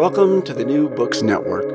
Welcome 0.00 0.40
to 0.44 0.54
the 0.54 0.64
New 0.64 0.88
Books 0.88 1.20
Network. 1.20 1.68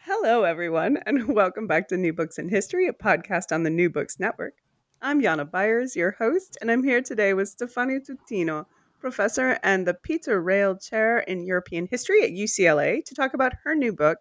Hello, 0.00 0.42
everyone, 0.42 0.98
and 1.06 1.28
welcome 1.36 1.68
back 1.68 1.86
to 1.86 1.96
New 1.96 2.12
Books 2.12 2.36
in 2.36 2.48
History, 2.48 2.88
a 2.88 2.92
podcast 2.92 3.52
on 3.52 3.62
the 3.62 3.70
New 3.70 3.88
Books 3.88 4.18
Network. 4.18 4.54
I'm 5.00 5.22
Jana 5.22 5.46
Byars, 5.46 5.94
your 5.94 6.10
host, 6.10 6.58
and 6.60 6.68
I'm 6.68 6.82
here 6.82 7.00
today 7.00 7.32
with 7.32 7.56
Stefania 7.56 8.00
Tutino, 8.04 8.66
professor 8.98 9.60
and 9.62 9.86
the 9.86 9.94
Peter 9.94 10.42
Reill 10.42 10.84
Chair 10.84 11.18
in 11.18 11.44
European 11.44 11.86
History 11.86 12.24
at 12.24 12.30
UCLA, 12.30 13.04
to 13.04 13.14
talk 13.14 13.32
about 13.32 13.52
her 13.62 13.76
new 13.76 13.92
book, 13.92 14.18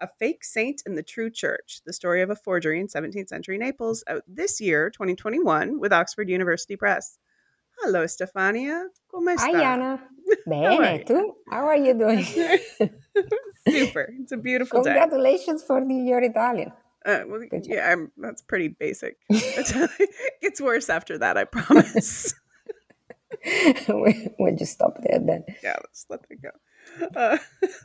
A 0.00 0.08
Fake 0.18 0.44
Saint 0.44 0.82
in 0.84 0.94
the 0.94 1.02
True 1.02 1.30
Church 1.30 1.80
The 1.86 1.94
Story 1.94 2.20
of 2.20 2.28
a 2.28 2.36
Forgery 2.36 2.80
in 2.80 2.88
17th 2.88 3.28
Century 3.28 3.56
Naples, 3.56 4.04
out 4.08 4.24
this 4.28 4.60
year, 4.60 4.90
2021, 4.90 5.80
with 5.80 5.90
Oxford 5.90 6.28
University 6.28 6.76
Press. 6.76 7.16
Hello, 7.84 8.06
Stefania. 8.06 8.86
Come 9.10 9.36
sta? 9.36 9.44
Hi, 9.44 9.52
Jana. 9.52 10.00
Bene, 10.46 11.04
tu? 11.04 11.34
How 11.50 11.66
are 11.66 11.76
you 11.76 11.92
doing? 11.92 12.24
Super. 13.68 14.08
It's 14.20 14.32
a 14.32 14.38
beautiful 14.38 14.82
day. 14.82 14.94
Congratulations 14.94 15.62
for 15.62 15.84
the, 15.84 15.92
your 15.92 16.22
Italian. 16.22 16.72
Uh, 17.04 17.24
well, 17.26 17.42
yeah, 17.64 17.92
I'm, 17.92 18.10
that's 18.16 18.40
pretty 18.40 18.68
basic. 18.68 19.18
it 19.28 20.10
gets 20.40 20.62
worse 20.62 20.88
after 20.88 21.18
that, 21.18 21.36
I 21.36 21.44
promise. 21.44 22.32
we, 23.44 24.28
we'll 24.38 24.56
just 24.56 24.72
stop 24.72 24.96
there 25.02 25.20
then. 25.20 25.44
yeah, 25.62 25.76
let's 25.76 26.06
let 26.08 26.20
it 26.30 26.40
go. 26.40 26.52
Uh, 27.14 27.36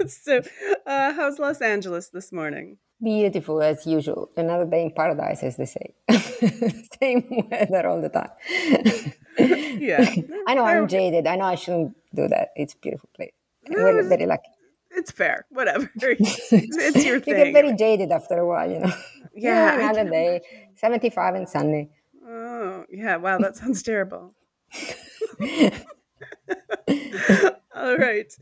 so, 0.08 0.42
uh, 0.86 1.12
how's 1.12 1.40
Los 1.40 1.60
Angeles 1.60 2.08
this 2.08 2.32
morning? 2.32 2.78
Beautiful 3.04 3.62
as 3.62 3.86
usual. 3.86 4.30
Another 4.38 4.66
day 4.66 4.84
in 4.84 4.92
paradise, 4.92 5.44
as 5.44 5.58
they 5.58 5.66
say. 5.66 5.94
Same 7.02 7.48
weather 7.52 7.86
all 7.90 8.00
the 8.00 8.08
time. 8.08 9.12
Yeah. 9.80 10.14
I 10.48 10.54
know 10.56 10.66
I'm 10.66 10.88
jaded. 10.88 11.26
I 11.28 11.36
know 11.36 11.46
I 11.46 11.56
shouldn't 11.56 11.96
do 12.14 12.28
that. 12.28 12.50
It's 12.56 12.74
a 12.74 12.78
beautiful 12.78 13.10
place. 13.16 13.32
No, 13.68 13.84
We're 13.84 14.00
it's- 14.00 14.08
very 14.10 14.26
lucky. 14.26 14.50
It's 14.92 15.12
fair. 15.12 15.46
Whatever. 15.50 15.88
It's, 16.02 16.52
it's 16.52 17.06
your 17.06 17.18
you 17.18 17.22
get 17.22 17.54
very 17.54 17.74
jaded 17.76 18.12
after 18.12 18.38
a 18.40 18.48
while, 18.48 18.70
you 18.70 18.80
know. 18.80 18.92
Yeah, 19.36 19.76
another 19.76 20.10
day, 20.10 20.42
75 20.76 21.36
and 21.36 21.48
sunny. 21.48 21.90
Oh, 22.28 22.86
yeah. 22.92 23.18
Wow, 23.18 23.38
that 23.38 23.56
sounds 23.56 23.84
terrible. 23.84 24.34
All 27.76 27.98
right. 27.98 28.34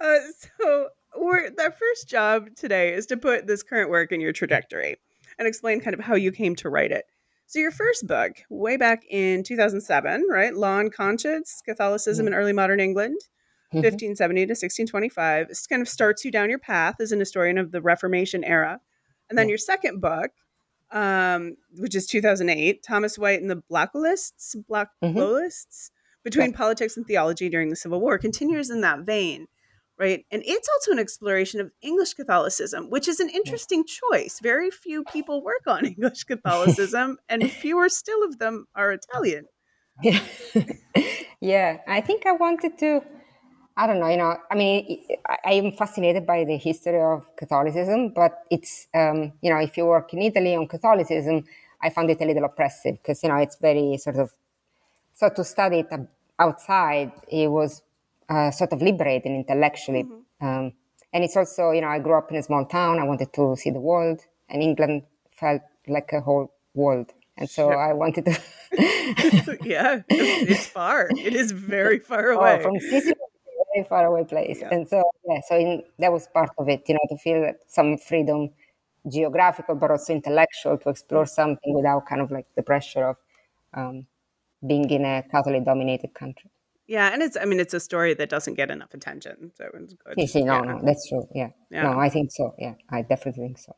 Uh, 0.00 0.16
so, 0.60 0.88
we're, 1.16 1.50
our 1.58 1.70
first 1.72 2.08
job 2.08 2.48
today 2.56 2.92
is 2.92 3.06
to 3.06 3.16
put 3.16 3.46
this 3.46 3.62
current 3.62 3.88
work 3.90 4.12
in 4.12 4.20
your 4.20 4.32
trajectory 4.32 4.96
and 5.38 5.48
explain 5.48 5.80
kind 5.80 5.94
of 5.94 6.00
how 6.00 6.14
you 6.14 6.30
came 6.32 6.54
to 6.56 6.68
write 6.68 6.92
it. 6.92 7.06
So, 7.46 7.58
your 7.58 7.70
first 7.70 8.06
book, 8.06 8.32
way 8.48 8.76
back 8.76 9.04
in 9.08 9.42
2007, 9.42 10.26
right? 10.28 10.54
Law 10.54 10.80
and 10.80 10.92
Conscience 10.92 11.62
Catholicism 11.64 12.26
in 12.26 12.34
Early 12.34 12.52
Modern 12.52 12.80
England, 12.80 13.20
Mhm. 13.72 13.82
1570 13.82 14.46
to 14.46 14.54
1625. 14.54 15.48
This 15.48 15.66
kind 15.66 15.82
of 15.82 15.88
starts 15.88 16.24
you 16.24 16.30
down 16.30 16.48
your 16.50 16.58
path 16.58 16.96
as 17.00 17.12
an 17.12 17.20
historian 17.20 17.58
of 17.58 17.70
the 17.70 17.80
Reformation 17.82 18.42
era. 18.44 18.80
And 19.28 19.38
then 19.38 19.46
Yeah. 19.46 19.50
your 19.52 19.58
second 19.58 20.00
book, 20.00 20.32
um, 20.90 21.56
which 21.76 21.94
is 21.94 22.06
2008, 22.06 22.82
Thomas 22.82 23.18
White 23.18 23.40
and 23.40 23.50
the 23.50 23.62
Blackloists, 23.70 24.56
Blackloists, 24.68 25.90
between 26.22 26.52
politics 26.52 26.96
and 26.96 27.06
theology 27.06 27.48
during 27.50 27.68
the 27.68 27.76
Civil 27.76 28.00
War, 28.00 28.16
continues 28.18 28.70
in 28.70 28.80
that 28.80 29.00
vein, 29.00 29.46
right? 29.98 30.24
And 30.30 30.42
it's 30.44 30.68
also 30.68 30.92
an 30.92 30.98
exploration 30.98 31.60
of 31.60 31.70
English 31.82 32.14
Catholicism, 32.14 32.90
which 32.90 33.08
is 33.08 33.20
an 33.20 33.28
interesting 33.28 33.84
choice. 33.84 34.40
Very 34.42 34.70
few 34.70 35.04
people 35.04 35.42
work 35.42 35.66
on 35.66 35.86
English 35.94 36.24
Catholicism, 36.32 37.18
and 37.28 37.50
fewer 37.50 37.88
still 37.88 38.22
of 38.24 38.38
them 38.38 38.66
are 38.74 38.92
Italian. 38.92 39.46
Yeah. 40.02 40.20
yeah, 41.40 41.78
I 41.86 42.00
think 42.00 42.26
I 42.26 42.32
wanted 42.32 42.78
to. 42.78 43.02
I 43.76 43.88
don't 43.88 43.98
know, 43.98 44.08
you 44.08 44.16
know, 44.16 44.36
I 44.48 44.54
mean, 44.54 45.04
I, 45.28 45.36
I 45.46 45.52
am 45.54 45.72
fascinated 45.72 46.24
by 46.24 46.44
the 46.44 46.56
history 46.56 47.00
of 47.00 47.26
Catholicism, 47.34 48.10
but 48.10 48.44
it's, 48.48 48.86
um, 48.94 49.32
you 49.42 49.50
know, 49.50 49.58
if 49.58 49.76
you 49.76 49.84
work 49.84 50.14
in 50.14 50.22
Italy 50.22 50.54
on 50.54 50.68
Catholicism, 50.68 51.44
I 51.82 51.90
found 51.90 52.08
it 52.08 52.20
a 52.20 52.24
little 52.24 52.44
oppressive 52.44 52.98
because, 53.02 53.20
you 53.24 53.30
know, 53.30 53.36
it's 53.36 53.56
very 53.56 53.96
sort 53.96 54.14
of, 54.14 54.30
so 55.14 55.28
to 55.28 55.42
study 55.42 55.80
it 55.80 55.88
outside, 56.38 57.10
it 57.26 57.50
was 57.50 57.82
uh, 58.28 58.50
sort 58.50 58.72
of 58.72 58.82
liberating 58.82 59.34
intellectually. 59.36 60.06
Um, 60.40 60.72
and 61.12 61.22
it's 61.22 61.36
also, 61.36 61.70
you 61.70 61.80
know, 61.80 61.88
I 61.88 61.98
grew 61.98 62.14
up 62.14 62.30
in 62.30 62.36
a 62.36 62.42
small 62.42 62.64
town. 62.64 62.98
I 62.98 63.04
wanted 63.04 63.32
to 63.34 63.56
see 63.56 63.70
the 63.70 63.80
world, 63.80 64.20
and 64.48 64.62
England 64.62 65.02
felt 65.32 65.62
like 65.86 66.12
a 66.12 66.20
whole 66.20 66.52
world. 66.74 67.12
And 67.36 67.48
so 67.48 67.70
Sure. 67.70 67.76
I 67.76 67.92
wanted 67.92 68.24
to. 68.26 68.40
yeah, 69.62 70.02
it's, 70.08 70.66
far. 70.66 71.08
It 71.10 71.34
is 71.34 71.52
very 71.52 71.98
far 71.98 72.30
away. 72.30 72.56
Oh, 72.58 72.62
from 72.62 72.80
Sicily, 72.80 73.12
a 73.12 73.64
very 73.74 73.86
far 73.88 74.06
away 74.06 74.24
place. 74.24 74.58
Yeah. 74.60 74.70
And 74.72 74.88
so, 74.88 75.02
yeah, 75.28 75.40
so 75.48 75.56
in, 75.56 75.82
that 75.98 76.12
was 76.12 76.26
part 76.28 76.50
of 76.58 76.68
it, 76.68 76.82
you 76.88 76.94
know, 76.94 77.06
to 77.10 77.16
feel 77.18 77.52
some 77.68 77.96
freedom, 77.98 78.50
geographical, 79.08 79.74
but 79.76 79.90
also 79.90 80.12
intellectual, 80.12 80.78
to 80.78 80.88
explore 80.88 81.26
something 81.26 81.74
without 81.74 82.06
kind 82.06 82.20
of 82.20 82.30
like 82.30 82.46
the 82.56 82.62
pressure 82.62 83.04
of 83.08 83.16
um, 83.74 84.06
being 84.66 84.88
in 84.90 85.04
a 85.04 85.22
Catholic 85.30 85.64
dominated 85.64 86.14
country. 86.14 86.50
Yeah, 86.86 87.10
and 87.12 87.22
it's 87.22 87.36
I 87.40 87.44
mean 87.46 87.60
it's 87.60 87.74
a 87.74 87.80
story 87.80 88.14
that 88.14 88.28
doesn't 88.28 88.54
get 88.54 88.70
enough 88.70 88.92
attention, 88.92 89.52
so 89.56 89.68
it's 89.74 89.94
good. 89.94 90.28
See, 90.28 90.42
no, 90.42 90.54
Yeah. 90.54 90.60
no, 90.60 90.80
that's 90.82 91.08
true. 91.08 91.26
Yeah. 91.34 91.50
Yeah. 91.70 91.82
No, 91.84 91.98
I 91.98 92.08
think 92.10 92.30
so. 92.30 92.54
Yeah, 92.58 92.74
I 92.90 93.02
definitely 93.02 93.44
think 93.44 93.58
so. 93.58 93.74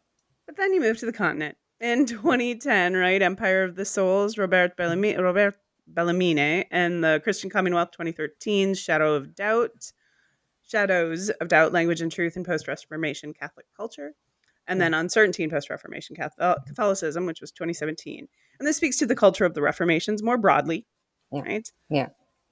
But 0.46 0.56
then 0.56 0.72
you 0.72 0.80
move 0.80 0.98
to 0.98 1.06
the 1.06 1.12
continent 1.12 1.56
in 1.80 2.06
2010, 2.06 2.94
right? 2.94 3.22
Empire 3.22 3.62
of 3.62 3.76
the 3.76 3.84
Souls, 3.84 4.36
Robert 4.38 4.76
Bellamy, 4.76 5.16
Robert 5.16 5.56
Bellarmine, 5.86 6.64
and 6.70 7.04
the 7.04 7.20
Christian 7.22 7.48
Commonwealth 7.48 7.92
2013, 7.92 8.74
Shadow 8.74 9.14
of 9.14 9.34
Doubt, 9.36 9.92
Shadows 10.66 11.30
of 11.30 11.48
Doubt, 11.48 11.72
Language 11.72 12.00
and 12.00 12.10
Truth 12.10 12.36
in 12.36 12.42
Post 12.44 12.66
Reformation 12.66 13.32
Catholic 13.32 13.66
Culture, 13.76 14.14
and 14.66 14.80
then 14.80 14.92
mm. 14.92 14.98
Uncertainty 15.00 15.44
in 15.44 15.50
Post 15.50 15.70
Reformation 15.70 16.16
Catholicism, 16.16 17.24
which 17.26 17.40
was 17.40 17.52
2017. 17.52 18.26
And 18.58 18.66
this 18.66 18.76
speaks 18.76 18.96
to 18.98 19.06
the 19.06 19.14
culture 19.14 19.44
of 19.44 19.54
the 19.54 19.62
Reformations 19.62 20.24
more 20.24 20.36
broadly, 20.38 20.86
Yeah. 21.32 21.42
right? 21.42 21.72
Yeah. 21.88 22.08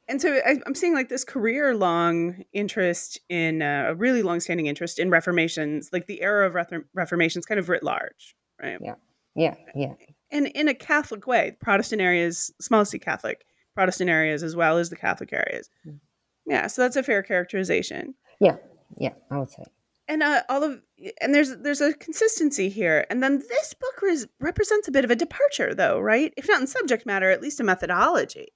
And 0.09 0.21
so 0.21 0.35
I, 0.35 0.57
I'm 0.67 0.75
seeing 0.75 0.95
like 0.95 1.09
this 1.09 1.25
career 1.25 1.75
long 1.75 2.45
interest 2.53 3.21
in 3.29 3.63
uh, 3.63 3.87
a 3.89 3.95
really 3.95 4.23
long 4.23 4.41
standing 4.41 4.67
interest 4.67 4.99
in 4.99 5.11
reformations, 5.11 5.91
like 5.93 6.07
the 6.07 6.23
era 6.23 6.47
of 6.47 6.55
Reth- 6.55 6.85
reformations, 6.95 7.47
kind 7.47 7.59
of 7.59 7.69
writ 7.69 7.83
large, 7.83 8.37
right? 8.63 8.79
Yeah. 8.81 8.95
Yeah. 9.35 9.55
Yeah. 9.75 9.95
And 10.31 10.49
in 10.49 10.69
a 10.69 10.75
Catholic 10.75 11.27
way, 11.27 11.57
Protestant 11.61 12.03
areas, 12.03 12.53
small 12.61 12.85
c 12.85 12.99
Catholic, 12.99 13.45
Protestant 13.75 14.11
areas 14.11 14.43
as 14.43 14.55
well 14.55 14.79
as 14.79 14.91
the 14.91 14.97
Catholic 14.97 15.33
areas. 15.33 15.71
Mm. 15.87 16.01
Yeah, 16.47 16.67
so 16.67 16.83
that's 16.83 16.97
a 16.97 17.03
fair 17.03 17.23
characterization. 17.23 18.15
Yeah. 18.41 18.57
Yeah. 18.99 19.15
I 19.31 19.39
would 19.39 19.51
say. 19.51 19.65
And 20.07 20.23
uh, 20.23 20.43
all 20.51 20.63
of 20.63 20.83
and 21.23 21.35
there's 21.35 21.57
there's 21.57 21.81
a 21.81 21.95
consistency 21.95 22.69
here. 22.69 23.07
And 23.09 23.23
then 23.23 23.43
this 23.49 23.73
book 23.73 24.03
res- 24.03 24.27
represents 24.39 24.87
a 24.87 24.93
bit 24.93 25.05
of 25.05 25.11
a 25.11 25.17
departure, 25.17 25.75
though, 25.75 25.99
right? 25.99 26.35
If 26.37 26.47
not 26.47 26.61
in 26.61 26.67
subject 26.67 27.07
matter, 27.07 27.31
at 27.31 27.41
least 27.41 27.59
in 27.59 27.67
methodology. 27.67 28.49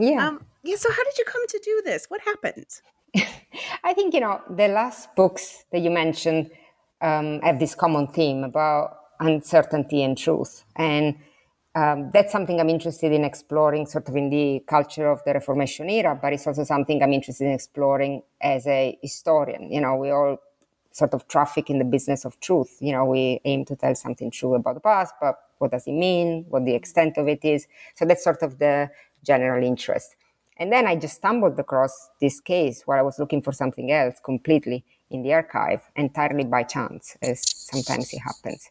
Yeah. 0.00 0.28
Um, 0.28 0.44
yeah. 0.62 0.76
So 0.76 0.90
how 0.90 1.04
did 1.04 1.18
you 1.18 1.24
come 1.24 1.46
to 1.46 1.60
do 1.62 1.82
this? 1.84 2.06
What 2.08 2.20
happened? 2.22 2.66
I 3.84 3.92
think 3.92 4.14
you 4.14 4.20
know 4.20 4.40
the 4.48 4.68
last 4.68 5.14
books 5.14 5.64
that 5.72 5.80
you 5.80 5.90
mentioned 5.90 6.50
um, 7.02 7.40
have 7.40 7.58
this 7.58 7.74
common 7.74 8.06
theme 8.08 8.44
about 8.44 8.96
uncertainty 9.20 10.02
and 10.02 10.16
truth, 10.16 10.64
and 10.76 11.16
um, 11.74 12.10
that's 12.12 12.32
something 12.32 12.58
I'm 12.60 12.70
interested 12.70 13.12
in 13.12 13.24
exploring, 13.24 13.86
sort 13.86 14.08
of 14.08 14.16
in 14.16 14.30
the 14.30 14.64
culture 14.66 15.08
of 15.08 15.22
the 15.24 15.34
Reformation 15.34 15.90
era. 15.90 16.18
But 16.20 16.32
it's 16.32 16.46
also 16.46 16.64
something 16.64 17.02
I'm 17.02 17.12
interested 17.12 17.44
in 17.44 17.52
exploring 17.52 18.22
as 18.40 18.66
a 18.66 18.98
historian. 19.02 19.70
You 19.70 19.82
know, 19.82 19.96
we 19.96 20.10
all 20.10 20.38
sort 20.92 21.14
of 21.14 21.28
traffic 21.28 21.70
in 21.70 21.78
the 21.78 21.84
business 21.84 22.24
of 22.24 22.40
truth. 22.40 22.78
You 22.80 22.92
know, 22.92 23.04
we 23.04 23.40
aim 23.44 23.64
to 23.66 23.76
tell 23.76 23.94
something 23.94 24.30
true 24.30 24.54
about 24.54 24.74
the 24.74 24.80
past, 24.80 25.14
but 25.20 25.36
what 25.58 25.70
does 25.70 25.86
it 25.86 25.92
mean? 25.92 26.46
What 26.48 26.64
the 26.64 26.74
extent 26.74 27.18
of 27.18 27.28
it 27.28 27.44
is? 27.44 27.68
So 27.94 28.04
that's 28.04 28.24
sort 28.24 28.42
of 28.42 28.58
the 28.58 28.90
general 29.24 29.64
interest. 29.64 30.16
And 30.56 30.70
then 30.72 30.86
I 30.86 30.96
just 30.96 31.16
stumbled 31.16 31.58
across 31.58 32.10
this 32.20 32.40
case 32.40 32.82
where 32.84 32.98
I 32.98 33.02
was 33.02 33.18
looking 33.18 33.42
for 33.42 33.52
something 33.52 33.90
else 33.90 34.20
completely 34.22 34.84
in 35.10 35.22
the 35.22 35.32
archive, 35.32 35.80
entirely 35.96 36.44
by 36.44 36.62
chance, 36.62 37.16
as 37.22 37.42
sometimes 37.44 38.12
it 38.12 38.18
happens. 38.18 38.70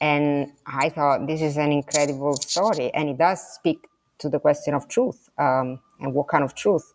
And 0.00 0.52
I 0.66 0.88
thought 0.88 1.26
this 1.26 1.42
is 1.42 1.58
an 1.58 1.72
incredible 1.72 2.34
story, 2.36 2.90
and 2.94 3.10
it 3.10 3.18
does 3.18 3.40
speak 3.54 3.86
to 4.18 4.28
the 4.30 4.40
question 4.40 4.74
of 4.74 4.88
truth 4.88 5.28
um, 5.38 5.80
and 6.00 6.14
what 6.14 6.28
kind 6.28 6.42
of 6.42 6.54
truth, 6.54 6.94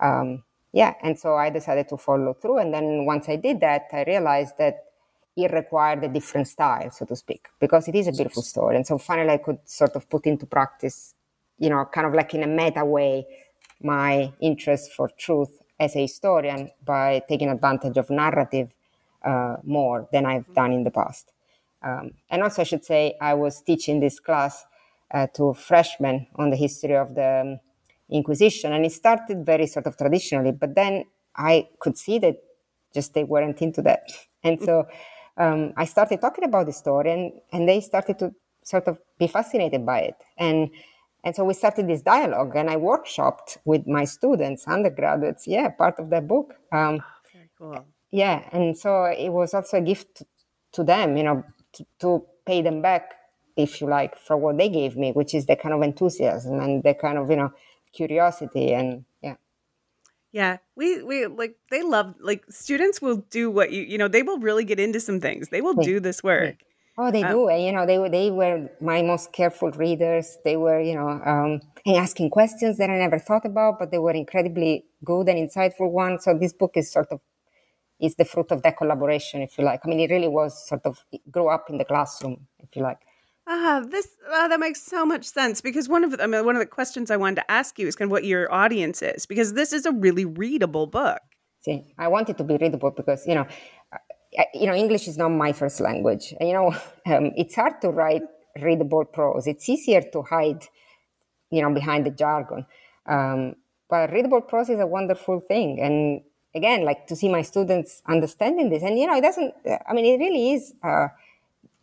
um, 0.00 0.44
yeah, 0.72 0.94
and 1.02 1.18
so 1.18 1.34
I 1.34 1.50
decided 1.50 1.88
to 1.88 1.96
follow 1.96 2.34
through. 2.34 2.58
And 2.58 2.72
then 2.72 3.06
once 3.06 3.28
I 3.28 3.36
did 3.36 3.60
that, 3.60 3.86
I 3.92 4.04
realized 4.04 4.58
that 4.58 4.84
it 5.36 5.52
required 5.52 6.04
a 6.04 6.08
different 6.08 6.48
style, 6.48 6.90
so 6.90 7.04
to 7.06 7.16
speak, 7.16 7.48
because 7.58 7.88
it 7.88 7.94
is 7.94 8.06
a 8.06 8.12
beautiful 8.12 8.42
story. 8.42 8.76
And 8.76 8.86
so 8.86 8.98
finally, 8.98 9.30
I 9.30 9.38
could 9.38 9.58
sort 9.64 9.96
of 9.96 10.08
put 10.08 10.26
into 10.26 10.46
practice, 10.46 11.14
you 11.58 11.70
know, 11.70 11.84
kind 11.92 12.06
of 12.06 12.14
like 12.14 12.34
in 12.34 12.42
a 12.42 12.46
meta 12.46 12.84
way, 12.84 13.26
my 13.82 14.32
interest 14.40 14.92
for 14.92 15.10
truth 15.18 15.58
as 15.78 15.94
a 15.96 16.00
historian 16.00 16.70
by 16.84 17.22
taking 17.28 17.48
advantage 17.48 17.96
of 17.96 18.08
narrative 18.10 18.74
uh, 19.24 19.56
more 19.64 20.08
than 20.12 20.24
I've 20.24 20.52
done 20.54 20.72
in 20.72 20.84
the 20.84 20.90
past. 20.90 21.32
Um, 21.82 22.12
and 22.30 22.42
also, 22.42 22.62
I 22.62 22.64
should 22.64 22.84
say, 22.84 23.16
I 23.20 23.34
was 23.34 23.60
teaching 23.62 24.00
this 24.00 24.18
class 24.18 24.64
uh, 25.12 25.26
to 25.34 25.54
freshmen 25.54 26.26
on 26.36 26.50
the 26.50 26.56
history 26.56 26.96
of 26.96 27.14
the 27.14 27.42
um, 27.42 27.60
Inquisition, 28.08 28.72
and 28.72 28.86
it 28.86 28.92
started 28.92 29.44
very 29.44 29.66
sort 29.66 29.86
of 29.86 29.96
traditionally, 29.96 30.52
but 30.52 30.76
then 30.76 31.04
I 31.34 31.68
could 31.80 31.98
see 31.98 32.20
that 32.20 32.36
just 32.94 33.14
they 33.14 33.24
weren't 33.24 33.60
into 33.60 33.82
that. 33.82 34.02
And 34.44 34.62
so 34.62 34.86
um, 35.36 35.72
I 35.76 35.86
started 35.86 36.20
talking 36.20 36.44
about 36.44 36.66
the 36.66 36.72
story, 36.72 37.10
and, 37.10 37.32
and 37.52 37.68
they 37.68 37.80
started 37.80 38.16
to 38.20 38.32
sort 38.62 38.86
of 38.86 39.00
be 39.18 39.26
fascinated 39.26 39.84
by 39.84 40.00
it. 40.00 40.14
And 40.38 40.70
and 41.26 41.34
so 41.34 41.42
we 41.42 41.54
started 41.54 41.88
this 41.88 42.02
dialogue, 42.02 42.54
and 42.54 42.70
I 42.70 42.76
workshopped 42.76 43.58
with 43.64 43.84
my 43.88 44.04
students, 44.04 44.64
undergraduates. 44.68 45.48
Yeah, 45.48 45.70
part 45.70 45.98
of 45.98 46.08
that 46.10 46.28
book. 46.28 46.54
Um, 46.70 47.00
oh, 47.02 47.28
very 47.32 47.50
cool. 47.58 47.84
Yeah, 48.12 48.48
and 48.52 48.78
so 48.78 49.06
it 49.06 49.30
was 49.30 49.52
also 49.52 49.78
a 49.78 49.80
gift 49.80 50.22
to 50.74 50.84
them, 50.84 51.16
you 51.16 51.24
know, 51.24 51.42
to, 51.72 51.86
to 51.98 52.24
pay 52.46 52.62
them 52.62 52.80
back, 52.80 53.14
if 53.56 53.80
you 53.80 53.88
like, 53.88 54.16
for 54.16 54.36
what 54.36 54.56
they 54.56 54.68
gave 54.68 54.96
me, 54.96 55.10
which 55.10 55.34
is 55.34 55.46
the 55.46 55.56
kind 55.56 55.74
of 55.74 55.82
enthusiasm 55.82 56.60
and 56.60 56.84
the 56.84 56.94
kind 56.94 57.18
of 57.18 57.28
you 57.28 57.36
know 57.36 57.52
curiosity 57.92 58.72
and 58.72 59.04
yeah. 59.20 59.34
Yeah, 60.30 60.58
we 60.76 61.02
we 61.02 61.26
like 61.26 61.56
they 61.72 61.82
love 61.82 62.14
like 62.20 62.44
students 62.50 63.02
will 63.02 63.24
do 63.30 63.50
what 63.50 63.72
you 63.72 63.82
you 63.82 63.98
know 63.98 64.06
they 64.06 64.22
will 64.22 64.38
really 64.38 64.62
get 64.62 64.78
into 64.78 65.00
some 65.00 65.18
things. 65.18 65.48
They 65.48 65.60
will 65.60 65.74
do 65.74 65.98
this 65.98 66.22
work. 66.22 66.58
Oh, 66.98 67.10
they 67.10 67.22
um, 67.22 67.32
do. 67.32 67.48
And, 67.48 67.62
you 67.62 67.72
know, 67.72 67.86
they 67.86 67.98
were 67.98 68.08
they 68.08 68.30
were 68.30 68.70
my 68.80 69.02
most 69.02 69.32
careful 69.32 69.70
readers. 69.72 70.38
They 70.44 70.56
were, 70.56 70.80
you 70.80 70.94
know, 70.94 71.08
um, 71.08 71.60
asking 71.94 72.30
questions 72.30 72.78
that 72.78 72.88
I 72.90 72.98
never 72.98 73.18
thought 73.18 73.44
about, 73.44 73.78
but 73.78 73.90
they 73.90 73.98
were 73.98 74.12
incredibly 74.12 74.84
good 75.04 75.28
and 75.28 75.38
insightful 75.38 75.90
ones. 75.90 76.24
So 76.24 76.34
this 76.34 76.52
book 76.52 76.72
is 76.76 76.90
sort 76.90 77.08
of 77.10 77.20
is 78.00 78.16
the 78.16 78.24
fruit 78.24 78.50
of 78.50 78.62
that 78.62 78.76
collaboration, 78.76 79.42
if 79.42 79.56
you 79.56 79.64
like. 79.64 79.80
I 79.84 79.88
mean, 79.88 80.00
it 80.00 80.10
really 80.10 80.28
was 80.28 80.66
sort 80.68 80.84
of 80.84 81.04
grow 81.30 81.48
up 81.48 81.70
in 81.70 81.78
the 81.78 81.84
classroom, 81.84 82.46
if 82.58 82.74
you 82.76 82.82
like. 82.82 82.98
Ah, 83.48 83.84
this 83.88 84.08
uh, 84.32 84.48
that 84.48 84.58
makes 84.58 84.82
so 84.82 85.06
much 85.06 85.24
sense 85.24 85.60
because 85.60 85.88
one 85.88 86.02
of 86.02 86.10
the, 86.10 86.22
I 86.22 86.26
mean, 86.26 86.44
one 86.44 86.56
of 86.56 86.60
the 86.60 86.66
questions 86.66 87.10
I 87.10 87.16
wanted 87.16 87.36
to 87.36 87.50
ask 87.50 87.78
you 87.78 87.86
is 87.86 87.94
kind 87.94 88.08
of 88.08 88.12
what 88.12 88.24
your 88.24 88.52
audience 88.52 89.02
is 89.02 89.24
because 89.24 89.52
this 89.52 89.72
is 89.72 89.86
a 89.86 89.92
really 89.92 90.24
readable 90.24 90.86
book. 90.86 91.20
See, 91.60 91.84
I 91.96 92.08
want 92.08 92.28
it 92.28 92.38
to 92.38 92.44
be 92.44 92.56
readable 92.60 92.90
because 92.90 93.24
you 93.26 93.34
know, 93.34 93.46
you 94.54 94.66
know, 94.66 94.74
English 94.74 95.08
is 95.08 95.16
not 95.16 95.30
my 95.30 95.52
first 95.52 95.80
language. 95.80 96.34
You 96.40 96.52
know, 96.52 96.72
um, 97.06 97.32
it's 97.36 97.54
hard 97.54 97.80
to 97.82 97.90
write 97.90 98.22
readable 98.60 99.04
prose. 99.04 99.46
It's 99.46 99.68
easier 99.68 100.02
to 100.12 100.22
hide, 100.22 100.64
you 101.50 101.62
know, 101.62 101.72
behind 101.72 102.06
the 102.06 102.10
jargon. 102.10 102.66
Um, 103.06 103.56
but 103.88 104.12
readable 104.12 104.40
prose 104.40 104.68
is 104.68 104.80
a 104.80 104.86
wonderful 104.86 105.40
thing, 105.40 105.80
and 105.80 106.22
again, 106.54 106.84
like 106.84 107.06
to 107.06 107.14
see 107.14 107.28
my 107.28 107.42
students 107.42 108.02
understanding 108.06 108.68
this, 108.68 108.82
and 108.82 108.98
you 108.98 109.06
know, 109.06 109.16
it 109.16 109.20
doesn't. 109.20 109.54
I 109.88 109.92
mean, 109.92 110.06
it 110.06 110.18
really 110.18 110.52
is. 110.54 110.74
Uh, 110.82 111.08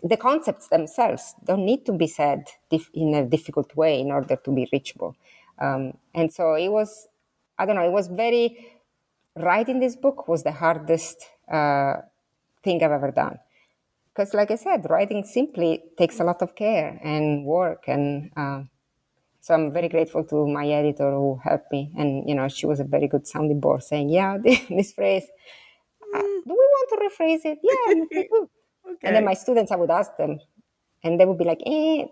the 0.03 0.17
concepts 0.17 0.67
themselves 0.67 1.33
don't 1.45 1.65
need 1.65 1.85
to 1.85 1.93
be 1.93 2.07
said 2.07 2.49
dif- 2.69 2.91
in 2.93 3.13
a 3.13 3.25
difficult 3.25 3.73
way 3.75 4.01
in 4.01 4.11
order 4.11 4.35
to 4.35 4.51
be 4.51 4.67
reachable. 4.73 5.15
Um, 5.59 5.93
and 6.13 6.31
so 6.31 6.55
it 6.55 6.67
was, 6.67 7.07
I 7.57 7.65
don't 7.65 7.75
know, 7.75 7.85
it 7.85 7.91
was 7.91 8.07
very, 8.07 8.73
writing 9.37 9.79
this 9.79 9.95
book 9.95 10.27
was 10.27 10.43
the 10.43 10.51
hardest 10.51 11.25
uh, 11.51 11.95
thing 12.63 12.83
I've 12.83 12.91
ever 12.91 13.11
done. 13.11 13.37
Because, 14.13 14.33
like 14.33 14.51
I 14.51 14.55
said, 14.55 14.85
writing 14.89 15.23
simply 15.23 15.83
takes 15.97 16.19
a 16.19 16.23
lot 16.23 16.41
of 16.41 16.55
care 16.55 16.99
and 17.03 17.45
work. 17.45 17.85
And 17.87 18.31
uh, 18.37 18.63
so 19.41 19.55
I'm 19.55 19.73
very 19.73 19.89
grateful 19.89 20.23
to 20.25 20.47
my 20.47 20.67
editor 20.67 21.11
who 21.11 21.39
helped 21.43 21.71
me. 21.71 21.91
And, 21.97 22.29
you 22.29 22.35
know, 22.35 22.47
she 22.47 22.65
was 22.65 22.79
a 22.79 22.83
very 22.83 23.07
good 23.07 23.25
sounding 23.27 23.59
board 23.59 23.83
saying, 23.83 24.09
yeah, 24.09 24.37
this 24.43 24.93
phrase, 24.93 25.25
uh, 26.15 26.19
do 26.21 26.43
we 26.47 26.53
want 26.53 26.89
to 26.89 26.97
rephrase 27.09 27.51
it? 27.51 27.59
Yeah, 27.63 28.05
Okay. 28.05 28.29
And 29.03 29.15
then 29.15 29.25
my 29.25 29.33
students, 29.33 29.71
I 29.71 29.75
would 29.77 29.89
ask 29.89 30.15
them, 30.17 30.39
and 31.03 31.19
they 31.19 31.25
would 31.25 31.37
be 31.37 31.45
like, 31.45 31.61
eh. 31.65 32.05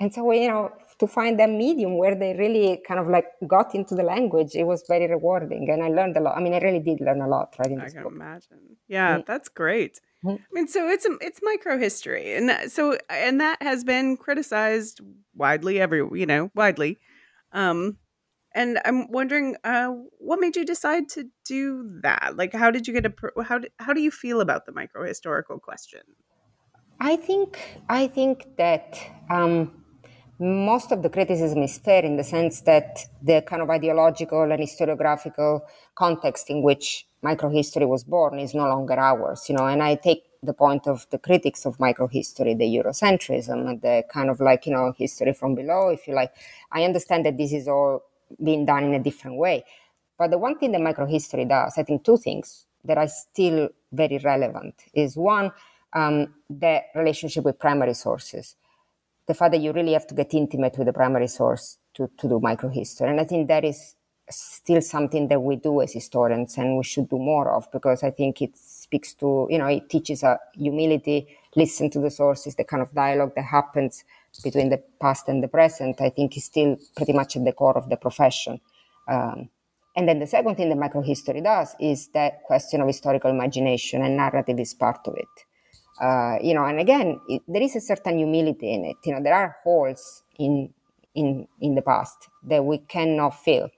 And 0.00 0.12
so, 0.12 0.30
you 0.32 0.48
know, 0.48 0.72
to 0.98 1.06
find 1.06 1.38
that 1.38 1.50
medium 1.50 1.98
where 1.98 2.14
they 2.14 2.34
really 2.34 2.82
kind 2.86 2.98
of 2.98 3.08
like 3.08 3.26
got 3.46 3.74
into 3.74 3.94
the 3.94 4.02
language, 4.02 4.54
it 4.54 4.64
was 4.64 4.84
very 4.88 5.06
rewarding. 5.08 5.68
And 5.70 5.82
I 5.82 5.88
learned 5.88 6.16
a 6.16 6.20
lot. 6.20 6.36
I 6.36 6.40
mean, 6.40 6.54
I 6.54 6.58
really 6.58 6.80
did 6.80 7.00
learn 7.00 7.20
a 7.20 7.28
lot 7.28 7.54
writing 7.58 7.78
this 7.78 7.92
I 7.92 7.94
can 7.94 8.02
book. 8.04 8.12
imagine. 8.12 8.76
Yeah, 8.88 9.14
mm-hmm. 9.14 9.22
that's 9.26 9.48
great. 9.48 10.00
Mm-hmm. 10.24 10.42
I 10.42 10.52
mean, 10.52 10.68
so 10.68 10.88
it's 10.88 11.06
it's 11.20 11.40
microhistory, 11.40 12.36
and 12.36 12.48
that, 12.48 12.72
so 12.72 12.98
and 13.10 13.40
that 13.40 13.60
has 13.62 13.84
been 13.84 14.16
criticized 14.16 15.00
widely, 15.34 15.80
every 15.80 15.98
you 16.18 16.26
know, 16.26 16.50
widely. 16.54 16.98
Um, 17.52 17.98
and 18.54 18.80
I'm 18.86 19.10
wondering, 19.12 19.56
uh, 19.64 19.92
what 20.18 20.40
made 20.40 20.56
you 20.56 20.64
decide 20.64 21.10
to 21.10 21.28
do 21.44 22.00
that? 22.02 22.36
Like, 22.36 22.54
how 22.54 22.70
did 22.70 22.88
you 22.88 22.94
get 22.94 23.04
a 23.04 23.42
how 23.44 23.58
do, 23.58 23.68
how 23.78 23.92
do 23.92 24.00
you 24.00 24.10
feel 24.10 24.40
about 24.40 24.64
the 24.64 24.72
microhistorical 24.72 25.60
question? 25.60 26.00
I 26.98 27.16
think 27.16 27.78
I 27.90 28.06
think 28.06 28.56
that 28.56 28.98
um, 29.30 29.84
most 30.38 30.92
of 30.92 31.02
the 31.02 31.08
criticism 31.08 31.62
is 31.62 31.78
fair 31.78 32.04
in 32.04 32.16
the 32.16 32.24
sense 32.24 32.60
that 32.62 33.00
the 33.22 33.42
kind 33.42 33.62
of 33.62 33.70
ideological 33.70 34.42
and 34.42 34.60
historiographical 34.60 35.60
context 35.94 36.50
in 36.50 36.62
which 36.62 37.06
microhistory 37.24 37.88
was 37.88 38.04
born 38.04 38.38
is 38.38 38.54
no 38.54 38.64
longer 38.64 38.98
ours. 38.98 39.48
You 39.48 39.56
know, 39.56 39.66
and 39.66 39.82
I 39.82 39.94
take 39.94 40.24
the 40.42 40.52
point 40.52 40.86
of 40.86 41.06
the 41.10 41.18
critics 41.18 41.64
of 41.64 41.78
microhistory, 41.78 42.56
the 42.56 42.66
Eurocentrism, 42.76 43.80
the 43.80 44.04
kind 44.12 44.28
of 44.28 44.40
like 44.40 44.66
you 44.66 44.72
know 44.72 44.92
history 44.96 45.32
from 45.32 45.54
below, 45.54 45.88
if 45.88 46.06
you 46.06 46.14
like. 46.14 46.32
I 46.70 46.84
understand 46.84 47.24
that 47.24 47.38
this 47.38 47.52
is 47.52 47.66
all 47.66 48.02
being 48.42 48.66
done 48.66 48.84
in 48.84 48.94
a 48.94 49.02
different 49.02 49.38
way. 49.38 49.64
But 50.18 50.30
the 50.30 50.38
one 50.38 50.58
thing 50.58 50.72
that 50.72 50.80
microhistory 50.80 51.48
does, 51.48 51.74
I 51.76 51.82
think 51.82 52.04
two 52.04 52.16
things 52.16 52.66
that 52.84 52.98
are 52.98 53.08
still 53.08 53.68
very 53.92 54.18
relevant 54.18 54.74
is 54.94 55.16
one, 55.16 55.52
um, 55.92 56.34
the 56.48 56.82
relationship 56.94 57.44
with 57.44 57.58
primary 57.58 57.94
sources. 57.94 58.56
The 59.26 59.34
fact 59.34 59.52
that 59.52 59.60
you 59.60 59.72
really 59.72 59.92
have 59.92 60.06
to 60.08 60.14
get 60.14 60.34
intimate 60.34 60.78
with 60.78 60.86
the 60.86 60.92
primary 60.92 61.26
source 61.26 61.78
to, 61.94 62.08
to 62.18 62.28
do 62.28 62.38
microhistory. 62.38 63.10
And 63.10 63.20
I 63.20 63.24
think 63.24 63.48
that 63.48 63.64
is 63.64 63.96
still 64.28 64.80
something 64.80 65.28
that 65.28 65.40
we 65.40 65.56
do 65.56 65.80
as 65.80 65.92
historians 65.92 66.58
and 66.58 66.76
we 66.76 66.84
should 66.84 67.08
do 67.08 67.18
more 67.18 67.50
of 67.50 67.70
because 67.70 68.02
I 68.02 68.10
think 68.10 68.42
it 68.42 68.56
speaks 68.56 69.14
to, 69.14 69.46
you 69.50 69.58
know, 69.58 69.66
it 69.66 69.88
teaches 69.88 70.22
a 70.22 70.38
humility, 70.54 71.28
listen 71.54 71.90
to 71.90 72.00
the 72.00 72.10
sources, 72.10 72.56
the 72.56 72.64
kind 72.64 72.82
of 72.82 72.92
dialogue 72.92 73.32
that 73.36 73.44
happens 73.44 74.04
between 74.42 74.68
the 74.68 74.82
past 75.00 75.28
and 75.28 75.42
the 75.42 75.48
present, 75.48 76.00
I 76.00 76.10
think 76.10 76.36
is 76.36 76.44
still 76.44 76.76
pretty 76.96 77.12
much 77.12 77.36
at 77.36 77.44
the 77.44 77.52
core 77.52 77.76
of 77.76 77.88
the 77.88 77.96
profession. 77.96 78.60
Um, 79.08 79.48
and 79.94 80.08
then 80.08 80.18
the 80.18 80.26
second 80.26 80.56
thing 80.56 80.68
that 80.68 80.78
microhistory 80.78 81.42
does 81.42 81.74
is 81.80 82.08
that 82.08 82.42
question 82.42 82.80
of 82.80 82.86
historical 82.86 83.30
imagination 83.30 84.02
and 84.02 84.16
narrative 84.16 84.58
is 84.60 84.74
part 84.74 85.06
of 85.06 85.16
it. 85.16 85.28
Uh, 86.00 86.36
you 86.42 86.52
know, 86.54 86.64
and 86.64 86.78
again, 86.78 87.20
it, 87.28 87.42
there 87.48 87.62
is 87.62 87.74
a 87.76 87.80
certain 87.80 88.18
humility 88.18 88.72
in 88.72 88.84
it. 88.84 88.96
You 89.04 89.14
know, 89.14 89.22
there 89.22 89.34
are 89.34 89.56
holes 89.64 90.22
in 90.38 90.72
in 91.14 91.48
in 91.60 91.74
the 91.74 91.82
past 91.82 92.28
that 92.44 92.64
we 92.64 92.78
cannot 92.78 93.30
fill, 93.30 93.70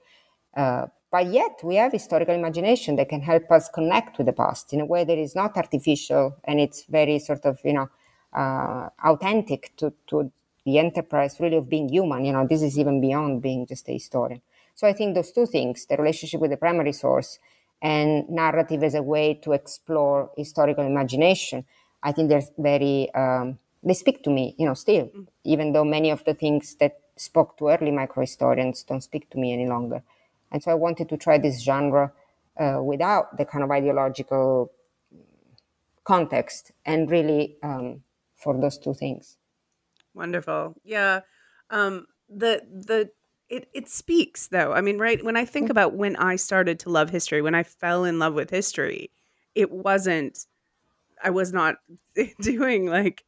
uh, 0.55 0.87
but 1.11 1.27
yet 1.27 1.59
we 1.63 1.75
have 1.75 1.91
historical 1.93 2.35
imagination 2.35 2.97
that 2.97 3.07
can 3.09 3.21
help 3.21 3.49
us 3.51 3.69
connect 3.69 4.17
with 4.17 4.27
the 4.27 4.33
past 4.33 4.73
in 4.73 4.81
a 4.81 4.85
way 4.85 5.03
that 5.05 5.17
is 5.17 5.35
not 5.35 5.55
artificial 5.57 6.35
and 6.43 6.59
it's 6.59 6.83
very 6.85 7.19
sort 7.19 7.45
of 7.45 7.59
you 7.63 7.73
know 7.73 7.89
uh, 8.33 8.89
authentic 9.05 9.71
to 9.77 9.93
to 10.07 10.31
the 10.65 10.77
enterprise 10.77 11.39
really 11.39 11.57
of 11.57 11.69
being 11.69 11.89
human. 11.89 12.25
You 12.25 12.33
know, 12.33 12.45
this 12.45 12.61
is 12.61 12.77
even 12.77 13.01
beyond 13.01 13.41
being 13.41 13.65
just 13.65 13.87
a 13.89 13.93
historian. 13.93 14.41
So 14.75 14.87
I 14.87 14.93
think 14.93 15.15
those 15.15 15.31
two 15.31 15.45
things, 15.45 15.85
the 15.85 15.97
relationship 15.97 16.41
with 16.41 16.51
the 16.51 16.57
primary 16.57 16.91
source 16.93 17.39
and 17.81 18.29
narrative 18.29 18.83
as 18.83 18.93
a 18.93 19.01
way 19.01 19.33
to 19.35 19.53
explore 19.53 20.31
historical 20.37 20.85
imagination, 20.85 21.65
I 22.03 22.11
think 22.11 22.29
they're 22.29 22.43
very, 22.57 23.13
um, 23.13 23.59
they 23.83 23.93
speak 23.93 24.23
to 24.23 24.29
me, 24.29 24.55
you 24.57 24.65
know, 24.65 24.73
still, 24.73 25.07
mm. 25.07 25.27
even 25.43 25.73
though 25.73 25.85
many 25.85 26.09
of 26.09 26.23
the 26.25 26.33
things 26.33 26.75
that 26.75 26.99
spoke 27.15 27.57
to 27.57 27.69
early 27.69 27.91
microhistorians 27.91 28.85
don't 28.85 29.01
speak 29.01 29.29
to 29.31 29.37
me 29.37 29.53
any 29.53 29.67
longer. 29.67 30.01
And 30.51 30.63
so 30.63 30.71
I 30.71 30.75
wanted 30.75 31.09
to 31.09 31.17
try 31.17 31.37
this 31.37 31.61
genre 31.61 32.11
uh, 32.59 32.81
without 32.81 33.37
the 33.37 33.45
kind 33.45 33.63
of 33.63 33.71
ideological 33.71 34.71
context 36.03 36.71
and 36.85 37.09
really 37.11 37.57
um, 37.61 38.01
for 38.35 38.59
those 38.59 38.77
two 38.77 38.93
things. 38.93 39.37
Wonderful. 40.13 40.75
Yeah. 40.83 41.21
Um 41.69 42.07
the 42.27 42.63
the 42.71 43.11
it 43.49 43.69
it 43.73 43.87
speaks 43.87 44.47
though. 44.47 44.73
I 44.73 44.81
mean, 44.81 44.97
right, 44.97 45.23
when 45.23 45.37
I 45.37 45.45
think 45.45 45.67
mm. 45.67 45.71
about 45.71 45.93
when 45.93 46.15
I 46.15 46.35
started 46.35 46.79
to 46.81 46.89
love 46.89 47.09
history, 47.09 47.41
when 47.41 47.55
I 47.55 47.63
fell 47.63 48.05
in 48.05 48.19
love 48.19 48.33
with 48.33 48.49
history, 48.49 49.11
it 49.55 49.71
wasn't 49.71 50.45
I 51.23 51.29
was 51.29 51.53
not 51.53 51.75
doing 52.41 52.87
like 52.87 53.23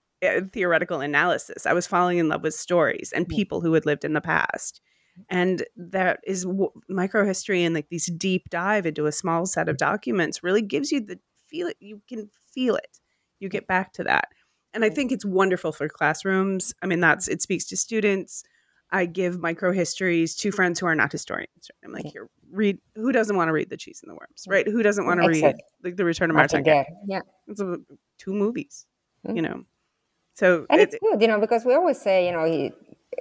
theoretical 0.53 1.01
analysis. 1.01 1.65
I 1.65 1.73
was 1.73 1.87
falling 1.87 2.17
in 2.17 2.29
love 2.29 2.43
with 2.43 2.53
stories 2.53 3.11
and 3.13 3.25
mm. 3.25 3.29
people 3.29 3.61
who 3.61 3.73
had 3.73 3.85
lived 3.85 4.05
in 4.05 4.13
the 4.13 4.21
past. 4.21 4.81
and 5.29 5.63
that 5.75 6.19
is 6.25 6.45
w- 6.45 6.71
microhistory 6.89 7.65
and 7.65 7.75
like 7.75 7.89
these 7.89 8.05
deep 8.17 8.49
dive 8.49 8.85
into 8.85 9.07
a 9.07 9.11
small 9.11 9.45
set 9.45 9.67
of 9.67 9.77
documents 9.77 10.43
really 10.43 10.61
gives 10.61 10.91
you 10.91 11.01
the 11.01 11.19
feel 11.49 11.67
it 11.67 11.75
you 11.79 12.01
can 12.07 12.29
feel 12.53 12.75
it 12.75 12.99
you 13.39 13.49
get 13.49 13.67
back 13.67 13.91
to 13.91 14.03
that 14.05 14.29
and 14.73 14.85
i 14.85 14.89
think 14.89 15.11
it's 15.11 15.25
wonderful 15.25 15.73
for 15.73 15.89
classrooms 15.89 16.73
i 16.81 16.85
mean 16.85 17.01
that's 17.01 17.27
it 17.27 17.41
speaks 17.41 17.65
to 17.65 17.75
students 17.75 18.43
i 18.91 19.05
give 19.05 19.35
microhistories 19.37 20.37
to 20.37 20.51
friends 20.51 20.79
who 20.79 20.85
are 20.85 20.95
not 20.95 21.11
historians 21.11 21.69
i'm 21.83 21.91
like 21.93 22.05
here 22.05 22.27
read 22.51 22.77
who 22.95 23.11
doesn't 23.11 23.35
want 23.37 23.47
to 23.47 23.53
read 23.53 23.69
the 23.69 23.77
cheese 23.77 23.99
and 24.03 24.09
the 24.11 24.15
worms 24.15 24.45
right 24.47 24.67
who 24.67 24.83
doesn't 24.83 25.05
want 25.05 25.21
to 25.21 25.27
read 25.27 25.55
like 25.83 25.95
the 25.95 26.05
return 26.05 26.29
of 26.29 26.35
Martin 26.35 26.59
martin 26.59 26.63
Guerre, 26.63 26.85
Yeah. 27.07 27.21
it's 27.47 27.61
a, 27.61 27.77
two 28.17 28.33
movies 28.33 28.85
Mm. 29.27 29.35
you 29.35 29.41
know 29.43 29.63
so 30.33 30.65
And 30.69 30.81
it- 30.81 30.93
it's 30.93 30.97
good, 31.01 31.21
you 31.21 31.27
know, 31.27 31.39
because 31.39 31.65
we 31.65 31.73
always 31.75 31.99
say, 32.01 32.25
you 32.25 32.31
know, 32.31 32.45
hi- 32.47 32.71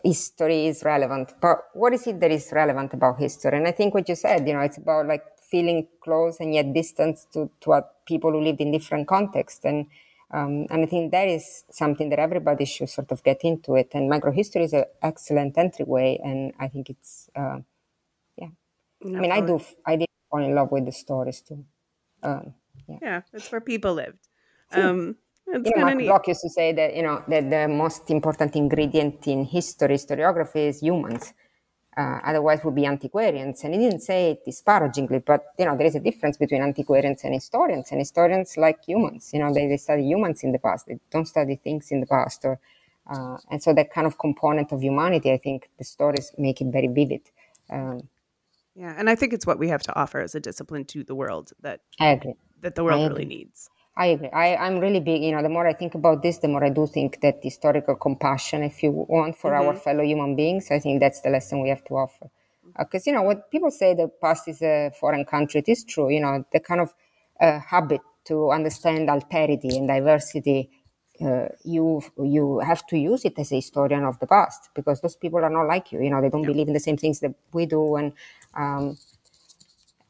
history 0.05 0.67
is 0.69 0.83
relevant, 0.85 1.35
but 1.43 1.59
what 1.75 1.93
is 1.93 2.07
it 2.07 2.21
that 2.21 2.31
is 2.31 2.50
relevant 2.53 2.95
about 2.95 3.19
history? 3.19 3.57
And 3.59 3.67
I 3.67 3.73
think 3.73 3.93
what 3.95 4.09
you 4.09 4.15
said, 4.15 4.47
you 4.47 4.55
know, 4.55 4.61
it's 4.61 4.79
about 4.79 5.07
like 5.09 5.25
feeling 5.43 5.89
close 6.05 6.39
and 6.41 6.55
yet 6.55 6.73
distance 6.73 7.27
to, 7.33 7.50
to 7.62 7.69
what 7.71 8.07
people 8.07 8.31
who 8.31 8.41
lived 8.41 8.61
in 8.61 8.71
different 8.71 9.09
contexts. 9.09 9.65
And, 9.65 9.87
um, 10.33 10.67
and 10.71 10.83
I 10.83 10.87
think 10.87 11.13
that 11.13 11.29
is 11.29 11.65
something 11.71 12.09
that 12.11 12.19
everybody 12.19 12.65
should 12.65 12.89
sort 12.89 13.11
of 13.11 13.23
get 13.23 13.41
into 13.43 13.75
it. 13.75 13.91
And 13.95 14.11
microhistory 14.11 14.65
is 14.65 14.73
an 14.73 14.85
excellent 15.03 15.59
entryway. 15.59 16.21
And 16.23 16.53
I 16.59 16.69
think 16.69 16.91
it's, 16.91 17.29
uh, 17.35 17.59
yeah. 18.37 18.49
I 19.05 19.09
mean, 19.09 19.33
I 19.33 19.41
do, 19.41 19.61
I 19.85 19.97
did 19.97 20.09
fall 20.31 20.45
in 20.45 20.55
love 20.55 20.71
with 20.71 20.87
the 20.87 20.93
stories 20.93 21.41
too. 21.41 21.65
Um, 22.23 22.55
yeah. 22.89 22.99
yeah 23.03 23.21
it's 23.33 23.51
where 23.51 23.61
people 23.61 23.95
lived 23.95 24.29
um 24.73 25.17
it's 25.47 25.69
you 25.69 25.77
know, 25.77 25.87
kind 25.87 26.01
of 26.01 26.07
Mark 26.07 26.27
neat 26.27 26.33
used 26.33 26.43
to 26.43 26.51
say 26.51 26.73
that 26.73 26.95
you 26.95 27.03
know 27.03 27.25
that 27.29 27.51
the 27.51 27.67
most 27.67 28.09
important 28.11 28.55
ingredient 28.55 29.27
in 29.27 29.45
history, 29.45 29.97
historiography, 29.97 30.69
is 30.69 30.81
humans. 30.81 31.35
Uh, 32.00 32.19
otherwise, 32.30 32.61
we'll 32.62 32.80
be 32.83 32.87
antiquarians. 32.87 33.62
And 33.64 33.75
he 33.75 33.80
didn't 33.80 34.00
say 34.00 34.33
it 34.33 34.45
disparagingly, 34.45 35.19
but 35.19 35.40
you 35.59 35.66
know 35.66 35.76
there 35.76 35.87
is 35.87 35.97
a 35.97 36.04
difference 36.09 36.37
between 36.45 36.62
antiquarians 36.62 37.25
and 37.25 37.35
historians. 37.35 37.87
And 37.90 37.99
historians 38.07 38.57
like 38.57 38.78
humans. 38.90 39.30
You 39.35 39.40
know, 39.40 39.52
they, 39.52 39.66
they 39.66 39.76
study 39.76 40.04
humans 40.04 40.42
in 40.45 40.52
the 40.52 40.59
past. 40.59 40.87
They 40.87 40.99
don't 41.11 41.26
study 41.26 41.57
things 41.57 41.90
in 41.90 42.00
the 42.00 42.07
past. 42.07 42.45
Or 42.45 42.59
uh, 43.12 43.37
and 43.50 43.62
so 43.62 43.75
that 43.75 43.92
kind 43.92 44.07
of 44.07 44.19
component 44.19 44.73
of 44.73 44.83
humanity, 44.83 45.33
I 45.33 45.38
think, 45.38 45.69
the 45.78 45.85
stories 45.85 46.33
make 46.38 46.61
it 46.61 46.69
very 46.69 46.87
vivid. 46.87 47.23
Um, 47.69 48.09
yeah 48.80 48.95
and 48.97 49.11
i 49.11 49.14
think 49.14 49.33
it's 49.33 49.47
what 49.47 49.59
we 49.59 49.69
have 49.69 49.83
to 49.83 49.95
offer 49.97 50.21
as 50.21 50.35
a 50.35 50.40
discipline 50.40 50.85
to 50.85 51.04
the 51.04 51.14
world 51.14 51.52
that 51.61 51.80
I 51.99 52.09
agree. 52.16 52.35
that 52.61 52.75
the 52.75 52.85
world 52.85 53.11
really 53.11 53.25
needs 53.25 53.69
I 54.00 54.07
agree. 54.07 54.30
I, 54.30 54.57
I'm 54.57 54.78
really 54.78 55.00
big, 55.00 55.23
you 55.23 55.30
know, 55.33 55.42
the 55.42 55.50
more 55.50 55.66
I 55.66 55.75
think 55.75 55.95
about 55.95 56.23
this, 56.23 56.38
the 56.38 56.49
more 56.49 56.64
I 56.64 56.71
do 56.71 56.87
think 56.87 57.21
that 57.21 57.40
historical 57.42 57.97
compassion, 57.97 58.62
if 58.62 58.83
you 58.83 58.92
want, 58.92 59.37
for 59.37 59.54
our 59.54 59.76
fellow 59.76 60.02
human 60.02 60.35
beings, 60.35 60.71
I 60.71 60.78
think 60.78 61.00
that's 61.00 61.21
the 61.21 61.28
lesson 61.28 61.61
we 61.61 61.69
have 61.69 61.85
to 61.85 61.95
offer. 61.97 62.30
Because, 62.78 63.07
you 63.07 63.12
know, 63.12 63.23
when 63.25 63.42
people 63.50 63.71
say 63.71 63.92
the 63.92 64.09
past 64.09 64.49
is 64.49 64.62
a 64.62 64.90
foreign 64.99 65.26
country, 65.26 65.61
it 65.61 65.69
is 65.69 65.85
true, 65.85 66.09
you 66.09 66.21
know, 66.21 66.47
the 66.50 66.61
kind 66.61 66.80
of 66.80 66.95
uh, 67.42 67.61
habit 67.61 68.00
to 68.25 68.50
understand 68.52 69.11
alterity 69.11 69.76
and 69.76 69.87
diversity, 69.87 70.71
uh, 71.21 71.49
you 71.64 72.02
you 72.23 72.61
have 72.61 72.87
to 72.87 72.97
use 72.97 73.26
it 73.26 73.38
as 73.38 73.52
a 73.52 73.57
historian 73.57 74.04
of 74.04 74.19
the 74.21 74.26
past 74.26 74.71
because 74.75 75.02
those 75.02 75.16
people 75.16 75.45
are 75.45 75.50
not 75.50 75.66
like 75.66 75.92
you, 75.92 76.00
you 76.00 76.09
know, 76.09 76.23
they 76.23 76.30
don't 76.30 76.47
believe 76.47 76.69
in 76.69 76.73
the 76.73 76.80
same 76.80 76.97
things 76.97 77.21
that 77.21 77.35
we 77.52 77.66
do. 77.66 77.97
And, 77.97 78.14
um, 78.54 78.97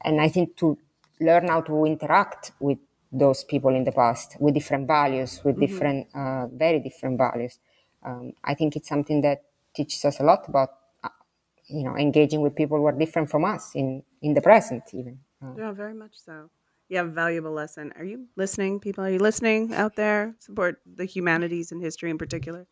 and 0.04 0.20
I 0.20 0.28
think 0.28 0.56
to 0.58 0.78
learn 1.18 1.48
how 1.48 1.62
to 1.62 1.84
interact 1.86 2.52
with 2.60 2.78
those 3.12 3.44
people 3.44 3.74
in 3.74 3.84
the 3.84 3.92
past 3.92 4.36
with 4.40 4.54
different 4.54 4.86
values, 4.86 5.42
with 5.44 5.58
different, 5.58 6.06
uh, 6.14 6.46
very 6.46 6.78
different 6.80 7.18
values. 7.18 7.58
Um, 8.02 8.32
I 8.44 8.54
think 8.54 8.76
it's 8.76 8.88
something 8.88 9.20
that 9.22 9.42
teaches 9.74 10.04
us 10.04 10.20
a 10.20 10.22
lot 10.22 10.48
about, 10.48 10.70
uh, 11.02 11.08
you 11.66 11.84
know, 11.84 11.96
engaging 11.96 12.40
with 12.40 12.54
people 12.54 12.78
who 12.78 12.86
are 12.86 12.92
different 12.92 13.30
from 13.30 13.44
us 13.44 13.74
in 13.74 14.02
in 14.22 14.34
the 14.34 14.40
present, 14.40 14.84
even. 14.92 15.20
Uh, 15.42 15.54
yeah 15.56 15.72
very 15.72 15.94
much 15.94 16.14
so. 16.14 16.50
Yeah 16.88 17.04
valuable 17.04 17.52
lesson. 17.52 17.92
Are 17.96 18.04
you 18.04 18.26
listening 18.36 18.80
people? 18.80 19.04
Are 19.04 19.10
you 19.10 19.18
listening 19.18 19.74
out 19.74 19.96
there? 19.96 20.34
Support 20.38 20.80
the 20.86 21.04
humanities 21.04 21.72
and 21.72 21.82
history 21.82 22.10
in 22.10 22.18
particular. 22.18 22.66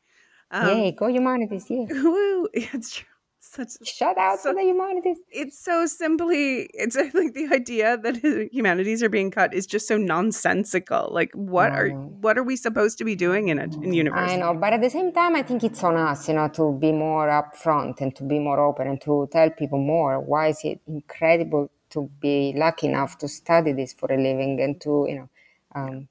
Um, 0.50 0.68
yay, 0.68 0.92
go 0.92 1.08
humanities! 1.08 1.66
Yeah, 1.70 1.86
woo, 1.90 2.48
it's 2.54 2.94
true 2.96 3.17
such 3.54 3.86
shout 3.86 4.18
out 4.18 4.38
so- 4.38 4.52
to 4.52 4.56
the 4.56 4.62
humanities. 4.62 5.18
it's 5.30 5.58
so 5.58 5.86
simply 5.86 6.68
it's 6.74 6.96
think 6.96 7.34
the 7.34 7.48
idea 7.52 7.96
that 7.96 8.16
humanities 8.52 9.02
are 9.02 9.08
being 9.08 9.30
cut 9.30 9.54
is 9.54 9.66
just 9.66 9.88
so 9.88 9.96
nonsensical 9.96 11.08
like 11.12 11.30
what 11.34 11.70
are 11.72 11.90
what 11.90 12.36
are 12.38 12.42
we 12.42 12.56
supposed 12.56 12.98
to 12.98 13.04
be 13.04 13.14
doing 13.14 13.48
in 13.48 13.58
a 13.58 13.64
in 13.64 13.92
university 13.92 14.34
I 14.34 14.36
know, 14.36 14.54
but 14.54 14.72
at 14.72 14.80
the 14.80 14.90
same 14.90 15.12
time, 15.12 15.36
I 15.36 15.42
think 15.42 15.64
it's 15.64 15.82
on 15.84 15.96
us, 15.96 16.28
you 16.28 16.34
know, 16.34 16.48
to 16.48 16.72
be 16.72 16.92
more 16.92 17.28
upfront 17.28 18.00
and 18.00 18.14
to 18.16 18.22
be 18.24 18.38
more 18.38 18.60
open 18.60 18.86
and 18.88 19.00
to 19.02 19.28
tell 19.30 19.50
people 19.50 19.78
more. 19.78 20.20
Why 20.20 20.48
is 20.48 20.60
it 20.64 20.80
incredible 20.86 21.70
to 21.90 22.10
be 22.20 22.52
lucky 22.56 22.88
enough 22.88 23.18
to 23.18 23.28
study 23.28 23.72
this 23.72 23.92
for 23.92 24.12
a 24.12 24.16
living 24.16 24.60
and 24.60 24.80
to, 24.82 25.06
you 25.08 25.16
know, 25.16 25.28
um, 25.74 26.08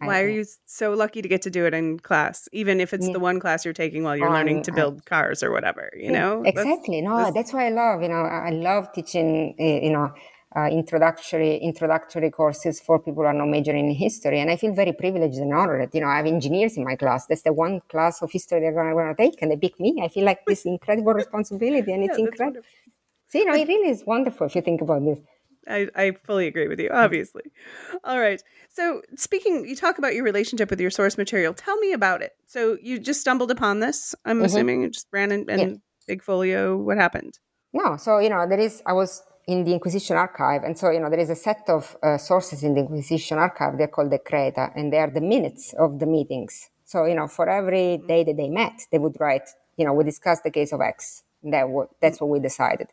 why 0.00 0.20
are 0.22 0.28
you 0.28 0.44
so 0.66 0.92
lucky 0.92 1.22
to 1.22 1.28
get 1.28 1.42
to 1.42 1.50
do 1.50 1.66
it 1.66 1.74
in 1.74 1.98
class 1.98 2.48
even 2.52 2.80
if 2.80 2.92
it's 2.92 3.08
the 3.08 3.20
one 3.20 3.40
class 3.40 3.64
you're 3.64 3.74
taking 3.74 4.02
while 4.02 4.16
you're 4.16 4.30
learning 4.32 4.58
Um, 4.58 4.62
to 4.64 4.72
I- 4.72 4.74
build 4.74 5.06
cars 5.06 5.42
or 5.42 5.50
whatever 5.50 5.90
you 5.96 6.10
know? 6.12 6.42
That's- 6.42 6.66
exactly. 6.66 7.00
No 7.00 7.16
that's- 7.16 7.34
that's, 7.34 7.52
why 7.52 7.66
i 7.66 7.70
love 7.70 8.02
you 8.02 8.08
know 8.08 8.24
i 8.48 8.50
love 8.50 8.92
teaching 8.92 9.54
uh, 9.58 9.64
you 9.86 9.90
know 9.90 10.12
uh, 10.56 10.68
introductory 10.68 11.56
introductory 11.56 12.30
courses 12.30 12.80
for 12.80 12.98
people 12.98 13.22
who 13.22 13.28
are 13.28 13.32
not 13.34 13.48
majoring 13.48 13.88
in 13.88 13.94
history 13.94 14.38
and 14.40 14.50
i 14.50 14.56
feel 14.56 14.72
very 14.72 14.92
privileged 14.92 15.38
and 15.38 15.52
honored 15.52 15.90
you 15.92 16.00
know 16.00 16.06
i 16.06 16.16
have 16.16 16.26
engineers 16.26 16.76
in 16.76 16.84
my 16.84 16.96
class. 16.96 17.26
That's 17.26 17.42
the 17.42 17.52
one 17.52 17.80
class 17.88 18.22
of 18.22 18.30
history 18.30 18.60
they're 18.60 18.72
going 18.72 18.94
to 18.94 19.14
take 19.24 19.40
and 19.42 19.50
they 19.50 19.56
pick 19.56 19.78
me. 19.80 20.00
I 20.02 20.08
feel 20.08 20.24
like 20.24 20.40
this 20.46 20.64
incredible 20.74 21.14
responsibility 21.14 21.92
and 21.92 22.04
it's 22.04 22.18
Yeah, 22.18 22.24
that's 22.24 22.40
incredible 22.40 22.62
so 23.26 23.38
you 23.38 23.46
know 23.46 23.54
it 23.54 23.66
really 23.66 23.90
is 23.90 24.04
wonderful 24.06 24.46
if 24.46 24.54
you 24.54 24.62
think 24.62 24.80
about 24.80 25.04
this 25.04 25.18
I, 25.68 25.88
I 25.94 26.10
fully 26.24 26.46
agree 26.46 26.68
with 26.68 26.80
you, 26.80 26.90
obviously. 26.92 27.42
All 28.04 28.20
right. 28.20 28.42
So, 28.72 29.02
speaking, 29.16 29.66
you 29.68 29.76
talk 29.76 29.98
about 29.98 30.14
your 30.14 30.24
relationship 30.24 30.70
with 30.70 30.80
your 30.80 30.90
source 30.90 31.16
material. 31.16 31.54
Tell 31.54 31.76
me 31.78 31.92
about 31.92 32.22
it. 32.22 32.32
So, 32.46 32.76
you 32.82 32.98
just 32.98 33.20
stumbled 33.20 33.50
upon 33.50 33.80
this, 33.80 34.14
I'm 34.24 34.40
Mhm. 34.40 34.44
assuming, 34.46 34.82
you 34.82 34.90
just 34.90 35.06
ran 35.12 35.32
in, 35.32 35.48
in 35.48 35.58
Yeah. 35.60 35.74
Big 36.06 36.22
Folio. 36.22 36.76
What 36.76 36.96
happened? 36.98 37.38
No, 37.72 37.96
so 37.96 38.18
you 38.18 38.28
know 38.28 38.46
there 38.48 38.60
is. 38.60 38.82
I 38.86 38.92
was 38.92 39.22
in 39.48 39.64
the 39.64 39.72
Inquisition 39.72 40.16
archive, 40.16 40.62
and 40.62 40.78
so 40.78 40.90
you 40.90 41.00
know 41.00 41.10
there 41.10 41.18
is 41.18 41.30
a 41.30 41.34
set 41.34 41.62
of 41.68 41.96
uh, 42.02 42.16
sources 42.18 42.62
in 42.62 42.74
the 42.74 42.80
Inquisition 42.80 43.36
archive. 43.38 43.76
They're 43.78 43.88
called 43.88 44.10
decreta, 44.12 44.70
and 44.76 44.92
they 44.92 44.98
are 44.98 45.10
the 45.10 45.20
minutes 45.20 45.72
of 45.78 45.98
the 45.98 46.06
meetings. 46.06 46.70
So 46.84 47.04
you 47.06 47.14
know 47.16 47.26
for 47.26 47.48
every 47.48 47.98
day 48.06 48.22
that 48.24 48.36
they 48.36 48.48
met, 48.48 48.82
they 48.92 48.98
would 48.98 49.16
write. 49.18 49.48
You 49.76 49.84
know, 49.84 49.92
we 49.92 50.04
discussed 50.04 50.44
the 50.44 50.52
case 50.52 50.72
of 50.72 50.80
X. 50.80 51.24
And 51.42 51.52
that 51.52 51.68
wa- 51.68 51.88
that's 52.00 52.20
what 52.20 52.30
we 52.30 52.38
decided. 52.38 52.88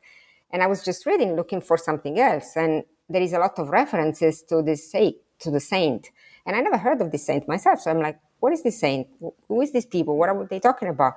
And 0.51 0.61
I 0.61 0.67
was 0.67 0.83
just 0.83 1.05
reading, 1.05 1.35
looking 1.35 1.61
for 1.61 1.77
something 1.77 2.19
else, 2.19 2.55
and 2.55 2.83
there 3.09 3.21
is 3.21 3.33
a 3.33 3.39
lot 3.39 3.57
of 3.57 3.69
references 3.69 4.43
to 4.43 4.61
this 4.61 4.91
saint, 4.91 5.15
to 5.39 5.51
the 5.51 5.59
saint, 5.59 6.09
and 6.45 6.55
I 6.55 6.61
never 6.61 6.77
heard 6.77 7.01
of 7.01 7.11
this 7.11 7.25
saint 7.25 7.47
myself. 7.47 7.81
So 7.81 7.91
I'm 7.91 7.99
like, 7.99 8.19
what 8.39 8.53
is 8.53 8.63
this 8.63 8.79
saint? 8.79 9.07
Who 9.47 9.61
is 9.61 9.71
these 9.71 9.85
people? 9.85 10.17
What 10.17 10.29
are 10.29 10.47
they 10.49 10.59
talking 10.59 10.89
about? 10.89 11.13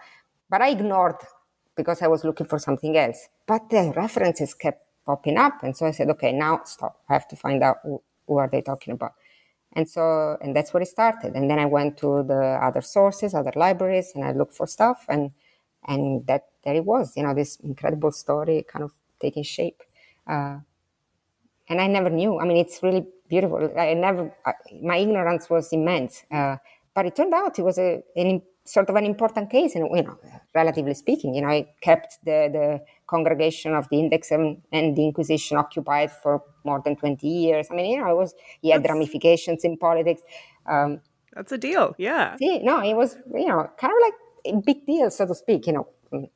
But 0.50 0.60
I 0.60 0.70
ignored 0.70 1.16
because 1.76 2.02
I 2.02 2.06
was 2.06 2.24
looking 2.24 2.46
for 2.46 2.58
something 2.58 2.96
else. 2.96 3.28
But 3.46 3.70
the 3.70 3.92
references 3.96 4.54
kept 4.54 4.86
popping 5.06 5.38
up. 5.38 5.62
And 5.62 5.76
so 5.76 5.86
I 5.86 5.90
said, 5.90 6.08
okay, 6.10 6.32
now 6.32 6.60
stop. 6.64 7.00
I 7.08 7.14
have 7.14 7.28
to 7.28 7.36
find 7.36 7.62
out 7.62 7.78
who, 7.82 8.02
who 8.26 8.36
are 8.38 8.48
they 8.48 8.62
talking 8.62 8.94
about. 8.94 9.14
And 9.72 9.88
so, 9.88 10.36
and 10.40 10.54
that's 10.54 10.72
where 10.72 10.82
it 10.82 10.88
started. 10.88 11.34
And 11.34 11.50
then 11.50 11.58
I 11.58 11.66
went 11.66 11.96
to 11.98 12.22
the 12.22 12.58
other 12.62 12.80
sources, 12.80 13.34
other 13.34 13.52
libraries, 13.56 14.12
and 14.14 14.24
I 14.24 14.32
looked 14.32 14.54
for 14.54 14.66
stuff. 14.66 15.04
And, 15.08 15.32
and 15.86 16.26
that, 16.26 16.44
there 16.64 16.74
it 16.74 16.84
was, 16.84 17.16
you 17.16 17.24
know, 17.24 17.34
this 17.34 17.56
incredible 17.56 18.12
story 18.12 18.64
kind 18.68 18.84
of 18.84 18.92
taking 19.24 19.44
shape. 19.56 19.80
Uh, 20.32 20.56
and 21.68 21.78
I 21.84 21.86
never 21.96 22.10
knew. 22.18 22.32
I 22.40 22.44
mean, 22.48 22.58
it's 22.64 22.78
really 22.86 23.04
beautiful. 23.28 23.58
I 23.78 23.94
never, 23.94 24.22
I, 24.44 24.52
my 24.90 24.98
ignorance 25.04 25.44
was 25.54 25.72
immense. 25.72 26.14
Uh, 26.30 26.56
but 26.94 27.06
it 27.06 27.16
turned 27.16 27.34
out 27.34 27.58
it 27.58 27.66
was 27.70 27.78
a 27.78 28.02
an, 28.16 28.42
sort 28.64 28.88
of 28.88 28.96
an 28.96 29.04
important 29.04 29.50
case, 29.50 29.74
and 29.74 29.88
you 29.94 30.02
know, 30.02 30.16
relatively 30.54 30.94
speaking, 30.94 31.34
you 31.34 31.42
know, 31.42 31.50
it 31.60 31.68
kept 31.80 32.18
the 32.24 32.38
the 32.56 32.66
congregation 33.06 33.74
of 33.74 33.88
the 33.90 33.98
Index 33.98 34.30
and, 34.30 34.62
and 34.72 34.96
the 34.96 35.04
Inquisition 35.04 35.56
occupied 35.56 36.10
for 36.22 36.42
more 36.64 36.80
than 36.84 36.96
twenty 36.96 37.28
years. 37.28 37.68
I 37.70 37.74
mean, 37.74 37.90
you 37.92 38.00
know, 38.00 38.10
it 38.10 38.16
was 38.16 38.34
he 38.62 38.70
had 38.70 38.84
ramifications 38.84 39.64
in 39.64 39.76
politics. 39.76 40.22
Um, 40.66 41.00
That's 41.34 41.52
a 41.52 41.58
deal. 41.58 41.94
Yeah. 41.98 42.36
see, 42.36 42.60
no, 42.60 42.80
it 42.80 42.94
was 42.94 43.16
you 43.32 43.48
know 43.48 43.68
kind 43.80 43.92
of 43.96 44.00
like 44.06 44.18
a 44.54 44.60
big 44.60 44.86
deal, 44.86 45.10
so 45.10 45.26
to 45.26 45.34
speak. 45.34 45.66
You 45.66 45.74
know, 45.74 45.86
no, 46.12 46.28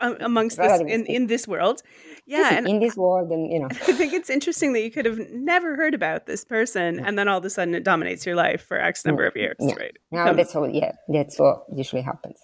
amongst 0.00 0.56
this, 0.58 0.80
in, 0.80 1.06
in 1.06 1.26
this 1.26 1.46
world. 1.48 1.82
Yeah. 2.26 2.54
And 2.54 2.68
in 2.68 2.80
this 2.80 2.96
world, 2.96 3.30
and 3.30 3.50
you 3.52 3.60
know. 3.60 3.68
I 3.70 3.92
think 3.92 4.12
it's 4.12 4.30
interesting 4.30 4.72
that 4.72 4.82
you 4.82 4.90
could 4.90 5.04
have 5.06 5.18
never 5.30 5.76
heard 5.76 5.94
about 5.94 6.26
this 6.26 6.44
person 6.44 6.98
and 6.98 7.18
then 7.18 7.28
all 7.28 7.38
of 7.38 7.44
a 7.44 7.50
sudden 7.50 7.74
it 7.74 7.84
dominates 7.84 8.24
your 8.26 8.34
life 8.34 8.64
for 8.66 8.78
X 8.78 9.04
number 9.04 9.26
of 9.26 9.36
years, 9.36 9.56
Yeah. 9.60 9.74
right? 9.74 9.96
No, 10.10 10.26
Um, 10.26 10.36
that's 10.36 10.54
what. 10.54 10.74
Yeah, 10.74 10.92
that's 11.08 11.38
what 11.38 11.64
usually 11.74 12.02
happens. 12.02 12.38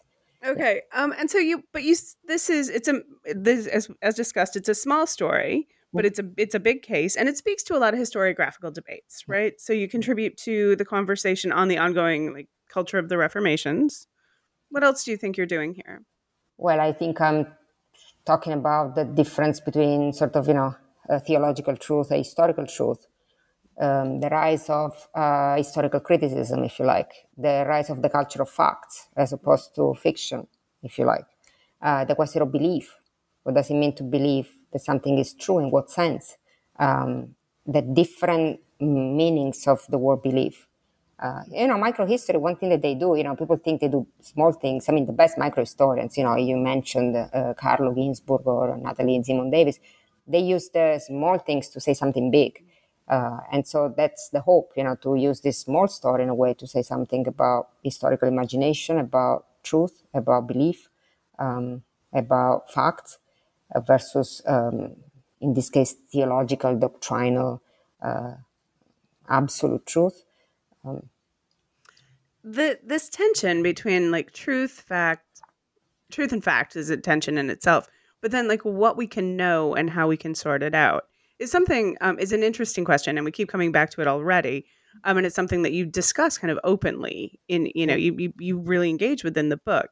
Okay. 0.47 0.83
Um, 0.95 1.15
and 1.19 1.31
so 1.31 1.39
you, 1.39 1.63
but 1.73 1.83
you, 1.83 1.95
this 2.27 2.49
is, 2.49 2.71
it's 2.71 2.89
a, 2.89 3.03
this, 3.35 3.67
as, 3.67 3.89
as 4.01 4.15
discussed, 4.15 4.57
it's 4.57 4.71
a 4.71 4.75
small 4.75 5.07
story, 5.07 5.69
but 5.93 6.07
it's 6.07 6.19
a, 6.19 6.25
it's 6.39 6.55
a 6.55 6.61
big 6.61 6.83
case 6.83 7.15
and 7.17 7.29
it 7.29 7.37
speaks 7.37 7.63
to 7.65 7.77
a 7.77 7.79
lot 7.79 7.93
of 7.93 8.01
historiographical 8.01 8.73
debates, 8.73 9.25
right? 9.29 9.61
So 9.61 9.73
you 9.75 9.89
contribute 9.89 10.37
to 10.39 10.77
the 10.77 10.85
conversation 10.85 11.53
on 11.53 11.69
the 11.69 11.77
ongoing 11.77 12.33
like 12.33 12.49
culture 12.73 12.99
of 12.99 13.09
the 13.11 13.17
Reformations. 13.19 14.07
What 14.71 14.83
else 14.85 15.05
do 15.05 15.11
you 15.11 15.17
think 15.19 15.37
you're 15.37 15.47
doing 15.47 15.75
here? 15.75 16.03
Well, 16.61 16.81
I 16.81 16.93
think 16.93 17.21
I'm 17.23 17.47
talking 18.27 18.53
about 18.55 18.95
the 18.97 19.05
difference 19.05 19.61
between 19.61 20.13
sort 20.13 20.37
of, 20.37 20.49
you 20.49 20.55
know, 20.55 20.77
theological 21.27 21.77
truth 21.77 22.11
a 22.13 22.19
historical 22.19 22.67
truth. 22.67 23.07
Um, 23.81 24.21
the 24.21 24.29
rise 24.31 24.71
of 24.71 25.09
uh, 25.15 25.57
historical 25.57 26.01
criticism, 26.01 26.65
if 26.65 26.79
you 26.81 26.87
like, 26.87 27.13
the 27.39 27.65
rise 27.69 27.91
of 27.91 28.03
the 28.03 28.11
culture 28.11 28.43
of 28.43 28.51
facts 28.51 29.09
as 29.17 29.33
opposed 29.33 29.75
to 29.77 29.95
fiction, 29.95 30.47
if 30.83 30.99
you 30.99 31.07
like, 31.07 31.27
uh, 31.83 32.05
the 32.07 32.17
question 32.17 32.43
of 32.43 32.53
belief. 32.53 32.95
What 33.45 33.57
does 33.57 33.71
it 33.71 33.75
mean 33.75 33.95
to 33.97 34.05
believe 34.05 34.49
that 34.73 34.81
something 34.81 35.19
is 35.19 35.35
true? 35.35 35.61
In 35.61 35.71
what 35.71 35.91
sense? 35.91 36.37
Um, 36.79 37.37
the 37.67 37.83
different 37.83 38.61
meanings 38.81 39.67
of 39.69 39.87
the 39.89 39.99
word 39.99 40.23
belief. 40.23 40.69
Uh, 41.21 41.43
you 41.51 41.67
know, 41.67 41.77
microhistory, 41.77 42.41
one 42.41 42.57
thing 42.57 42.71
that 42.71 42.81
they 42.81 42.95
do, 42.95 43.15
you 43.15 43.23
know, 43.25 43.37
people 43.37 43.57
think 43.59 43.81
they 43.83 43.89
do 43.89 44.07
small 44.23 44.53
things. 44.53 44.89
I 44.89 44.93
mean, 44.93 45.05
the 45.05 45.13
best 45.13 45.37
microhistorians, 45.37 46.17
you 46.17 46.25
know, 46.25 46.35
you 46.37 46.57
mentioned 46.57 47.15
uh, 47.15 47.53
Carlo 47.59 47.93
Ginzburg 47.93 48.47
or 48.47 48.77
Natalie 48.79 49.21
Zemon 49.21 49.51
Davis, 49.53 49.79
they 50.27 50.39
use 50.41 50.71
the 50.71 50.99
small 50.99 51.39
things 51.39 51.69
to 51.71 51.81
say 51.81 51.93
something 51.93 52.31
big. 52.31 52.65
Uh, 53.07 53.41
and 53.53 53.67
so 53.67 53.93
that's 53.95 54.31
the 54.31 54.41
hope, 54.41 54.73
you 54.77 54.85
know, 54.85 54.95
to 55.03 55.15
use 55.17 55.41
this 55.43 55.59
small 55.59 55.89
story 55.89 56.23
in 56.23 56.31
a 56.31 56.35
way 56.35 56.55
to 56.55 56.67
say 56.67 56.81
something 56.81 57.27
about 57.27 57.69
historical 57.83 58.29
imagination, 58.29 58.99
about 58.99 59.45
truth, 59.63 60.03
about 60.15 60.47
belief, 60.47 60.89
um, 61.39 61.83
about 62.15 62.71
facts, 62.73 63.19
uh, 63.75 63.81
versus, 63.81 64.41
um, 64.47 64.97
in 65.41 65.53
this 65.55 65.69
case, 65.69 65.95
theological, 66.11 66.77
doctrinal, 66.77 67.61
uh, 68.01 68.35
absolute 69.29 69.87
truth. 69.87 70.25
Um, 70.85 71.09
the 72.43 72.79
this 72.83 73.09
tension 73.09 73.63
between 73.63 74.11
like 74.11 74.33
truth, 74.33 74.81
fact, 74.81 75.43
truth 76.11 76.33
and 76.33 76.43
fact 76.43 76.77
is 76.77 76.91
a 76.91 76.97
tension 76.97 77.39
in 77.39 77.51
itself. 77.51 77.89
But 78.21 78.31
then 78.31 78.49
like 78.49 78.65
what 78.65 78.97
we 78.97 79.07
can 79.07 79.37
know 79.37 79.75
and 79.75 79.91
how 79.91 80.09
we 80.09 80.17
can 80.17 80.35
sort 80.35 80.63
it 80.63 80.75
out 80.75 81.05
is 81.39 81.51
something 81.51 81.97
um, 82.01 82.19
is 82.19 82.33
an 82.33 82.43
interesting 82.43 82.85
question, 82.85 83.17
and 83.17 83.25
we 83.25 83.33
keep 83.33 83.49
coming 83.49 83.73
back 83.73 83.91
to 83.91 84.01
it 84.01 84.07
already. 84.07 84.67
Um, 85.05 85.19
and 85.19 85.27
it's 85.27 85.37
something 85.37 85.63
that 85.63 85.73
you 85.73 85.87
discuss 85.87 86.37
kind 86.37 86.51
of 86.51 86.59
openly 86.65 87.39
in 87.49 87.71
you 87.75 87.87
know 87.87 87.95
you 87.95 88.15
you, 88.19 88.33
you 88.39 88.59
really 88.59 88.91
engage 88.91 89.25
within 89.25 89.49
the 89.49 89.57
book 89.57 89.91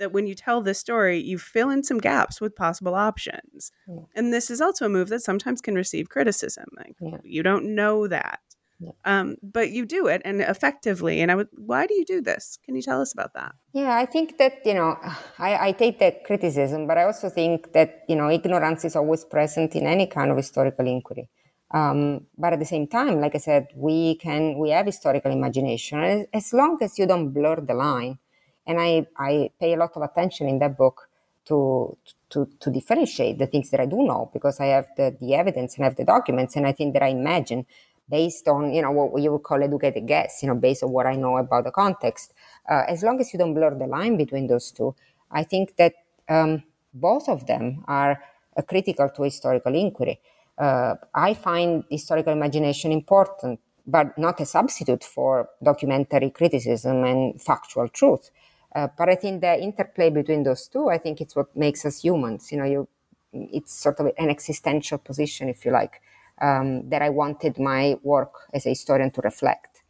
that 0.00 0.12
when 0.12 0.26
you 0.26 0.34
tell 0.34 0.60
this 0.60 0.78
story, 0.78 1.18
you 1.18 1.38
fill 1.38 1.70
in 1.70 1.84
some 1.84 1.98
gaps 1.98 2.40
with 2.40 2.56
possible 2.56 2.94
options. 2.94 3.70
Yeah. 3.86 4.00
And 4.16 4.32
this 4.32 4.50
is 4.50 4.60
also 4.60 4.86
a 4.86 4.88
move 4.88 5.10
that 5.10 5.22
sometimes 5.22 5.60
can 5.60 5.74
receive 5.74 6.08
criticism. 6.08 6.64
Like 6.76 6.96
yeah. 7.00 7.18
you 7.22 7.42
don't 7.42 7.74
know 7.74 8.08
that. 8.08 8.40
Yeah. 8.80 8.92
Um, 9.04 9.36
but 9.42 9.70
you 9.70 9.84
do 9.84 10.06
it 10.06 10.22
and 10.24 10.40
effectively. 10.40 11.20
And 11.20 11.30
I 11.30 11.34
would, 11.34 11.48
why 11.56 11.86
do 11.86 11.94
you 11.94 12.04
do 12.04 12.20
this? 12.22 12.58
Can 12.64 12.74
you 12.74 12.82
tell 12.82 13.00
us 13.00 13.12
about 13.12 13.34
that? 13.34 13.54
Yeah, 13.74 13.94
I 13.94 14.06
think 14.06 14.38
that, 14.38 14.64
you 14.64 14.74
know, 14.74 14.96
I, 15.38 15.68
I 15.68 15.72
take 15.72 15.98
that 16.00 16.24
criticism, 16.24 16.86
but 16.86 16.96
I 16.96 17.04
also 17.04 17.28
think 17.28 17.72
that, 17.74 18.04
you 18.08 18.16
know, 18.16 18.30
ignorance 18.30 18.84
is 18.84 18.96
always 18.96 19.24
present 19.24 19.76
in 19.76 19.86
any 19.86 20.06
kind 20.06 20.30
of 20.30 20.36
historical 20.36 20.86
inquiry. 20.86 21.28
Um, 21.72 22.26
but 22.36 22.54
at 22.54 22.58
the 22.58 22.64
same 22.64 22.88
time, 22.88 23.20
like 23.20 23.34
I 23.34 23.38
said, 23.38 23.68
we 23.76 24.16
can, 24.16 24.58
we 24.58 24.70
have 24.70 24.86
historical 24.86 25.30
imagination. 25.30 26.02
As, 26.02 26.26
as 26.32 26.52
long 26.52 26.78
as 26.80 26.98
you 26.98 27.06
don't 27.06 27.30
blur 27.30 27.60
the 27.60 27.74
line, 27.74 28.18
and 28.66 28.80
I, 28.80 29.06
I 29.16 29.50
pay 29.60 29.74
a 29.74 29.76
lot 29.76 29.92
of 29.94 30.02
attention 30.02 30.48
in 30.48 30.58
that 30.60 30.76
book 30.76 31.08
to, 31.46 31.96
to, 32.30 32.48
to 32.60 32.70
differentiate 32.70 33.38
the 33.38 33.46
things 33.46 33.70
that 33.70 33.80
I 33.80 33.86
do 33.86 34.02
know 34.02 34.30
because 34.32 34.60
I 34.60 34.66
have 34.66 34.88
the, 34.96 35.16
the 35.20 35.34
evidence 35.34 35.76
and 35.76 35.84
I 35.84 35.88
have 35.88 35.96
the 35.96 36.04
documents 36.04 36.56
and 36.56 36.66
I 36.66 36.72
think 36.72 36.92
that 36.94 37.02
I 37.02 37.08
imagine 37.08 37.66
based 38.10 38.48
on 38.48 38.72
you 38.74 38.82
know 38.82 38.90
what 38.90 39.22
you 39.22 39.30
would 39.32 39.42
call 39.42 39.62
educated 39.62 40.06
guess 40.06 40.40
you 40.42 40.48
know 40.48 40.54
based 40.54 40.82
on 40.82 40.90
what 40.90 41.06
i 41.06 41.14
know 41.14 41.36
about 41.38 41.64
the 41.64 41.70
context. 41.70 42.34
Uh, 42.68 42.82
as 42.88 43.02
long 43.02 43.20
as 43.20 43.32
you 43.32 43.38
don't 43.38 43.54
blur 43.54 43.74
the 43.74 43.86
line 43.86 44.16
between 44.16 44.46
those 44.46 44.70
two 44.70 44.94
i 45.30 45.42
think 45.42 45.76
that 45.76 45.94
um, 46.28 46.62
both 46.94 47.28
of 47.28 47.46
them 47.46 47.84
are 47.88 48.22
uh, 48.56 48.62
critical 48.62 49.08
to 49.08 49.22
historical 49.22 49.74
inquiry. 49.74 50.20
Uh, 50.58 50.94
i 51.14 51.32
find 51.34 51.84
historical 51.90 52.32
imagination 52.32 52.92
important 52.92 53.58
but 53.86 54.16
not 54.18 54.40
a 54.40 54.46
substitute 54.46 55.02
for 55.02 55.48
documentary 55.62 56.30
criticism 56.30 57.02
and 57.04 57.40
factual 57.42 57.88
truth. 57.88 58.30
Uh, 58.74 58.86
but 58.98 59.08
i 59.08 59.14
think 59.14 59.40
the 59.40 59.58
interplay 59.60 60.10
between 60.10 60.42
those 60.42 60.68
two 60.68 60.88
i 60.88 60.98
think 60.98 61.20
it's 61.20 61.34
what 61.36 61.54
makes 61.56 61.84
us 61.84 62.02
humans. 62.04 62.52
You 62.52 62.58
know 62.58 62.64
you 62.64 62.88
it's 63.32 63.72
sort 63.72 64.00
of 64.00 64.06
an 64.18 64.28
existential 64.28 64.98
position 64.98 65.48
if 65.48 65.64
you 65.64 65.70
like 65.70 66.00
um, 66.40 66.88
that 66.90 67.02
I 67.02 67.10
wanted 67.10 67.58
my 67.58 67.96
work 68.02 68.48
as 68.52 68.66
a 68.66 68.70
historian 68.70 69.10
to 69.12 69.20
reflect 69.22 69.82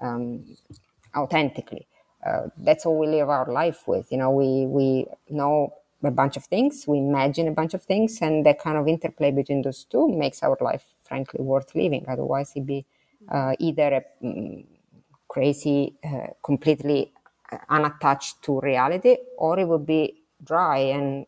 um, 0.00 0.44
authentically. 1.16 1.86
Uh, 2.24 2.48
that's 2.58 2.86
all 2.86 2.98
we 2.98 3.06
live 3.06 3.28
our 3.28 3.50
life 3.50 3.86
with. 3.86 4.10
You 4.10 4.18
know, 4.18 4.30
we 4.30 4.66
we 4.66 5.06
know 5.30 5.74
a 6.02 6.10
bunch 6.10 6.36
of 6.36 6.44
things, 6.44 6.84
we 6.86 6.98
imagine 6.98 7.48
a 7.48 7.52
bunch 7.52 7.74
of 7.74 7.82
things, 7.82 8.18
and 8.20 8.44
that 8.46 8.58
kind 8.58 8.76
of 8.76 8.88
interplay 8.88 9.30
between 9.30 9.62
those 9.62 9.84
two 9.84 10.08
makes 10.08 10.42
our 10.42 10.56
life, 10.60 10.84
frankly, 11.02 11.42
worth 11.42 11.74
living. 11.74 12.04
Otherwise, 12.08 12.52
it'd 12.54 12.66
be 12.66 12.84
uh, 13.28 13.54
either 13.58 14.02
a 14.22 14.26
um, 14.26 14.64
crazy, 15.28 15.94
uh, 16.04 16.28
completely 16.42 17.12
unattached 17.68 18.42
to 18.42 18.60
reality, 18.60 19.16
or 19.38 19.58
it 19.58 19.66
would 19.66 19.86
be 19.86 20.22
dry 20.44 20.78
and 20.78 21.26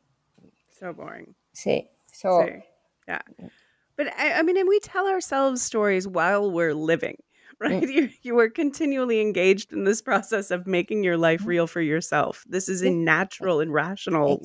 so 0.78 0.92
boring. 0.92 1.34
See, 1.52 1.88
so 2.12 2.46
see. 2.46 2.62
yeah. 3.08 3.22
But 3.98 4.06
I, 4.16 4.34
I 4.34 4.42
mean, 4.42 4.56
and 4.56 4.68
we 4.68 4.80
tell 4.80 5.06
ourselves 5.08 5.61
stories 5.61 6.08
while 6.08 6.50
we're 6.50 6.72
living, 6.72 7.16
right? 7.61 7.82
Mm. 7.82 7.92
You 7.92 8.08
you 8.22 8.38
are 8.38 8.48
continually 8.48 9.20
engaged 9.20 9.72
in 9.72 9.84
this 9.84 10.00
process 10.00 10.50
of 10.50 10.66
making 10.66 11.04
your 11.04 11.18
life 11.18 11.40
mm-hmm. 11.40 11.50
real 11.50 11.66
for 11.66 11.82
yourself. 11.82 12.44
This 12.48 12.68
is 12.70 12.80
a 12.82 12.90
natural 12.90 13.61
and 13.61 13.74
rational. 13.74 14.40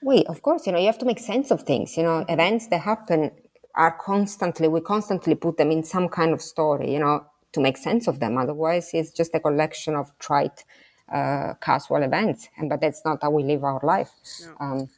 Wait, 0.00 0.26
of 0.28 0.42
course, 0.42 0.64
you 0.64 0.72
know, 0.72 0.78
you 0.78 0.86
have 0.86 0.98
to 0.98 1.06
make 1.06 1.18
sense 1.18 1.50
of 1.50 1.62
things. 1.62 1.96
You 1.96 2.04
know, 2.04 2.24
events 2.28 2.68
that 2.68 2.82
happen 2.82 3.32
are 3.74 3.96
constantly, 3.98 4.68
we 4.68 4.80
constantly 4.80 5.34
put 5.34 5.56
them 5.56 5.70
in 5.70 5.82
some 5.82 6.08
kind 6.08 6.32
of 6.32 6.40
story, 6.40 6.92
you 6.92 7.00
know, 7.00 7.24
to 7.52 7.60
make 7.60 7.76
sense 7.76 8.06
of 8.06 8.20
them. 8.20 8.38
Otherwise, 8.38 8.90
it's 8.92 9.10
just 9.10 9.34
a 9.34 9.40
collection 9.40 9.96
of 9.96 10.16
trite, 10.18 10.64
uh, 11.12 11.54
casual 11.60 12.02
events. 12.02 12.48
And 12.56 12.68
but 12.68 12.80
that's 12.80 13.02
not 13.04 13.18
how 13.22 13.30
we 13.30 13.42
live 13.42 13.64
our 13.64 13.80
life. 13.82 14.10
No. 14.44 14.56
Um, 14.60 14.88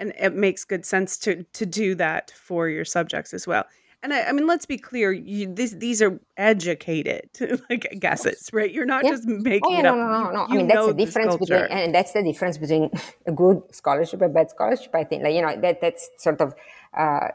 and 0.00 0.14
it 0.18 0.34
makes 0.34 0.64
good 0.64 0.84
sense 0.84 1.16
to 1.18 1.44
to 1.52 1.66
do 1.66 1.94
that 1.94 2.32
for 2.32 2.68
your 2.68 2.84
subjects 2.84 3.32
as 3.32 3.46
well. 3.46 3.64
And 4.02 4.14
I, 4.14 4.22
I 4.24 4.32
mean, 4.32 4.46
let's 4.46 4.64
be 4.64 4.78
clear: 4.78 5.12
you, 5.12 5.52
this, 5.54 5.72
these 5.72 6.00
are 6.00 6.18
educated 6.38 7.28
like 7.70 7.94
guesses, 8.00 8.48
right? 8.52 8.72
You're 8.72 8.86
not 8.86 9.04
yeah. 9.04 9.10
just 9.10 9.26
making 9.26 9.60
oh, 9.64 9.72
yeah, 9.72 9.78
it 9.80 9.86
up. 9.86 9.96
No, 9.96 10.06
no, 10.06 10.24
no, 10.24 10.30
no. 10.32 10.46
I 10.48 10.56
mean, 10.56 10.66
that's 10.66 10.86
the 10.86 10.94
difference 10.94 11.36
between, 11.36 11.64
and 11.70 11.94
that's 11.94 12.12
the 12.12 12.22
difference 12.22 12.58
between 12.58 12.90
a 13.26 13.32
good 13.32 13.62
scholarship 13.70 14.22
and 14.22 14.32
bad 14.32 14.50
scholarship. 14.50 14.94
I 14.94 15.04
think, 15.04 15.22
like 15.22 15.34
you 15.34 15.42
know, 15.42 15.54
that 15.60 15.82
that's 15.82 16.10
sort 16.16 16.40
of, 16.40 16.54
uh, 16.96 17.28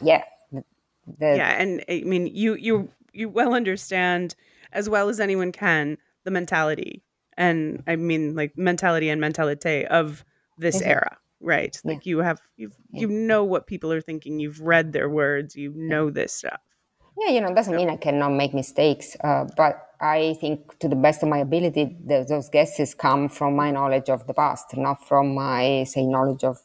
yeah, 0.00 0.24
the, 0.50 0.64
yeah. 1.36 1.60
And 1.60 1.84
I 1.88 2.02
mean, 2.06 2.26
you 2.26 2.54
you 2.54 2.88
you 3.12 3.28
well 3.28 3.54
understand 3.54 4.34
as 4.72 4.88
well 4.88 5.10
as 5.10 5.20
anyone 5.20 5.52
can 5.52 5.98
the 6.24 6.30
mentality, 6.30 7.02
and 7.36 7.82
I 7.86 7.96
mean, 7.96 8.34
like 8.34 8.56
mentality 8.56 9.10
and 9.10 9.20
mentalite 9.20 9.84
of 9.88 10.24
this 10.56 10.80
era 10.80 11.18
right 11.40 11.80
yeah. 11.84 11.92
like 11.92 12.06
you 12.06 12.18
have 12.18 12.40
you 12.56 12.70
yeah. 12.90 13.02
you 13.02 13.08
know 13.08 13.44
what 13.44 13.66
people 13.66 13.92
are 13.92 14.00
thinking 14.00 14.40
you've 14.40 14.60
read 14.60 14.92
their 14.92 15.08
words 15.08 15.56
you 15.56 15.72
know 15.76 16.10
this 16.10 16.32
stuff 16.32 16.60
yeah 17.18 17.30
you 17.30 17.40
know 17.40 17.48
it 17.48 17.54
doesn't 17.54 17.74
so. 17.74 17.76
mean 17.76 17.90
i 17.90 17.96
cannot 17.96 18.30
make 18.30 18.54
mistakes 18.54 19.16
uh, 19.22 19.44
but 19.56 19.88
i 20.00 20.36
think 20.40 20.78
to 20.78 20.88
the 20.88 20.96
best 20.96 21.22
of 21.22 21.28
my 21.28 21.38
ability 21.38 21.96
the, 22.04 22.24
those 22.28 22.48
guesses 22.48 22.94
come 22.94 23.28
from 23.28 23.54
my 23.54 23.70
knowledge 23.70 24.08
of 24.08 24.26
the 24.26 24.34
past 24.34 24.76
not 24.76 25.06
from 25.06 25.34
my 25.34 25.84
say 25.84 26.04
knowledge 26.04 26.44
of 26.44 26.58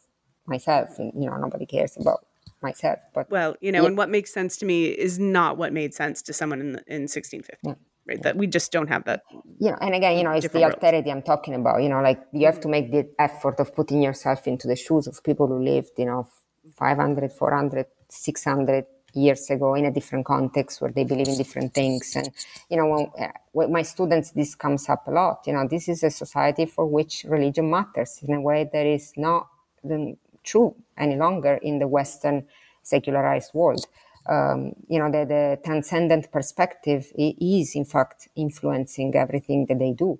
myself 0.46 0.98
and 0.98 1.12
you 1.14 1.28
know 1.28 1.36
nobody 1.36 1.66
cares 1.66 1.96
about 2.00 2.26
myself 2.62 2.98
but 3.14 3.30
well 3.30 3.54
you 3.60 3.70
know 3.70 3.82
yeah. 3.82 3.88
and 3.88 3.96
what 3.96 4.10
makes 4.10 4.32
sense 4.32 4.56
to 4.56 4.66
me 4.66 4.86
is 4.86 5.18
not 5.18 5.56
what 5.56 5.72
made 5.72 5.94
sense 5.94 6.22
to 6.22 6.32
someone 6.32 6.60
in, 6.60 6.68
in 6.86 7.02
1650 7.02 7.78
right 8.06 8.22
that 8.22 8.36
we 8.36 8.46
just 8.46 8.72
don't 8.72 8.88
have 8.88 9.04
that 9.04 9.22
you 9.58 9.70
know 9.70 9.78
and 9.80 9.94
again 9.94 10.16
you 10.18 10.24
know 10.24 10.32
it's 10.32 10.48
the 10.48 10.60
alterity 10.60 11.10
i'm 11.10 11.22
talking 11.22 11.54
about 11.54 11.82
you 11.82 11.88
know 11.88 12.00
like 12.00 12.20
you 12.32 12.46
have 12.46 12.60
to 12.60 12.68
make 12.68 12.90
the 12.90 13.08
effort 13.18 13.58
of 13.60 13.74
putting 13.74 14.02
yourself 14.02 14.46
into 14.46 14.66
the 14.66 14.76
shoes 14.76 15.06
of 15.06 15.22
people 15.24 15.46
who 15.46 15.62
lived 15.62 15.92
you 15.98 16.06
know 16.06 16.28
500 16.76 17.32
400 17.32 17.86
600 18.08 18.84
years 19.14 19.48
ago 19.50 19.74
in 19.74 19.84
a 19.84 19.90
different 19.90 20.26
context 20.26 20.80
where 20.80 20.90
they 20.90 21.04
believe 21.04 21.28
in 21.28 21.36
different 21.36 21.72
things. 21.72 22.16
And 22.16 22.30
you 22.68 22.76
know 22.76 22.86
when, 22.86 23.10
uh, 23.18 23.32
with 23.52 23.70
my 23.70 23.82
students 23.82 24.32
this 24.32 24.54
comes 24.54 24.88
up 24.88 25.06
a 25.06 25.10
lot 25.10 25.42
you 25.46 25.52
know 25.52 25.66
this 25.68 25.88
is 25.88 26.02
a 26.02 26.10
society 26.10 26.66
for 26.66 26.86
which 26.86 27.24
religion 27.28 27.70
matters 27.70 28.20
in 28.26 28.34
a 28.34 28.40
way 28.40 28.68
that 28.72 28.86
is 28.86 29.12
not 29.16 29.48
true 30.42 30.74
any 30.98 31.16
longer 31.16 31.54
in 31.62 31.78
the 31.78 31.86
western 31.86 32.46
secularized 32.82 33.54
world 33.54 33.86
um, 34.26 34.72
you 34.88 34.98
know, 34.98 35.10
the, 35.10 35.24
the 35.24 35.60
transcendent 35.64 36.30
perspective 36.32 37.12
is 37.16 37.74
in 37.74 37.84
fact 37.84 38.28
influencing 38.36 39.14
everything 39.14 39.66
that 39.68 39.78
they 39.78 39.92
do 39.92 40.18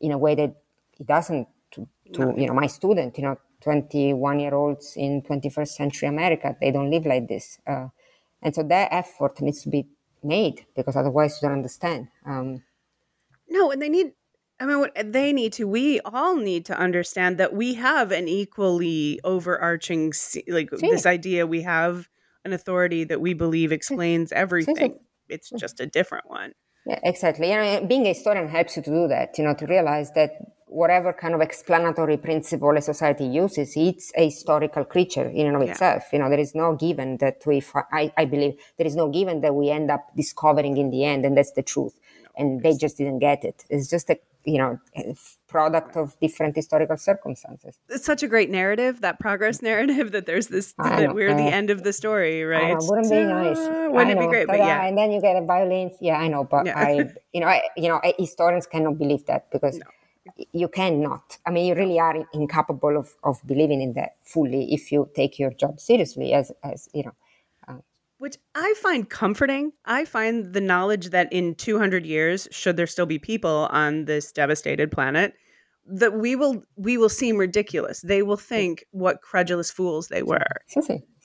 in 0.00 0.12
a 0.12 0.18
way 0.18 0.34
that 0.34 0.54
it 0.98 1.06
doesn't 1.06 1.48
to, 1.72 1.88
to 2.12 2.34
you 2.36 2.46
know, 2.46 2.54
my 2.54 2.66
student, 2.66 3.16
you 3.18 3.24
know, 3.24 3.38
21 3.62 4.40
year 4.40 4.54
olds 4.54 4.94
in 4.96 5.22
21st 5.22 5.68
century 5.68 6.08
America, 6.08 6.56
they 6.60 6.70
don't 6.70 6.90
live 6.90 7.06
like 7.06 7.28
this. 7.28 7.58
Uh, 7.66 7.88
and 8.42 8.54
so 8.54 8.62
that 8.62 8.88
effort 8.92 9.40
needs 9.40 9.62
to 9.62 9.70
be 9.70 9.86
made 10.22 10.66
because 10.76 10.96
otherwise 10.96 11.38
you 11.40 11.48
don't 11.48 11.56
understand. 11.56 12.08
Um, 12.26 12.62
no, 13.48 13.70
and 13.70 13.80
they 13.80 13.88
need 13.88 14.12
I 14.60 14.66
mean, 14.66 14.86
they 15.04 15.32
need 15.32 15.52
to. 15.54 15.66
We 15.66 16.00
all 16.00 16.36
need 16.36 16.64
to 16.66 16.78
understand 16.78 17.38
that 17.38 17.54
we 17.54 17.74
have 17.74 18.12
an 18.12 18.28
equally 18.28 19.20
overarching, 19.24 20.12
like 20.46 20.70
sí. 20.70 20.80
this 20.80 21.06
idea. 21.06 21.44
We 21.44 21.62
have 21.62 22.08
an 22.44 22.52
authority 22.52 23.04
that 23.04 23.20
we 23.20 23.34
believe 23.34 23.72
explains 23.72 24.32
everything. 24.32 24.98
It's 25.28 25.50
just 25.50 25.80
a 25.80 25.86
different 25.86 26.28
one. 26.28 26.52
Yeah, 26.86 27.00
exactly. 27.02 27.50
You 27.50 27.58
uh, 27.58 27.80
know, 27.80 27.86
being 27.86 28.04
a 28.04 28.08
historian 28.08 28.48
helps 28.48 28.76
you 28.76 28.82
to 28.82 28.90
do 28.90 29.08
that. 29.08 29.38
You 29.38 29.44
know, 29.44 29.54
to 29.54 29.66
realize 29.66 30.12
that 30.12 30.32
whatever 30.66 31.12
kind 31.12 31.34
of 31.34 31.40
explanatory 31.40 32.16
principle 32.16 32.76
a 32.76 32.82
society 32.82 33.24
uses, 33.24 33.72
it's 33.76 34.12
a 34.16 34.24
historical 34.24 34.84
creature 34.84 35.28
in 35.28 35.46
and 35.46 35.56
of 35.56 35.62
yeah. 35.62 35.70
itself. 35.70 36.04
You 36.12 36.18
know, 36.18 36.28
there 36.28 36.38
is 36.38 36.54
no 36.54 36.74
given 36.74 37.16
that 37.18 37.42
we. 37.46 37.62
I, 37.92 38.12
I 38.16 38.26
believe 38.26 38.54
there 38.76 38.86
is 38.86 38.96
no 38.96 39.08
given 39.08 39.40
that 39.40 39.54
we 39.54 39.70
end 39.70 39.90
up 39.90 40.06
discovering 40.14 40.76
in 40.76 40.90
the 40.90 41.04
end, 41.04 41.24
and 41.24 41.36
that's 41.36 41.52
the 41.52 41.62
truth. 41.62 41.98
No, 42.22 42.30
and 42.36 42.62
they 42.62 42.76
just 42.76 42.98
didn't 42.98 43.20
get 43.20 43.44
it. 43.44 43.64
It's 43.70 43.88
just 43.88 44.10
a 44.10 44.18
you 44.44 44.58
know 44.58 44.78
product 45.48 45.96
of 45.96 46.18
different 46.20 46.54
historical 46.56 46.96
circumstances. 46.96 47.78
It's 47.88 48.04
such 48.04 48.22
a 48.22 48.28
great 48.28 48.50
narrative 48.50 49.00
that 49.00 49.18
progress 49.18 49.62
narrative 49.62 50.12
that 50.12 50.26
there's 50.26 50.48
this 50.48 50.74
that 50.78 51.14
we're 51.14 51.30
uh, 51.30 51.36
the 51.36 51.44
end 51.60 51.70
of 51.70 51.82
the 51.82 51.92
story 51.92 52.44
right? 52.44 52.72
know, 52.72 52.78
wouldn't 52.82 53.10
be 53.10 53.24
nice. 53.24 53.58
wouldn't 53.90 54.10
it 54.10 54.18
be 54.18 54.26
great? 54.26 54.46
but 54.46 54.58
yeah. 54.58 54.84
and 54.84 54.96
then 54.98 55.10
you 55.12 55.20
get 55.20 55.36
a 55.36 55.44
violence 55.44 55.94
yeah 56.00 56.18
i 56.18 56.28
know 56.28 56.44
but 56.44 56.66
yeah. 56.66 56.78
i 56.78 57.08
you 57.32 57.40
know 57.40 57.46
I, 57.46 57.62
you 57.76 57.88
know 57.88 58.00
historians 58.18 58.66
cannot 58.66 58.98
believe 58.98 59.24
that 59.26 59.50
because 59.50 59.78
no. 59.78 59.86
you 60.52 60.68
cannot. 60.68 61.38
I 61.46 61.50
mean 61.50 61.66
you 61.66 61.74
really 61.74 61.98
are 61.98 62.16
incapable 62.32 62.96
of, 62.96 63.14
of 63.22 63.40
believing 63.46 63.80
in 63.80 63.92
that 63.94 64.16
fully 64.22 64.72
if 64.72 64.92
you 64.92 65.08
take 65.14 65.38
your 65.38 65.52
job 65.52 65.80
seriously 65.80 66.32
as 66.32 66.52
as 66.62 66.88
you 66.92 67.04
know 67.04 67.14
which 68.24 68.38
I 68.54 68.72
find 68.78 69.10
comforting. 69.10 69.72
I 69.84 70.06
find 70.06 70.54
the 70.54 70.60
knowledge 70.62 71.10
that 71.10 71.30
in 71.30 71.54
200 71.56 72.06
years, 72.06 72.48
should 72.50 72.78
there 72.78 72.86
still 72.86 73.04
be 73.04 73.18
people 73.18 73.68
on 73.70 74.06
this 74.06 74.32
devastated 74.32 74.90
planet, 74.90 75.34
that 75.84 76.14
we 76.14 76.34
will 76.34 76.62
we 76.76 76.96
will 76.96 77.10
seem 77.10 77.36
ridiculous. 77.36 78.00
They 78.00 78.22
will 78.22 78.38
think 78.38 78.86
what 78.92 79.20
credulous 79.20 79.70
fools 79.70 80.08
they 80.08 80.22
were. 80.22 80.54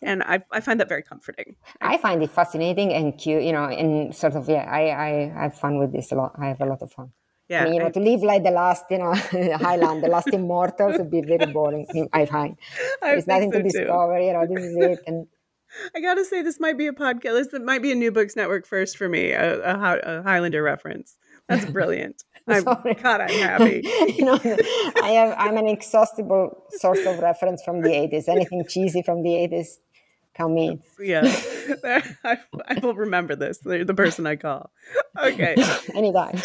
And 0.01 0.23
I, 0.23 0.43
I 0.51 0.59
find 0.59 0.77
that 0.81 0.89
very 0.89 1.01
comforting. 1.01 1.55
I 1.79 1.95
find 1.95 2.21
it 2.21 2.31
fascinating 2.31 2.93
and 2.93 3.17
cute, 3.17 3.43
you 3.43 3.53
know, 3.53 3.63
and 3.63 4.13
sort 4.13 4.35
of 4.35 4.49
yeah, 4.49 4.65
I, 4.69 4.81
I 5.05 5.09
have 5.43 5.55
fun 5.55 5.79
with 5.79 5.93
this 5.93 6.12
a 6.12 6.15
lot. 6.15 6.33
I 6.38 6.47
have 6.47 6.59
a 6.59 6.65
lot 6.65 6.81
of 6.81 6.91
fun. 6.91 7.13
Yeah, 7.47 7.62
I 7.62 7.63
mean, 7.63 7.73
you 7.75 7.79
know, 7.79 7.88
I, 7.88 7.91
to 7.91 7.99
live 8.01 8.23
like 8.23 8.43
the 8.43 8.51
last, 8.51 8.83
you 8.91 8.97
know, 8.97 9.13
Highland, 9.67 10.03
the 10.03 10.09
last 10.09 10.27
immortals 10.27 10.97
would 10.97 11.09
be 11.09 11.21
very 11.21 11.49
boring. 11.53 11.88
I 12.12 12.25
find 12.25 12.57
there's 13.01 13.25
nothing 13.25 13.53
so 13.53 13.59
to 13.59 13.63
discover. 13.63 14.19
Too. 14.19 14.25
You 14.25 14.33
know, 14.33 14.45
this 14.45 14.63
is 14.65 14.75
it, 14.77 14.99
and 15.07 15.27
I 15.95 16.01
gotta 16.01 16.25
say, 16.25 16.41
this 16.41 16.60
might 16.60 16.77
be 16.77 16.88
a 16.88 16.93
podcast. 16.93 17.51
This 17.51 17.62
might 17.62 17.82
be 17.82 17.91
a 17.91 17.95
New 17.95 18.12
Books 18.12 18.36
Network 18.36 18.65
first 18.65 18.97
for 18.97 19.08
me, 19.08 19.32
a, 19.32 19.60
a, 19.62 19.99
a 20.03 20.23
Highlander 20.23 20.63
reference. 20.63 21.17
That's 21.47 21.65
brilliant. 21.71 22.23
I'm, 22.47 22.63
God, 22.63 22.82
I'm 23.21 23.29
happy. 23.29 23.82
you 23.84 24.25
know, 24.25 24.39
I 24.43 25.12
have, 25.12 25.36
I'm 25.38 25.58
an 25.58 25.67
exhaustible 25.67 26.63
source 26.71 27.05
of 27.05 27.19
reference 27.19 27.62
from 27.63 27.82
the 27.82 27.89
80s. 27.89 28.27
Anything 28.27 28.65
cheesy 28.67 29.03
from 29.03 29.21
the 29.21 29.29
80s, 29.29 29.77
come 30.36 30.58
in. 30.58 30.82
Yeah, 30.99 31.21
I, 32.23 32.39
I, 32.67 32.79
will 32.82 32.95
remember 32.95 33.36
this. 33.36 33.60
The, 33.60 33.84
the 33.84 33.93
person 33.93 34.25
I 34.25 34.36
call. 34.36 34.71
Okay, 35.19 35.55
anytime. 35.93 36.38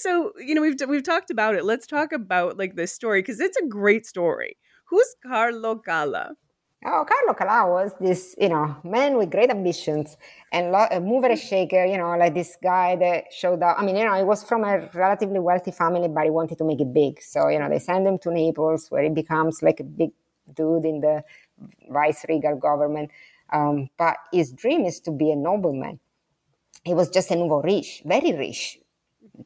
so 0.00 0.32
you 0.38 0.54
know 0.54 0.62
we've 0.62 0.76
we've 0.88 1.04
talked 1.04 1.30
about 1.30 1.54
it. 1.54 1.64
Let's 1.64 1.86
talk 1.86 2.12
about 2.12 2.58
like 2.58 2.74
this 2.74 2.92
story 2.92 3.22
because 3.22 3.40
it's 3.40 3.56
a 3.56 3.66
great 3.66 4.04
story. 4.04 4.56
Who's 4.88 5.14
Carlo 5.24 5.76
Calà? 5.76 6.32
Oh, 6.88 7.04
Carlo 7.04 7.34
Calà 7.34 7.68
was 7.68 7.90
this, 8.00 8.36
you 8.38 8.48
know, 8.48 8.76
man 8.84 9.16
with 9.16 9.28
great 9.28 9.50
ambitions 9.50 10.16
and 10.52 10.70
lo- 10.70 10.86
a 10.88 11.00
mover 11.00 11.26
and 11.26 11.38
shaker, 11.38 11.84
you 11.84 11.98
know, 11.98 12.16
like 12.16 12.32
this 12.32 12.56
guy 12.62 12.94
that 12.94 13.24
showed 13.32 13.60
up. 13.60 13.76
I 13.76 13.84
mean, 13.84 13.96
you 13.96 14.04
know, 14.04 14.14
he 14.14 14.22
was 14.22 14.44
from 14.44 14.62
a 14.62 14.88
relatively 14.94 15.40
wealthy 15.40 15.72
family, 15.72 16.06
but 16.06 16.22
he 16.22 16.30
wanted 16.30 16.58
to 16.58 16.64
make 16.64 16.80
it 16.80 16.94
big. 16.94 17.20
So, 17.20 17.48
you 17.48 17.58
know, 17.58 17.68
they 17.68 17.80
send 17.80 18.06
him 18.06 18.18
to 18.18 18.30
Naples 18.30 18.88
where 18.88 19.02
he 19.02 19.08
becomes 19.08 19.64
like 19.64 19.80
a 19.80 19.82
big 19.82 20.10
dude 20.54 20.84
in 20.84 21.00
the 21.00 21.24
vice 21.90 22.24
regal 22.28 22.54
government. 22.54 23.10
Um, 23.52 23.90
but 23.98 24.18
his 24.32 24.52
dream 24.52 24.84
is 24.84 25.00
to 25.00 25.10
be 25.10 25.32
a 25.32 25.36
nobleman. 25.36 25.98
He 26.84 26.94
was 26.94 27.10
just 27.10 27.32
a 27.32 27.34
nouveau 27.34 27.62
riche, 27.62 28.02
very 28.04 28.32
rich, 28.32 28.78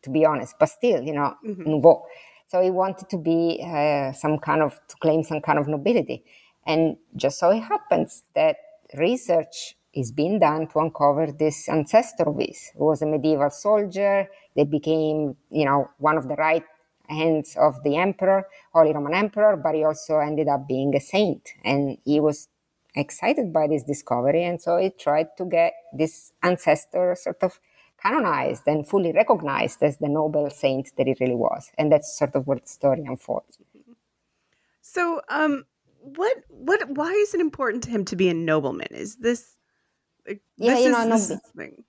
to 0.03 0.11
be 0.11 0.27
honest, 0.27 0.57
but 0.61 0.69
still, 0.69 1.03
you 1.03 1.15
know, 1.15 1.35
mm-hmm. 1.43 1.71
nouveau. 1.71 2.05
So 2.49 2.61
he 2.61 2.71
wanted 2.71 3.09
to 3.09 3.17
be 3.17 3.65
uh, 3.65 4.13
some 4.13 4.39
kind 4.39 4.61
of, 4.61 4.79
to 4.89 4.97
claim 4.97 5.23
some 5.23 5.41
kind 5.41 5.59
of 5.59 5.69
nobility. 5.69 6.23
And 6.67 6.97
just 7.17 7.39
so 7.39 7.51
it 7.51 7.61
happens 7.61 8.23
that 8.35 8.57
research 8.97 9.77
is 9.93 10.13
being 10.13 10.39
done 10.39 10.67
to 10.69 10.79
uncover 10.79 11.33
this 11.33 11.69
ancestor 11.69 12.29
of 12.29 12.39
his, 12.39 12.71
who 12.77 12.87
was 12.87 13.03
a 13.03 13.07
medieval 13.07 13.51
soldier 13.51 14.29
that 14.57 14.71
became, 14.71 15.37
you 15.51 15.65
know, 15.65 15.91
one 15.99 16.17
of 16.17 16.29
the 16.29 16.37
right 16.37 16.65
hands 17.09 17.57
of 17.59 17.83
the 17.83 17.97
emperor, 17.97 18.47
Holy 18.73 18.93
Roman 18.93 19.15
Emperor, 19.15 19.57
but 19.57 19.75
he 19.75 19.85
also 19.85 20.19
ended 20.19 20.49
up 20.49 20.69
being 20.69 20.95
a 20.95 21.01
saint. 21.01 21.51
And 21.65 21.99
he 22.05 22.21
was 22.21 22.49
excited 22.95 23.53
by 23.53 23.67
this 23.67 23.83
discovery. 23.83 24.45
And 24.45 24.61
so 24.61 24.77
he 24.77 24.91
tried 24.91 25.37
to 25.39 25.45
get 25.45 25.75
this 25.93 26.33
ancestor 26.43 27.17
sort 27.19 27.43
of 27.43 27.59
canonized 28.01 28.63
and 28.67 28.87
fully 28.87 29.13
recognized 29.13 29.83
as 29.83 29.99
the 29.99 30.09
noble 30.09 30.49
saint 30.51 30.93
that 30.97 31.07
he 31.07 31.17
really 31.21 31.35
was. 31.35 31.71
And 31.77 31.93
that's 31.93 32.17
sort 32.17 32.35
of 32.35 32.47
where 32.47 32.59
the 32.59 32.67
story 32.67 33.05
unfolds. 33.07 33.59
So, 34.81 35.21
um, 35.29 35.67
what 36.03 36.37
what 36.49 36.89
why 36.91 37.11
is 37.13 37.35
it 37.35 37.41
important 37.41 37.83
to 37.85 37.91
him 37.91 38.05
to 38.07 38.17
be 38.17 38.29
a 38.29 38.35
nobleman? 38.35 38.89
Is 38.91 39.17
this 39.17 39.57
like, 40.27 40.41
yeah, 40.57 40.75
this 40.75 40.85
you 40.85 40.93
know, 40.93 41.15
is, 41.15 41.31
nob- 41.31 41.41
thing. 41.57 41.85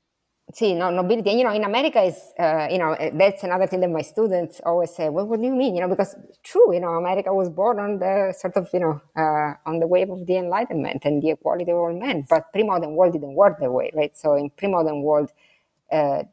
See, 0.54 0.74
no, 0.74 0.90
nobility. 0.90 1.30
And, 1.30 1.40
you 1.40 1.46
know, 1.46 1.54
in 1.54 1.64
America 1.64 2.02
is, 2.02 2.18
uh, 2.38 2.68
you 2.70 2.78
know, 2.78 2.92
eh, 2.94 3.12
that's 3.14 3.44
another 3.44 3.68
thing 3.68 3.80
that 3.82 3.90
my 3.90 4.02
students 4.02 4.60
always 4.66 4.94
say. 4.94 5.08
Well, 5.08 5.26
what 5.26 5.40
do 5.40 5.46
you 5.46 5.56
mean? 5.56 5.76
You 5.76 5.82
know, 5.82 5.88
because 5.88 6.16
true, 6.44 6.74
you 6.74 6.82
know, 6.82 6.90
America 6.90 7.34
was 7.34 7.50
born 7.50 7.80
on 7.80 8.00
the 8.00 8.34
sort 8.38 8.58
of, 8.58 8.70
you 8.74 8.82
know, 8.82 9.02
uh, 9.16 9.54
on 9.66 9.80
the 9.80 9.88
wave 9.88 10.10
of 10.10 10.26
the 10.26 10.36
Enlightenment 10.36 11.04
and 11.06 11.22
the 11.22 11.30
equality 11.30 11.72
of 11.72 11.78
all 11.78 11.94
men. 11.94 12.26
But 12.30 12.52
pre-modern 12.52 12.96
world 12.96 13.14
didn't 13.14 13.36
work 13.36 13.60
that 13.60 13.72
way, 13.72 13.92
right? 13.94 14.16
So 14.18 14.36
in 14.36 14.50
pre-modern 14.50 15.04
world, 15.04 15.32
uh, 15.92 16.24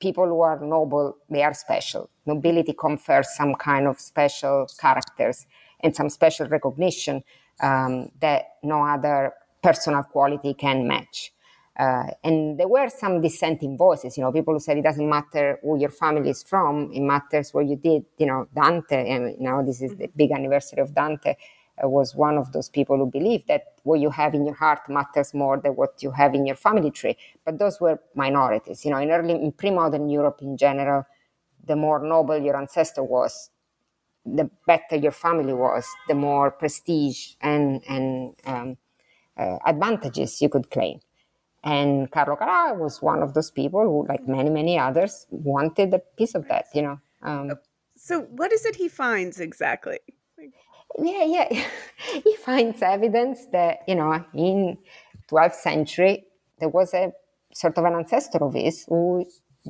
people 0.00 0.26
who 0.26 0.40
are 0.40 0.58
noble, 0.58 1.16
they 1.30 1.42
are 1.44 1.54
special. 1.54 2.10
Nobility 2.26 2.72
confers 2.72 3.28
some 3.36 3.54
kind 3.54 3.86
of 3.86 4.00
special 4.00 4.68
characters 4.80 5.46
and 5.80 5.94
some 5.94 6.08
special 6.08 6.46
recognition 6.48 7.22
um, 7.60 8.10
that 8.20 8.56
no 8.62 8.82
other 8.82 9.32
personal 9.62 10.02
quality 10.02 10.54
can 10.54 10.86
match. 10.86 11.32
Uh, 11.78 12.08
and 12.24 12.58
there 12.58 12.66
were 12.66 12.88
some 12.88 13.20
dissenting 13.20 13.76
voices, 13.76 14.16
you 14.16 14.22
know, 14.22 14.32
people 14.32 14.52
who 14.52 14.58
said 14.58 14.76
it 14.76 14.82
doesn't 14.82 15.08
matter 15.08 15.60
who 15.62 15.78
your 15.78 15.90
family 15.90 16.28
is 16.28 16.42
from, 16.42 16.90
it 16.92 17.00
matters 17.00 17.54
where 17.54 17.62
you 17.62 17.76
did, 17.76 18.04
you 18.18 18.26
know, 18.26 18.48
Dante, 18.52 19.08
and 19.08 19.38
now 19.38 19.62
this 19.62 19.80
is 19.80 19.94
the 19.94 20.08
big 20.16 20.32
anniversary 20.32 20.80
of 20.80 20.92
Dante, 20.92 21.36
uh, 21.82 21.88
was 21.88 22.16
one 22.16 22.36
of 22.36 22.50
those 22.50 22.68
people 22.68 22.96
who 22.96 23.06
believed 23.06 23.46
that 23.46 23.74
what 23.84 24.00
you 24.00 24.10
have 24.10 24.34
in 24.34 24.44
your 24.44 24.56
heart 24.56 24.80
matters 24.88 25.32
more 25.32 25.56
than 25.56 25.76
what 25.76 26.02
you 26.02 26.10
have 26.10 26.34
in 26.34 26.46
your 26.46 26.56
family 26.56 26.90
tree. 26.90 27.16
But 27.44 27.60
those 27.60 27.80
were 27.80 28.00
minorities, 28.16 28.84
you 28.84 28.90
know, 28.90 28.98
in 28.98 29.12
early, 29.12 29.34
in 29.34 29.52
pre-modern 29.52 30.08
Europe 30.10 30.40
in 30.42 30.56
general, 30.56 31.06
the 31.64 31.76
more 31.76 32.02
noble 32.02 32.38
your 32.38 32.56
ancestor 32.56 33.04
was, 33.04 33.50
the 34.36 34.50
better 34.66 34.96
your 34.96 35.12
family 35.12 35.52
was, 35.52 35.86
the 36.08 36.14
more 36.14 36.50
prestige 36.50 37.34
and, 37.40 37.82
and 37.88 38.34
um, 38.46 38.76
uh, 39.36 39.58
advantages 39.66 40.40
you 40.42 40.48
could 40.48 40.70
claim. 40.70 41.00
And 41.64 42.10
Carlo 42.10 42.36
Calà 42.36 42.76
was 42.76 43.02
one 43.02 43.22
of 43.22 43.34
those 43.34 43.50
people 43.50 43.82
who, 43.82 44.06
like 44.08 44.26
many, 44.26 44.50
many 44.50 44.78
others, 44.78 45.26
wanted 45.30 45.92
a 45.92 45.98
piece 45.98 46.34
of 46.34 46.46
that, 46.48 46.66
you 46.72 46.82
know. 46.82 47.00
Um, 47.22 47.52
so, 47.96 48.22
what 48.22 48.52
is 48.52 48.64
it 48.64 48.76
he 48.76 48.88
finds 48.88 49.40
exactly? 49.40 49.98
Yeah, 50.98 51.24
yeah. 51.24 51.66
he 52.24 52.36
finds 52.36 52.80
evidence 52.80 53.46
that, 53.52 53.80
you 53.86 53.96
know, 53.96 54.24
in 54.34 54.78
12th 55.30 55.54
century, 55.54 56.24
there 56.58 56.68
was 56.68 56.94
a 56.94 57.12
sort 57.52 57.76
of 57.76 57.84
an 57.84 57.94
ancestor 57.94 58.38
of 58.42 58.54
his 58.54 58.84
who 58.88 59.26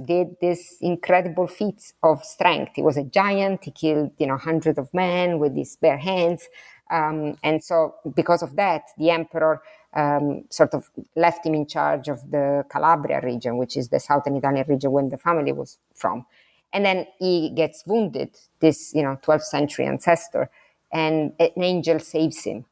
did 0.07 0.37
this 0.41 0.77
incredible 0.81 1.47
feats 1.47 1.95
of 2.03 2.25
strength. 2.25 2.73
He 2.75 2.83
was 2.83 2.97
a 2.97 3.05
giant. 3.05 3.65
He 3.65 3.71
killed, 3.71 4.13
you 4.19 4.27
know, 4.27 4.37
hundreds 4.37 4.79
of 4.79 4.93
men 4.93 5.39
with 5.39 5.57
his 5.57 5.77
bare 5.77 5.99
hands. 5.99 6.49
Um, 6.91 7.37
and 7.43 7.63
so, 7.63 7.95
because 8.15 8.43
of 8.43 8.57
that, 8.57 8.83
the 8.97 9.11
emperor 9.11 9.63
um, 9.95 10.45
sort 10.51 10.75
of 10.75 10.91
left 11.17 11.45
him 11.45 11.55
in 11.55 11.67
charge 11.67 12.09
of 12.09 12.31
the 12.31 12.65
Calabria 12.71 13.21
region, 13.23 13.57
which 13.57 13.77
is 13.77 13.89
the 13.89 14.01
southern 14.01 14.37
Italian 14.37 14.65
region 14.69 14.93
where 14.93 15.09
the 15.09 15.19
family 15.19 15.53
was 15.53 15.79
from. 15.95 16.25
And 16.73 16.85
then 16.85 17.07
he 17.19 17.51
gets 17.51 17.85
wounded, 17.87 18.31
this, 18.61 18.93
you 18.95 19.03
know, 19.03 19.19
12th 19.23 19.43
century 19.43 19.87
ancestor, 19.87 20.51
and 20.93 21.33
an 21.39 21.63
angel 21.63 21.99
saves 21.99 22.45
him. 22.45 22.65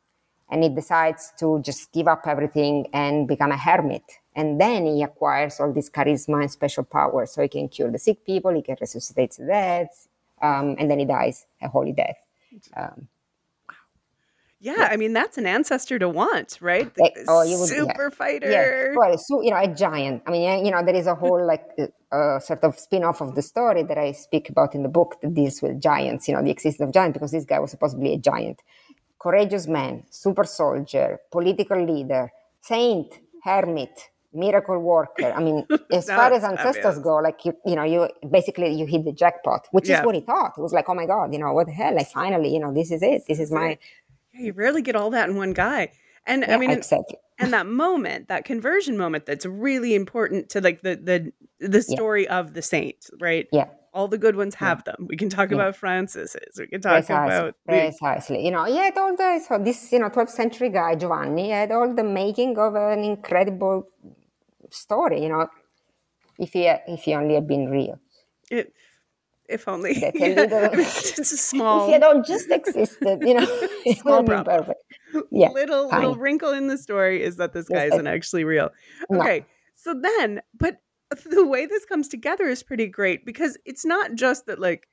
And 0.51 0.63
he 0.63 0.69
decides 0.69 1.33
to 1.41 1.61
just 1.61 1.93
give 1.93 2.07
up 2.07 2.27
everything 2.27 2.87
and 2.93 3.27
become 3.27 3.51
a 3.51 3.57
hermit 3.57 4.03
and 4.37 4.61
then 4.61 4.87
he 4.87 5.03
acquires 5.03 5.59
all 5.59 5.73
this 5.73 5.91
charisma 5.91 6.43
and 6.43 6.51
special 6.51 6.85
powers. 6.85 7.33
So 7.33 7.43
he 7.43 7.49
can 7.49 7.69
cure 7.69 7.91
the 7.91 7.99
sick 7.99 8.25
people, 8.25 8.55
he 8.55 8.63
can 8.63 8.77
resuscitate 8.81 9.33
the 9.39 9.47
dead, 9.47 9.89
um, 10.41 10.77
and 10.79 10.89
then 10.89 11.01
he 11.01 11.07
dies 11.07 11.47
a 11.61 11.69
holy 11.69 11.93
death. 11.93 12.19
Um, 12.77 13.09
Yeah, 14.59 14.89
I 14.91 14.97
mean 14.97 15.13
that's 15.13 15.37
an 15.39 15.47
ancestor 15.47 15.99
to 15.99 16.09
want, 16.09 16.59
right? 16.63 16.91
Like, 16.99 17.15
oh, 17.29 17.43
you 17.43 17.59
would- 17.59 17.69
super 17.69 18.09
yeah. 18.11 18.17
fighter. 18.23 18.51
Yeah, 18.51 18.95
well, 18.97 19.17
so 19.19 19.43
you 19.43 19.51
know, 19.51 19.59
a 19.59 19.69
giant. 19.69 20.23
I 20.27 20.31
mean, 20.31 20.65
you 20.65 20.71
know, 20.73 20.83
there 20.83 20.95
is 21.03 21.07
a 21.07 21.15
whole 21.15 21.45
like 21.47 21.65
uh, 22.11 22.39
sort 22.41 22.65
of 22.65 22.79
spin-off 22.79 23.21
of 23.21 23.35
the 23.35 23.43
story 23.43 23.83
that 23.83 23.99
I 23.99 24.13
speak 24.13 24.49
about 24.49 24.75
in 24.75 24.83
the 24.83 24.89
book 24.89 25.11
that 25.21 25.35
deals 25.35 25.61
with 25.63 25.79
giants. 25.81 26.27
You 26.27 26.35
know, 26.35 26.43
the 26.43 26.51
existence 26.51 26.87
of 26.89 26.93
giants 26.95 27.15
because 27.17 27.33
this 27.33 27.45
guy 27.45 27.59
was 27.61 27.71
supposedly 27.71 28.15
a 28.15 28.19
giant, 28.19 28.59
courageous 29.19 29.67
man, 29.67 30.05
super 30.11 30.45
soldier, 30.45 31.21
political 31.31 31.81
leader, 31.93 32.33
saint, 32.63 33.21
hermit, 33.45 34.09
miracle 34.37 34.79
worker. 34.79 35.33
I 35.33 35.41
mean, 35.43 35.67
as 35.93 36.07
far 36.07 36.33
as 36.33 36.45
ancestors 36.45 36.99
go, 37.01 37.17
like 37.17 37.45
you, 37.45 37.53
you 37.65 37.75
know, 37.77 37.85
you 37.85 38.09
basically 38.31 38.73
you 38.75 38.87
hit 38.87 39.05
the 39.05 39.13
jackpot, 39.13 39.67
which 39.73 39.89
Yeah. 39.89 40.01
is 40.01 40.07
what 40.07 40.15
he 40.15 40.21
thought. 40.21 40.53
It 40.57 40.61
was 40.61 40.73
like, 40.73 40.89
oh 40.89 40.95
my 40.95 41.07
god, 41.07 41.33
you 41.33 41.39
know, 41.39 41.53
what 41.53 41.67
the 41.67 41.73
hell? 41.73 41.99
I 41.99 42.05
finally, 42.05 42.53
you 42.53 42.61
know, 42.61 42.73
this 42.73 42.91
is 42.91 43.03
it. 43.03 43.23
This 43.29 43.41
is 43.41 43.51
my 43.51 43.79
Yeah, 44.35 44.43
you 44.47 44.53
rarely 44.53 44.83
get 44.83 44.97
all 44.97 45.11
that 45.11 45.29
in 45.29 45.37
one 45.37 45.53
guy. 45.53 45.93
And 46.27 46.45
I 46.45 46.57
mean, 46.57 46.71
and- 46.71 46.79
exactly. 46.79 47.17
and 47.39 47.53
that 47.53 47.67
moment, 47.67 48.29
that 48.29 48.45
conversion 48.45 48.97
moment, 48.99 49.27
that's 49.27 49.47
really 49.47 49.95
important 49.95 50.49
to 50.51 50.61
like 50.61 50.83
the 50.83 50.95
the 50.97 51.33
the 51.75 51.83
story 51.83 52.29
of 52.29 52.53
the 52.55 52.63
saint, 52.63 53.09
right? 53.21 53.47
Yeah. 53.53 53.69
All 53.95 54.09
the 54.09 54.19
good 54.19 54.37
ones 54.37 54.55
have 54.57 54.85
them. 54.85 55.07
We 55.09 55.17
can 55.17 55.31
talk 55.31 55.49
Yeah. 55.51 55.55
about 55.59 55.75
Francis's. 55.77 56.59
We 56.59 56.67
can 56.67 56.83
talk 56.83 56.97
Precisely, 57.07 57.35
about 57.37 57.55
precisely. 57.67 58.45
You 58.45 58.51
know, 58.51 58.65
he 58.65 58.77
had 58.77 58.99
all 58.99 59.17
the 59.17 59.41
so 59.49 59.57
this 59.59 59.91
you 59.93 60.01
know 60.01 60.11
12th 60.11 60.31
century 60.43 60.69
guy 60.69 60.97
Giovanni 60.97 61.49
had 61.51 61.71
all 61.73 61.95
the 61.95 62.05
making 62.05 62.59
of 62.59 62.75
an 62.75 62.99
incredible 63.13 63.87
story. 64.71 65.23
You 65.23 65.29
know, 65.29 65.49
if 66.39 66.53
he 66.53 66.67
if 66.67 67.03
he 67.03 67.15
only 67.15 67.35
had 67.35 67.47
been 67.47 67.69
real, 67.69 67.99
it, 68.51 68.73
if 69.49 69.69
only. 69.69 69.95
That's 69.95 70.21
a 70.21 70.35
little- 70.35 70.71
it's 70.81 71.19
a 71.19 71.25
small. 71.37 71.83
if 71.83 71.87
he 71.87 71.93
had 71.93 72.03
all 72.03 72.23
just 72.23 72.51
existed, 72.51 73.21
you 73.23 73.35
know, 73.35 73.47
it 73.85 73.99
Small 74.03 74.19
would 74.19 74.27
problem. 74.27 74.59
perfect. 74.65 74.81
Yeah, 75.31 75.51
little 75.51 75.89
tiny. 75.89 76.07
little 76.07 76.21
wrinkle 76.21 76.53
in 76.53 76.67
the 76.67 76.77
story 76.79 77.23
is 77.23 77.37
that 77.37 77.53
this 77.53 77.69
guy 77.69 77.85
Yes, 77.85 77.95
isn't 77.95 78.07
actually 78.07 78.45
real. 78.45 78.71
No. 79.09 79.21
Okay, 79.21 79.47
so 79.75 79.95
then, 79.95 80.43
but 80.59 80.77
the 81.31 81.47
way 81.47 81.67
this 81.67 81.85
comes 81.87 82.09
together 82.09 82.45
is 82.47 82.63
pretty 82.63 82.87
great 82.89 83.25
because 83.25 83.57
it's 83.65 83.85
not 83.85 84.15
just 84.15 84.47
that 84.47 84.59
like 84.59 84.89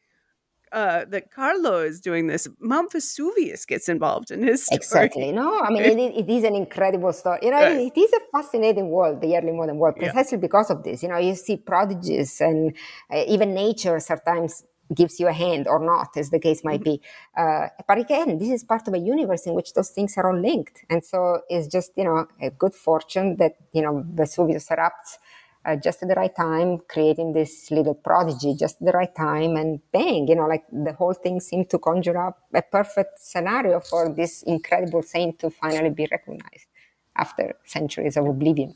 uh 0.73 1.05
that 1.05 1.31
Carlo 1.31 1.79
is 1.79 2.01
doing 2.01 2.27
this. 2.27 2.47
Mount 2.59 2.91
Vesuvius 2.91 3.65
gets 3.65 3.87
involved 3.89 4.31
in 4.31 4.43
his 4.43 4.65
story. 4.71 4.79
Exactly. 4.79 5.31
No, 5.31 5.61
I 5.61 5.69
mean, 5.69 5.83
it, 5.99 5.99
it 5.99 6.29
is 6.29 6.43
an 6.43 6.55
incredible 6.55 7.13
story. 7.13 7.39
You 7.43 7.51
know, 7.51 7.61
Right. 7.61 7.91
it 7.91 7.97
is 7.97 8.11
a 8.13 8.19
fascinating 8.31 8.89
world, 8.89 9.21
the 9.21 9.35
early 9.37 9.51
modern 9.51 9.77
world, 9.77 9.95
Yeah. 9.95 10.13
precisely 10.13 10.37
because 10.37 10.69
of 10.69 10.83
this. 10.83 11.03
You 11.03 11.09
know, 11.09 11.17
you 11.17 11.35
see 11.35 11.57
prodigies, 11.57 12.41
and 12.41 12.75
uh, 13.13 13.23
even 13.27 13.53
nature 13.53 13.99
sometimes 13.99 14.63
gives 14.93 15.19
you 15.19 15.27
a 15.27 15.33
hand 15.33 15.67
or 15.67 15.79
not, 15.79 16.15
as 16.17 16.29
the 16.29 16.39
case 16.39 16.63
might 16.63 16.83
be. 16.83 17.01
Uh, 17.37 17.67
but 17.87 17.97
again, 17.97 18.37
this 18.37 18.49
is 18.49 18.63
part 18.63 18.87
of 18.87 18.93
a 18.93 18.99
universe 18.99 19.45
in 19.47 19.53
which 19.53 19.73
those 19.73 19.89
things 19.89 20.17
are 20.17 20.29
all 20.31 20.39
linked. 20.39 20.83
And 20.89 21.03
so 21.03 21.41
it's 21.49 21.67
just, 21.67 21.91
you 21.95 22.03
know, 22.03 22.27
a 22.41 22.49
good 22.51 22.75
fortune 22.75 23.37
that, 23.37 23.53
you 23.73 23.81
know, 23.81 24.03
Vesuvius 24.11 24.67
erupts 24.69 25.17
uh, 25.65 25.75
just 25.75 26.03
at 26.03 26.09
the 26.09 26.15
right 26.15 26.35
time, 26.35 26.79
creating 26.89 27.33
this 27.33 27.71
little 27.71 27.93
prodigy 27.95 28.53
just 28.55 28.81
at 28.81 28.85
the 28.85 28.91
right 28.91 29.13
time, 29.15 29.55
and 29.55 29.79
bang, 29.91 30.27
you 30.27 30.35
know, 30.35 30.47
like 30.47 30.63
the 30.71 30.93
whole 30.93 31.13
thing 31.13 31.39
seemed 31.39 31.69
to 31.69 31.79
conjure 31.79 32.17
up 32.17 32.39
a 32.53 32.61
perfect 32.61 33.19
scenario 33.19 33.79
for 33.79 34.09
this 34.09 34.43
incredible 34.43 35.01
saint 35.01 35.39
to 35.39 35.49
finally 35.49 35.89
be 35.89 36.07
recognized 36.11 36.67
after 37.15 37.55
centuries 37.65 38.17
of 38.17 38.25
oblivion. 38.25 38.73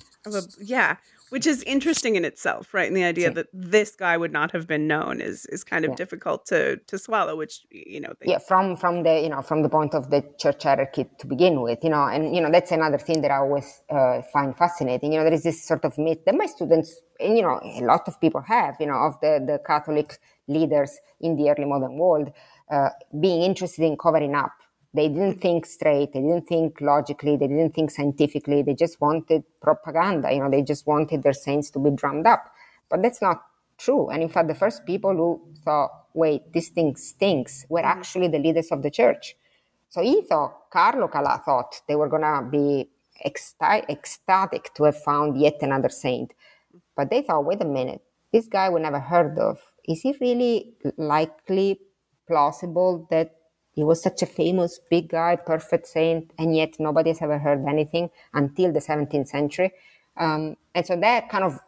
Yeah, 0.61 0.97
which 1.29 1.45
is 1.47 1.63
interesting 1.63 2.15
in 2.15 2.23
itself, 2.25 2.73
right? 2.73 2.87
And 2.87 2.95
the 2.95 3.03
idea 3.03 3.29
Sí. 3.31 3.35
that 3.35 3.47
this 3.53 3.95
guy 3.95 4.15
would 4.17 4.31
not 4.31 4.51
have 4.51 4.65
been 4.67 4.85
known 4.87 5.21
is 5.21 5.45
is 5.55 5.63
kind 5.63 5.83
of 5.85 5.91
Yeah. 5.91 5.95
difficult 6.03 6.45
to 6.51 6.77
to 6.91 6.97
swallow. 6.97 7.35
Which 7.35 7.55
you 7.71 7.99
know, 8.03 8.13
they, 8.19 8.31
Yeah, 8.31 8.39
from 8.39 8.77
from 8.77 9.03
the 9.03 9.15
you 9.25 9.29
know 9.29 9.41
from 9.41 9.59
the 9.65 9.69
point 9.77 9.93
of 9.93 10.03
the 10.13 10.21
church 10.43 10.63
hierarchy 10.63 11.03
to 11.19 11.25
begin 11.27 11.61
with, 11.61 11.79
you 11.83 11.89
know, 11.89 12.05
and 12.13 12.35
you 12.35 12.41
know 12.41 12.51
that's 12.55 12.71
another 12.71 12.97
thing 13.07 13.21
that 13.23 13.31
I 13.31 13.37
always 13.45 13.81
uh, 13.89 14.21
find 14.33 14.55
fascinating. 14.63 15.11
You 15.11 15.17
know, 15.19 15.25
there 15.29 15.33
is 15.41 15.43
this 15.43 15.59
sort 15.71 15.83
of 15.85 15.97
myth 15.97 16.19
that 16.25 16.35
my 16.35 16.45
students, 16.55 16.89
and 17.19 17.35
you 17.37 17.43
know, 17.43 17.59
a 17.63 17.83
lot 17.91 18.03
of 18.07 18.13
people 18.23 18.41
have, 18.41 18.75
you 18.79 18.87
know, 18.87 18.99
of 19.07 19.13
the 19.23 19.33
the 19.49 19.57
Catholic 19.71 20.09
leaders 20.47 20.91
in 21.19 21.35
the 21.35 21.49
early 21.51 21.65
modern 21.65 21.97
world 21.97 22.27
uh, 22.71 22.89
being 23.19 23.41
interested 23.43 23.83
in 23.83 23.97
covering 23.97 24.33
up. 24.35 24.53
They 24.93 25.09
didn't 25.09 25.41
think 25.41 25.65
straight. 25.65 26.13
They 26.13 26.21
didn't 26.21 26.47
think 26.47 26.81
logically. 26.81 27.35
They 27.37 27.47
didn't 27.47 27.75
think 27.75 27.91
scientifically. 27.91 28.61
They 28.61 28.73
just 28.73 28.99
wanted 29.01 29.43
propaganda. 29.61 30.31
You 30.31 30.41
know, 30.41 30.49
they 30.49 30.61
just 30.61 30.87
wanted 30.87 31.23
their 31.23 31.33
saints 31.33 31.69
to 31.71 31.79
be 31.79 31.91
drummed 31.91 32.25
up. 32.25 32.51
But 32.89 33.01
that's 33.01 33.21
not 33.21 33.41
true. 33.77 34.09
And 34.09 34.23
in 34.23 34.29
fact, 34.29 34.47
the 34.47 34.55
first 34.55 34.85
people 34.85 35.15
who 35.15 35.41
thought, 35.63 35.91
wait, 36.13 36.53
this 36.53 36.69
thing 36.69 36.95
stinks, 36.95 37.65
were 37.69 37.81
mm-hmm. 37.81 37.99
actually 37.99 38.27
the 38.27 38.39
leaders 38.39 38.71
of 38.71 38.81
the 38.81 38.89
church. 38.89 39.35
So 39.89 40.01
he 40.01 40.21
thought, 40.23 40.69
Carlo 40.71 41.07
Calà 41.07 41.43
thought 41.43 41.81
they 41.87 41.95
were 41.95 42.09
going 42.09 42.23
to 42.23 42.47
be 42.49 42.89
ecsta- 43.25 43.87
ecstatic 43.89 44.73
to 44.75 44.83
have 44.85 45.01
found 45.03 45.39
yet 45.39 45.57
another 45.61 45.89
saint. 45.89 46.33
But 46.95 47.09
they 47.09 47.21
thought, 47.21 47.45
wait 47.45 47.61
a 47.61 47.65
minute, 47.65 48.01
this 48.33 48.47
guy 48.47 48.69
we 48.69 48.81
never 48.81 48.99
heard 48.99 49.37
of. 49.37 49.59
Is 49.87 50.01
he 50.01 50.15
really 50.19 50.73
likely 50.97 51.79
plausible 52.27 53.07
that 53.09 53.36
he 53.77 53.83
was 53.83 54.01
such 54.01 54.23
a 54.23 54.25
famous 54.25 54.79
big 54.89 55.07
guy, 55.07 55.35
perfect 55.35 55.85
saint, 55.85 56.31
and 56.39 56.55
yet 56.55 56.71
nobody 56.79 57.11
has 57.11 57.21
ever 57.21 57.37
heard 57.37 57.63
anything 57.69 58.09
until 58.33 58.73
the 58.73 58.79
17th 58.79 59.27
century? 59.27 59.71
Um, 60.17 60.57
and 60.73 60.83
so 60.83 60.97
that 60.99 61.29
kind 61.29 61.43
of 61.43 61.59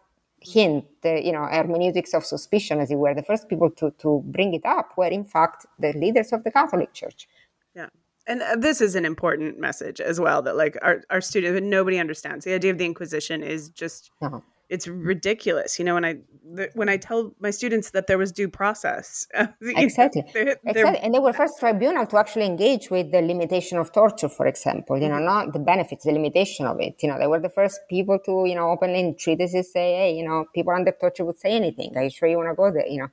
hint, 0.42 0.86
the 1.04 1.24
you 1.24 1.32
know, 1.32 1.46
hermeneutics 1.46 2.16
of 2.16 2.26
suspicion, 2.26 2.80
as 2.80 2.90
it 2.90 2.96
were, 2.96 3.14
the 3.14 3.22
first 3.22 3.48
people 3.48 3.70
to, 3.70 3.92
to 4.00 4.24
bring 4.26 4.56
it 4.56 4.66
up 4.66 4.98
were 4.98 5.06
in 5.20 5.24
fact 5.24 5.68
the 5.78 5.94
leaders 5.94 6.34
of 6.34 6.44
the 6.44 6.50
Catholic 6.50 6.92
Church. 6.94 7.30
Yeah. 7.76 7.90
And 8.26 8.42
uh, 8.42 8.56
this 8.56 8.82
is 8.82 8.96
an 8.96 9.06
important 9.06 9.60
message 9.60 10.02
as 10.02 10.20
well 10.20 10.42
that 10.42 10.56
like 10.56 10.80
our, 10.82 11.04
our 11.12 11.22
students, 11.22 11.62
nobody 11.62 12.00
understands. 12.00 12.44
The 12.44 12.56
idea 12.56 12.72
of 12.72 12.80
the 12.80 12.86
Inquisition 12.86 13.44
is 13.44 13.70
just, 13.70 14.10
Uh-huh. 14.20 14.40
It's 14.70 14.88
ridiculous. 14.88 15.80
You 15.80 15.86
know, 15.86 15.96
when 15.96 16.06
I, 16.06 16.18
the, 16.54 16.70
when 16.76 16.90
I 16.90 16.98
tell 16.98 17.34
my 17.40 17.50
students 17.50 17.92
that 17.92 18.08
there 18.08 18.18
was 18.18 18.32
due 18.32 18.48
process. 18.48 19.28
you 19.38 19.74
know, 19.74 19.82
Exactly. 19.82 20.24
they're- 20.34 20.46
they're- 20.46 20.60
Exactly. 20.66 21.00
And 21.00 21.14
they 21.14 21.20
were 21.20 21.34
first 21.34 21.60
tribunal 21.60 22.06
to 22.06 22.18
actually 22.18 22.46
engage 22.46 22.90
with 22.90 23.12
the 23.12 23.22
limitation 23.22 23.78
of 23.78 23.92
torture, 23.92 24.30
for 24.30 24.46
example, 24.46 24.98
you 24.98 25.10
know, 25.10 25.16
mm-hmm. 25.16 25.26
not 25.26 25.54
the 25.54 25.60
benefits, 25.60 26.06
the 26.06 26.12
limitation 26.12 26.66
of 26.66 26.80
it. 26.80 27.02
You 27.02 27.10
know, 27.10 27.18
they 27.20 27.28
were 27.28 27.40
the 27.40 27.50
first 27.50 27.82
people 27.90 28.20
to, 28.26 28.46
you 28.46 28.56
know, 28.56 28.70
openly 28.70 29.00
in 29.00 29.16
treatises 29.16 29.72
say, 29.72 29.96
hey, 29.96 30.14
you 30.16 30.24
know, 30.24 30.46
people 30.54 30.74
under 30.74 30.92
torture 30.92 31.26
would 31.26 31.40
say 31.40 31.52
anything. 31.52 31.96
Are 31.98 32.04
you 32.04 32.10
sure 32.10 32.30
you 32.30 32.38
want 32.38 32.50
to 32.50 32.56
go 32.56 32.72
there? 32.72 32.88
You 32.88 33.00
know, 33.02 33.08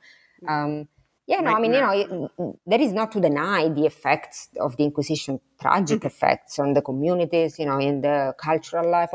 mm-hmm. 0.45 0.49
um, 0.49 0.88
yeah, 1.27 1.40
no, 1.40 1.57
I 1.57 1.61
mean, 1.61 1.73
you 1.73 1.81
know, 1.81 1.90
it, 1.90 2.57
there 2.66 2.81
is 2.81 2.92
not 2.92 3.11
to 3.12 3.21
deny 3.21 3.69
the 3.69 3.85
effects 3.85 4.49
of 4.61 4.77
the 4.77 4.85
Inquisition, 4.85 5.40
tragic 5.61 5.99
mm-hmm. 5.99 6.07
effects 6.07 6.61
on 6.61 6.75
the 6.75 6.83
communities, 6.83 7.59
you 7.59 7.66
know, 7.66 7.79
in 7.79 8.01
the 8.01 8.33
cultural 8.38 8.88
life. 8.88 9.11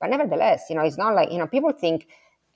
But 0.00 0.10
nevertheless, 0.10 0.64
you 0.70 0.76
know, 0.76 0.82
it's 0.82 0.98
not 0.98 1.14
like, 1.14 1.30
you 1.30 1.38
know, 1.38 1.46
people 1.46 1.72
think 1.72 2.06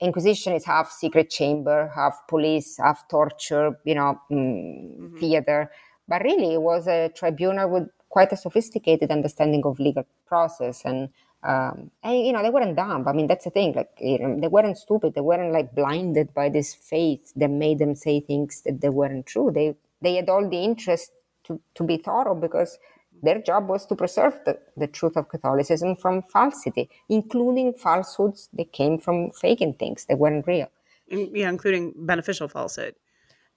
Inquisition 0.01 0.51
is 0.53 0.65
half 0.65 0.91
secret 0.91 1.29
chamber, 1.29 1.89
half 1.95 2.27
police, 2.27 2.77
half 2.77 3.07
torture, 3.07 3.79
you 3.85 3.95
know, 3.95 4.19
mm, 4.29 5.17
theater. 5.19 5.71
But 6.07 6.21
really, 6.23 6.53
it 6.53 6.61
was 6.61 6.85
a 6.87 7.09
tribunal 7.15 7.69
with 7.69 7.89
quite 8.09 8.31
a 8.33 8.37
sophisticated 8.37 9.09
understanding 9.09 9.63
of 9.65 9.79
legal 9.79 10.05
process 10.25 10.83
and 10.85 11.09
um, 11.43 11.91
and 12.03 12.25
you 12.25 12.33
know 12.33 12.41
they 12.41 12.49
weren't 12.49 12.75
dumb. 12.75 13.07
I 13.07 13.13
mean 13.13 13.27
that's 13.27 13.45
the 13.45 13.51
thing. 13.51 13.73
Like 13.73 13.91
you 13.99 14.19
know, 14.19 14.39
they 14.39 14.47
weren't 14.47 14.77
stupid. 14.77 15.13
They 15.13 15.21
weren't 15.21 15.53
like 15.53 15.75
blinded 15.75 16.33
by 16.33 16.49
this 16.49 16.73
faith 16.73 17.31
that 17.35 17.49
made 17.49 17.79
them 17.79 17.93
say 17.93 18.19
things 18.19 18.61
that 18.65 18.81
they 18.81 18.89
weren't 18.89 19.27
true. 19.27 19.51
They 19.53 19.75
they 20.01 20.15
had 20.15 20.27
all 20.29 20.49
the 20.49 20.63
interest 20.63 21.11
to, 21.45 21.61
to 21.75 21.83
be 21.83 21.97
thorough 21.97 22.35
because 22.35 22.79
their 23.25 23.41
job 23.41 23.67
was 23.67 23.85
to 23.87 23.95
preserve 23.95 24.39
the, 24.45 24.57
the 24.77 24.87
truth 24.87 25.17
of 25.17 25.29
Catholicism 25.29 25.95
from 25.95 26.21
falsity, 26.21 26.89
including 27.09 27.73
falsehoods 27.73 28.49
that 28.53 28.71
came 28.71 28.97
from 28.97 29.31
faking 29.31 29.73
things 29.73 30.05
that 30.05 30.17
weren't 30.19 30.47
real. 30.47 30.67
yeah, 31.07 31.49
including 31.49 31.93
beneficial 32.05 32.47
falsehood. 32.47 32.95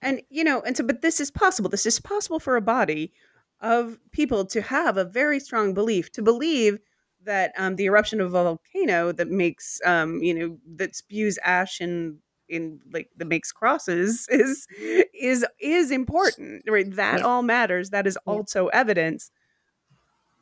And 0.01 0.21
you 0.29 0.43
know, 0.43 0.61
and 0.61 0.77
so 0.77 0.83
but 0.83 1.01
this 1.01 1.19
is 1.19 1.31
possible. 1.31 1.69
This 1.69 1.85
is 1.85 1.99
possible 1.99 2.39
for 2.39 2.55
a 2.55 2.61
body 2.61 3.11
of 3.61 3.97
people 4.11 4.45
to 4.45 4.61
have 4.61 4.95
a 4.97 5.03
very 5.05 5.39
strong 5.39 5.73
belief, 5.73 6.11
to 6.13 6.21
believe 6.21 6.79
that 7.25 7.51
um, 7.57 7.75
the 7.75 7.85
eruption 7.85 8.21
of 8.21 8.27
a 8.27 8.43
volcano 8.43 9.11
that 9.11 9.27
makes 9.27 9.81
um, 9.85 10.21
you 10.23 10.33
know, 10.33 10.57
that 10.77 10.95
spews 10.95 11.37
ash 11.43 11.81
and 11.81 12.17
in 12.47 12.79
like 12.93 13.09
that 13.17 13.25
makes 13.27 13.51
crosses 13.51 14.27
is 14.29 14.67
is 15.13 15.45
is 15.59 15.91
important. 15.91 16.63
Right. 16.67 16.89
That 16.95 17.19
Yeah. 17.19 17.25
all 17.25 17.41
matters. 17.43 17.89
That 17.89 18.07
is 18.07 18.17
also 18.25 18.67
evidence. 18.67 19.31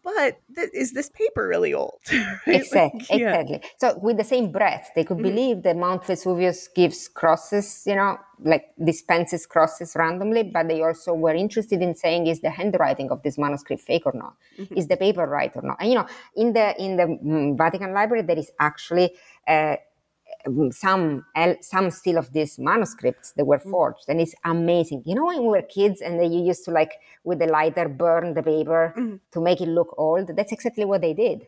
But 0.08 0.40
th- 0.56 0.70
is 0.74 0.94
this 0.94 1.10
paper 1.10 1.44
really 1.54 1.74
old? 1.74 2.00
Right? 2.48 2.64
Exactly, 2.64 3.00
Like, 3.12 3.20
yeah. 3.20 3.36
exactly. 3.36 3.60
So 3.82 3.88
with 4.08 4.16
the 4.18 4.24
same 4.24 4.48
breath, 4.58 4.88
they 4.96 5.04
could 5.04 5.20
Mhm. 5.20 5.28
believe 5.30 5.58
that 5.64 5.76
Mount 5.76 6.06
Vesuvius 6.08 6.70
gives 6.80 7.00
crosses, 7.20 7.84
you 7.90 7.96
know, 8.00 8.18
like 8.40 8.66
dispenses 8.92 9.46
crosses 9.46 9.90
randomly, 10.04 10.44
but 10.44 10.64
they 10.72 10.82
also 10.82 11.12
were 11.14 11.36
interested 11.46 11.82
in 11.82 11.94
saying 12.04 12.28
is 12.28 12.40
the 12.40 12.50
handwriting 12.60 13.12
of 13.12 13.22
this 13.24 13.38
manuscript 13.38 13.82
fake 13.90 14.06
or 14.06 14.14
not? 14.24 14.34
Mhm. 14.62 14.78
Is 14.80 14.88
the 14.88 14.96
paper 15.06 15.26
right 15.40 15.52
or 15.60 15.64
not? 15.70 15.78
And 15.82 15.90
you 15.92 15.96
know, 16.00 16.08
in 16.36 16.54
the 16.54 16.68
in 16.86 16.92
the 16.96 17.08
mm, 17.08 17.58
Vatican 17.58 17.92
Library, 18.00 18.24
there 18.24 18.40
is 18.40 18.50
actually 18.70 19.08
uh, 19.56 19.76
some 20.72 21.26
some 21.62 21.92
still 21.92 22.18
of 22.18 22.32
these 22.34 22.58
manuscripts 22.60 23.32
that 23.34 23.46
were 23.46 23.60
mm. 23.60 23.70
forged, 23.70 24.06
and 24.08 24.22
it's 24.22 24.36
amazing. 24.44 25.04
You 25.06 25.16
know, 25.16 25.26
when 25.26 25.42
we 25.42 25.48
were 25.48 25.62
kids, 25.62 26.02
and 26.02 26.22
you 26.34 26.44
used 26.44 26.66
to 26.66 26.72
like 26.72 26.94
with 27.24 27.40
the 27.40 27.48
lighter 27.48 27.88
burn 27.90 28.34
the 28.34 28.44
paper 28.44 28.94
mm. 28.98 29.20
to 29.32 29.42
make 29.42 29.62
it 29.62 29.68
look 29.68 29.94
old. 29.98 30.36
That's 30.36 30.52
exactly 30.52 30.86
what 30.86 31.02
they 31.02 31.14
did. 31.14 31.46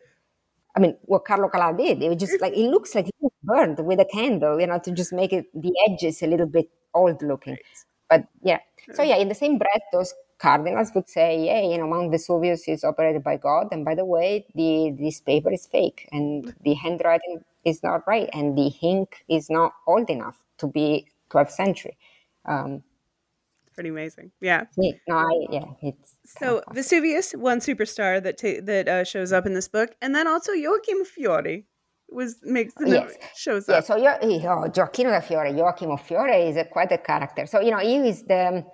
I 0.76 0.80
mean, 0.80 0.96
what 1.02 1.24
Carlo 1.24 1.48
Calà 1.48 1.76
did. 1.76 2.02
It 2.02 2.08
was 2.08 2.18
just 2.18 2.40
like 2.40 2.52
it 2.52 2.68
looks 2.70 2.94
like 2.94 3.08
it 3.08 3.14
was 3.20 3.32
burned 3.42 3.84
with 3.84 4.00
a 4.00 4.04
candle, 4.04 4.60
you 4.60 4.66
know, 4.66 4.78
to 4.78 4.92
just 4.92 5.12
make 5.12 5.32
it 5.32 5.46
the 5.54 5.72
edges 5.88 6.22
a 6.22 6.26
little 6.26 6.46
bit 6.46 6.70
old 6.94 7.22
looking. 7.22 7.54
Right. 7.54 7.62
But 8.08 8.26
yeah, 8.42 8.58
so 8.92 9.02
yeah, 9.02 9.16
in 9.16 9.28
the 9.28 9.34
same 9.34 9.58
breath, 9.58 9.82
those 9.92 10.12
cardinals 10.38 10.90
would 10.94 11.08
say, 11.08 11.44
yeah, 11.44 11.60
you 11.60 11.78
know, 11.78 11.86
Mount 11.86 12.10
Vesuvius 12.10 12.66
is 12.66 12.82
operated 12.82 13.22
by 13.22 13.36
God, 13.36 13.68
and 13.70 13.84
by 13.84 13.94
the 13.94 14.04
way, 14.04 14.46
the 14.54 14.96
this 14.98 15.20
paper 15.20 15.52
is 15.52 15.66
fake, 15.66 16.08
and 16.10 16.52
the 16.62 16.74
handwriting 16.74 17.44
is 17.64 17.82
not 17.82 18.06
right, 18.06 18.28
and 18.32 18.56
the 18.56 18.72
ink 18.82 19.24
is 19.28 19.50
not 19.50 19.72
old 19.86 20.10
enough 20.10 20.42
to 20.58 20.66
be 20.66 21.06
12th 21.30 21.52
century. 21.52 21.96
Um, 22.46 22.82
Pretty 23.74 23.90
amazing, 23.90 24.32
yeah. 24.40 24.64
yeah 24.76 24.92
no, 25.08 25.16
I, 25.16 25.46
yeah, 25.50 25.64
it's 25.80 26.16
so 26.26 26.62
Vesuvius, 26.72 27.32
one 27.32 27.60
superstar 27.60 28.22
that 28.22 28.36
ta- 28.36 28.60
that 28.64 28.88
uh, 28.88 29.04
shows 29.04 29.32
up 29.32 29.46
in 29.46 29.54
this 29.54 29.68
book, 29.68 29.94
and 30.02 30.14
then 30.14 30.26
also 30.26 30.52
Joachim 30.52 31.04
Fiore 31.04 31.64
was 32.10 32.36
makes 32.42 32.74
the 32.74 32.90
yes. 32.90 33.14
shows 33.36 33.68
up. 33.68 33.76
Yeah, 33.76 33.80
so 33.80 33.96
you 33.96 34.08
oh, 34.48 34.68
Gioacchino 34.68 35.10
da 35.10 35.20
Fiore, 35.20 35.56
Joachim 35.56 35.96
Fiore 35.96 36.48
is 36.48 36.56
a, 36.56 36.64
quite 36.64 36.92
a 36.92 36.98
character. 36.98 37.46
So 37.46 37.60
you 37.60 37.70
know 37.70 37.78
he 37.78 37.96
is 37.96 38.22
the 38.24 38.64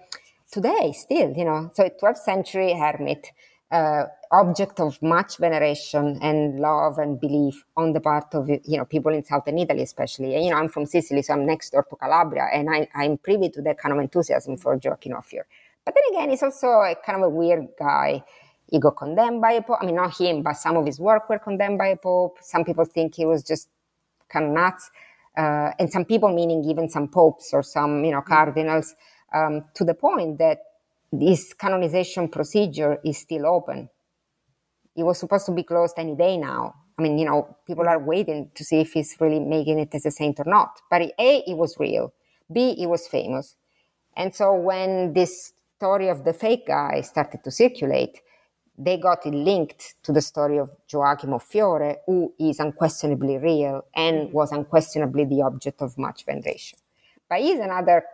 today 0.50 0.92
still, 0.92 1.32
you 1.36 1.44
know, 1.44 1.70
so 1.74 1.88
12th 2.02 2.18
century 2.18 2.72
hermit, 2.72 3.30
uh, 3.70 4.04
object 4.32 4.80
of 4.80 5.00
much 5.02 5.38
veneration 5.38 6.18
and 6.22 6.60
love 6.60 6.98
and 6.98 7.20
belief 7.20 7.64
on 7.76 7.92
the 7.92 8.00
part 8.00 8.34
of, 8.34 8.48
you 8.48 8.78
know, 8.78 8.84
people 8.84 9.12
in 9.12 9.24
southern 9.24 9.58
Italy, 9.58 9.82
especially. 9.82 10.34
And, 10.34 10.44
you 10.44 10.50
know, 10.50 10.56
I'm 10.56 10.68
from 10.68 10.86
Sicily, 10.86 11.22
so 11.22 11.34
I'm 11.34 11.46
next 11.46 11.70
door 11.70 11.86
to 11.88 11.96
Calabria, 11.96 12.46
and 12.52 12.68
I, 12.70 12.88
I'm 12.94 13.18
privy 13.18 13.48
to 13.50 13.62
that 13.62 13.78
kind 13.78 13.92
of 13.92 14.00
enthusiasm 14.00 14.56
for 14.56 14.78
Joachim 14.82 15.14
of 15.14 15.24
Fiore. 15.24 15.46
But 15.84 15.94
then 15.94 16.04
again, 16.12 16.30
he's 16.30 16.42
also 16.42 16.66
a 16.66 16.96
kind 17.04 17.22
of 17.22 17.26
a 17.26 17.30
weird 17.30 17.68
guy. 17.78 18.22
He 18.70 18.80
got 18.80 18.96
condemned 18.96 19.40
by 19.40 19.52
a 19.52 19.62
pope. 19.62 19.78
I 19.80 19.86
mean, 19.86 19.94
not 19.94 20.16
him, 20.18 20.42
but 20.42 20.54
some 20.54 20.76
of 20.76 20.84
his 20.84 20.98
work 20.98 21.28
were 21.30 21.38
condemned 21.38 21.78
by 21.78 21.88
a 21.88 21.96
pope. 21.96 22.38
Some 22.40 22.64
people 22.64 22.84
think 22.84 23.14
he 23.14 23.24
was 23.24 23.44
just 23.44 23.68
kind 24.28 24.46
of 24.46 24.50
nuts. 24.50 24.90
Uh, 25.36 25.70
and 25.78 25.92
some 25.92 26.04
people, 26.04 26.32
meaning 26.32 26.64
even 26.64 26.88
some 26.88 27.08
popes 27.08 27.50
or 27.52 27.62
some, 27.62 28.04
you 28.04 28.10
know, 28.10 28.22
cardinals, 28.22 28.96
um, 29.34 29.64
to 29.74 29.84
the 29.84 29.94
point 29.94 30.38
that 30.38 30.58
this 31.12 31.54
canonization 31.54 32.28
procedure 32.28 32.98
is 33.04 33.18
still 33.18 33.46
open. 33.46 33.88
It 34.96 35.02
was 35.02 35.18
supposed 35.18 35.46
to 35.46 35.52
be 35.52 35.62
closed 35.62 35.94
any 35.98 36.14
day 36.14 36.36
now. 36.36 36.74
I 36.98 37.02
mean, 37.02 37.18
you 37.18 37.26
know, 37.26 37.56
people 37.66 37.86
are 37.86 37.98
waiting 37.98 38.50
to 38.54 38.64
see 38.64 38.80
if 38.80 38.92
he's 38.92 39.16
really 39.20 39.40
making 39.40 39.78
it 39.78 39.94
as 39.94 40.06
a 40.06 40.10
saint 40.10 40.40
or 40.40 40.46
not. 40.46 40.80
But 40.90 41.02
A, 41.02 41.42
it 41.46 41.56
was 41.56 41.76
real. 41.78 42.12
B, 42.52 42.74
it 42.78 42.86
was 42.86 43.06
famous. 43.06 43.56
And 44.16 44.34
so 44.34 44.54
when 44.54 45.12
this 45.12 45.52
story 45.76 46.08
of 46.08 46.24
the 46.24 46.32
fake 46.32 46.66
guy 46.66 47.02
started 47.02 47.44
to 47.44 47.50
circulate, 47.50 48.20
they 48.78 48.96
got 48.96 49.26
it 49.26 49.34
linked 49.34 49.94
to 50.04 50.12
the 50.12 50.22
story 50.22 50.58
of 50.58 50.70
Joachim 50.90 51.32
of 51.32 51.42
Fiore, 51.42 51.96
who 52.06 52.32
is 52.38 52.60
unquestionably 52.60 53.38
real 53.38 53.82
and 53.94 54.32
was 54.32 54.52
unquestionably 54.52 55.24
the 55.24 55.42
object 55.42 55.82
of 55.82 55.96
much 55.98 56.24
veneration. 56.24 56.78
But 57.28 57.40
he's 57.40 57.58
another 57.58 58.04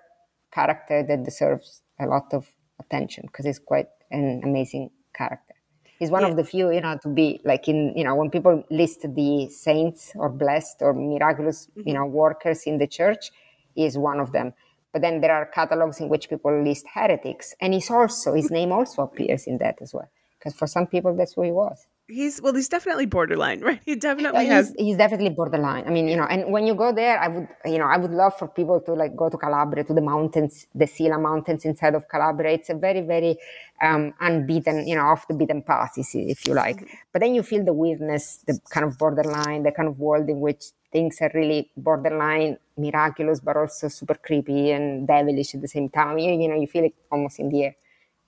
character 0.52 1.04
that 1.06 1.24
deserves 1.24 1.82
a 2.00 2.06
lot 2.06 2.32
of 2.32 2.46
attention 2.84 3.24
because 3.26 3.44
he's 3.46 3.58
quite 3.58 3.88
an 4.10 4.40
amazing 4.44 4.90
character. 5.14 5.54
He's 5.98 6.10
one 6.10 6.22
yeah. 6.22 6.30
of 6.30 6.36
the 6.36 6.44
few, 6.44 6.72
you 6.72 6.80
know, 6.80 6.98
to 7.02 7.08
be 7.08 7.40
like 7.44 7.68
in, 7.68 7.92
you 7.96 8.04
know, 8.04 8.14
when 8.16 8.28
people 8.28 8.64
list 8.70 9.02
the 9.02 9.48
saints 9.48 10.12
or 10.16 10.28
blessed 10.28 10.78
or 10.80 10.92
miraculous, 10.92 11.68
mm-hmm. 11.68 11.88
you 11.88 11.94
know, 11.94 12.06
workers 12.06 12.64
in 12.64 12.78
the 12.78 12.88
church, 12.88 13.30
is 13.76 13.96
one 13.96 14.20
of 14.20 14.32
them. 14.32 14.52
But 14.92 15.02
then 15.02 15.20
there 15.20 15.32
are 15.32 15.46
catalogs 15.46 16.00
in 16.00 16.08
which 16.08 16.28
people 16.28 16.62
list 16.62 16.86
heretics, 16.92 17.54
and 17.60 17.72
he's 17.72 17.90
also 17.90 18.34
his 18.34 18.50
name 18.50 18.72
also 18.72 19.02
appears 19.02 19.46
in 19.46 19.58
that 19.58 19.78
as 19.80 19.94
well. 19.94 20.10
Because 20.42 20.58
for 20.58 20.66
some 20.66 20.86
people, 20.86 21.14
that's 21.14 21.34
who 21.34 21.42
he 21.42 21.52
was. 21.52 21.86
He's 22.08 22.42
well 22.42 22.52
he's 22.52 22.68
definitely 22.68 23.06
borderline 23.06 23.60
right? 23.68 23.80
He 23.86 23.94
definitely 23.94 24.44
yeah, 24.44 24.54
has 24.54 24.74
he's 24.76 24.96
definitely 24.96 25.30
borderline. 25.30 25.84
I 25.86 25.90
mean 25.90 26.08
you 26.08 26.16
know 26.16 26.24
and 26.24 26.52
when 26.52 26.66
you 26.66 26.74
go 26.74 26.92
there 26.92 27.18
i 27.18 27.28
would 27.28 27.46
you 27.64 27.78
know 27.78 27.86
i 27.86 27.96
would 27.96 28.10
love 28.10 28.36
for 28.36 28.48
people 28.48 28.80
to 28.80 28.92
like 28.92 29.14
go 29.16 29.30
to 29.30 29.38
calabria 29.38 29.84
to 29.84 29.94
the 29.94 30.00
mountains 30.00 30.66
the 30.74 30.86
sila 30.86 31.16
mountains 31.16 31.64
inside 31.64 31.94
of 31.94 32.08
calabria. 32.08 32.54
It's 32.54 32.70
a 32.70 32.74
very 32.74 33.02
very 33.02 33.38
um, 33.80 34.12
unbeaten 34.20 34.86
you 34.86 34.96
know 34.96 35.02
off 35.02 35.28
the 35.28 35.34
beaten 35.34 35.62
path 35.62 35.92
if 35.96 36.46
you 36.46 36.54
like. 36.54 36.78
Mm-hmm. 36.78 36.94
but 37.12 37.20
then 37.20 37.36
you 37.36 37.42
feel 37.44 37.64
the 37.64 37.72
weirdness 37.72 38.40
the 38.48 38.58
kind 38.68 38.84
of 38.84 38.98
borderline 38.98 39.62
the 39.62 39.70
kind 39.70 39.88
of 39.88 39.98
world 40.00 40.28
in 40.28 40.40
which 40.40 40.64
things 40.90 41.18
are 41.22 41.30
really 41.34 41.70
borderline 41.76 42.58
miraculous 42.76 43.40
but 43.40 43.56
also 43.56 43.88
super 43.88 44.14
creepy 44.14 44.72
and 44.72 45.06
devilish 45.06 45.54
at 45.54 45.60
the 45.60 45.68
same 45.68 45.88
time. 45.88 46.18
You, 46.18 46.32
you 46.32 46.48
know 46.48 46.56
you 46.56 46.66
feel 46.66 46.84
it 46.84 46.94
almost 47.10 47.38
in 47.38 47.48
the 47.48 47.64
air. 47.64 47.76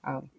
Um, 0.03 0.29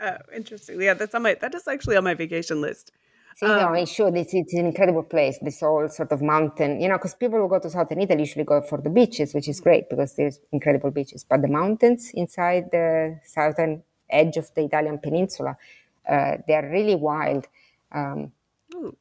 Oh, 0.00 0.16
interesting. 0.34 0.80
Yeah, 0.80 0.94
that's 0.94 1.14
on 1.14 1.22
my 1.22 1.34
that 1.34 1.54
is 1.54 1.68
actually 1.68 1.96
on 1.96 2.04
my 2.04 2.14
vacation 2.14 2.60
list. 2.60 2.92
See, 3.36 3.46
um, 3.46 3.56
no, 3.56 3.72
it 3.74 3.88
should. 3.88 4.16
It's, 4.16 4.34
it's 4.34 4.54
an 4.54 4.66
incredible 4.66 5.02
place. 5.02 5.38
This 5.40 5.60
whole 5.60 5.88
sort 5.88 6.12
of 6.12 6.20
mountain, 6.20 6.80
you 6.80 6.88
know, 6.88 6.96
because 6.96 7.14
people 7.14 7.38
who 7.38 7.48
go 7.48 7.58
to 7.58 7.70
southern 7.70 8.00
Italy 8.00 8.20
usually 8.20 8.44
go 8.44 8.60
for 8.60 8.80
the 8.80 8.90
beaches, 8.90 9.34
which 9.34 9.48
is 9.48 9.60
great 9.60 9.88
because 9.88 10.16
there's 10.16 10.40
incredible 10.52 10.90
beaches. 10.90 11.24
But 11.24 11.42
the 11.42 11.48
mountains 11.48 12.10
inside 12.14 12.70
the 12.70 13.20
southern 13.24 13.82
edge 14.10 14.36
of 14.36 14.52
the 14.54 14.64
Italian 14.64 14.98
peninsula, 14.98 15.56
uh, 16.08 16.38
they 16.46 16.54
are 16.54 16.68
really 16.68 16.96
wild. 16.96 17.46
Um, 17.92 18.32
Ooh, 18.74 18.96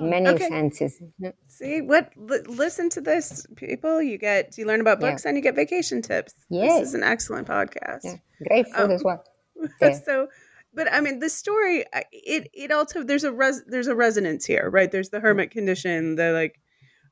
many 0.00 0.28
okay. 0.28 0.48
senses. 0.48 1.02
See 1.48 1.80
what? 1.80 2.12
L- 2.16 2.42
listen 2.46 2.90
to 2.90 3.00
this, 3.00 3.46
people. 3.56 4.02
You 4.02 4.18
get 4.18 4.56
you 4.58 4.66
learn 4.66 4.80
about 4.80 5.00
books 5.00 5.24
yeah. 5.24 5.30
and 5.30 5.36
you 5.36 5.42
get 5.42 5.56
vacation 5.56 6.02
tips. 6.02 6.34
Yeah, 6.48 6.66
this 6.66 6.88
is 6.88 6.94
an 6.94 7.02
excellent 7.02 7.48
podcast. 7.48 8.04
Yeah. 8.04 8.16
Great 8.46 8.66
food 8.68 8.84
um, 8.84 8.90
as 8.90 9.04
well. 9.04 9.24
Yeah. 9.80 9.92
so 9.92 10.28
but 10.72 10.92
I 10.92 11.00
mean, 11.00 11.18
the 11.18 11.28
story 11.28 11.84
it 12.12 12.48
it 12.54 12.70
also 12.70 13.02
there's 13.02 13.24
a 13.24 13.32
res, 13.32 13.62
there's 13.66 13.88
a 13.88 13.94
resonance 13.94 14.44
here, 14.44 14.70
right? 14.70 14.90
There's 14.90 15.10
the 15.10 15.18
mm. 15.18 15.22
hermit 15.22 15.50
condition, 15.50 16.16
the 16.16 16.32
like 16.32 16.60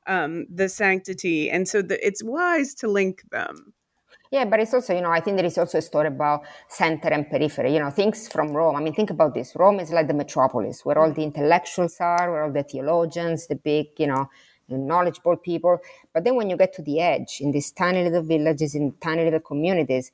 um 0.07 0.45
the 0.53 0.69
sanctity, 0.69 1.49
and 1.49 1.67
so 1.67 1.81
the, 1.81 2.05
it's 2.05 2.23
wise 2.23 2.73
to 2.75 2.87
link 2.87 3.23
them. 3.31 3.73
Yeah, 4.31 4.45
but 4.45 4.59
it's 4.59 4.75
also, 4.75 4.93
you 4.93 5.01
know, 5.01 5.09
I 5.09 5.21
think 5.21 5.37
there 5.37 5.45
is 5.45 5.57
also 5.57 5.79
a 5.79 5.81
story 5.81 6.07
about 6.07 6.43
center 6.67 7.07
and 7.07 7.27
periphery, 7.27 7.73
you 7.73 7.79
know, 7.79 7.89
things 7.89 8.27
from 8.27 8.51
Rome. 8.53 8.75
I 8.75 8.79
mean, 8.79 8.93
think 8.93 9.09
about 9.09 9.33
this. 9.33 9.55
Rome 9.55 9.79
is 9.79 9.91
like 9.91 10.07
the 10.07 10.13
metropolis 10.13 10.85
where 10.85 10.99
all 10.99 11.11
the 11.11 11.23
intellectuals 11.23 11.97
are, 11.99 12.31
where 12.31 12.43
all 12.43 12.51
the 12.51 12.61
theologians, 12.61 13.47
the 13.47 13.55
big, 13.55 13.87
you 13.97 14.05
know, 14.05 14.29
knowledgeable 14.67 15.35
people. 15.35 15.79
But 16.13 16.25
then 16.25 16.35
when 16.35 16.47
you 16.47 16.57
get 16.57 16.73
to 16.73 16.83
the 16.83 16.99
edge, 16.99 17.39
in 17.41 17.51
these 17.51 17.71
tiny 17.71 18.03
little 18.03 18.21
villages, 18.21 18.75
in 18.75 18.93
tiny 19.01 19.23
little 19.23 19.39
communities, 19.39 20.11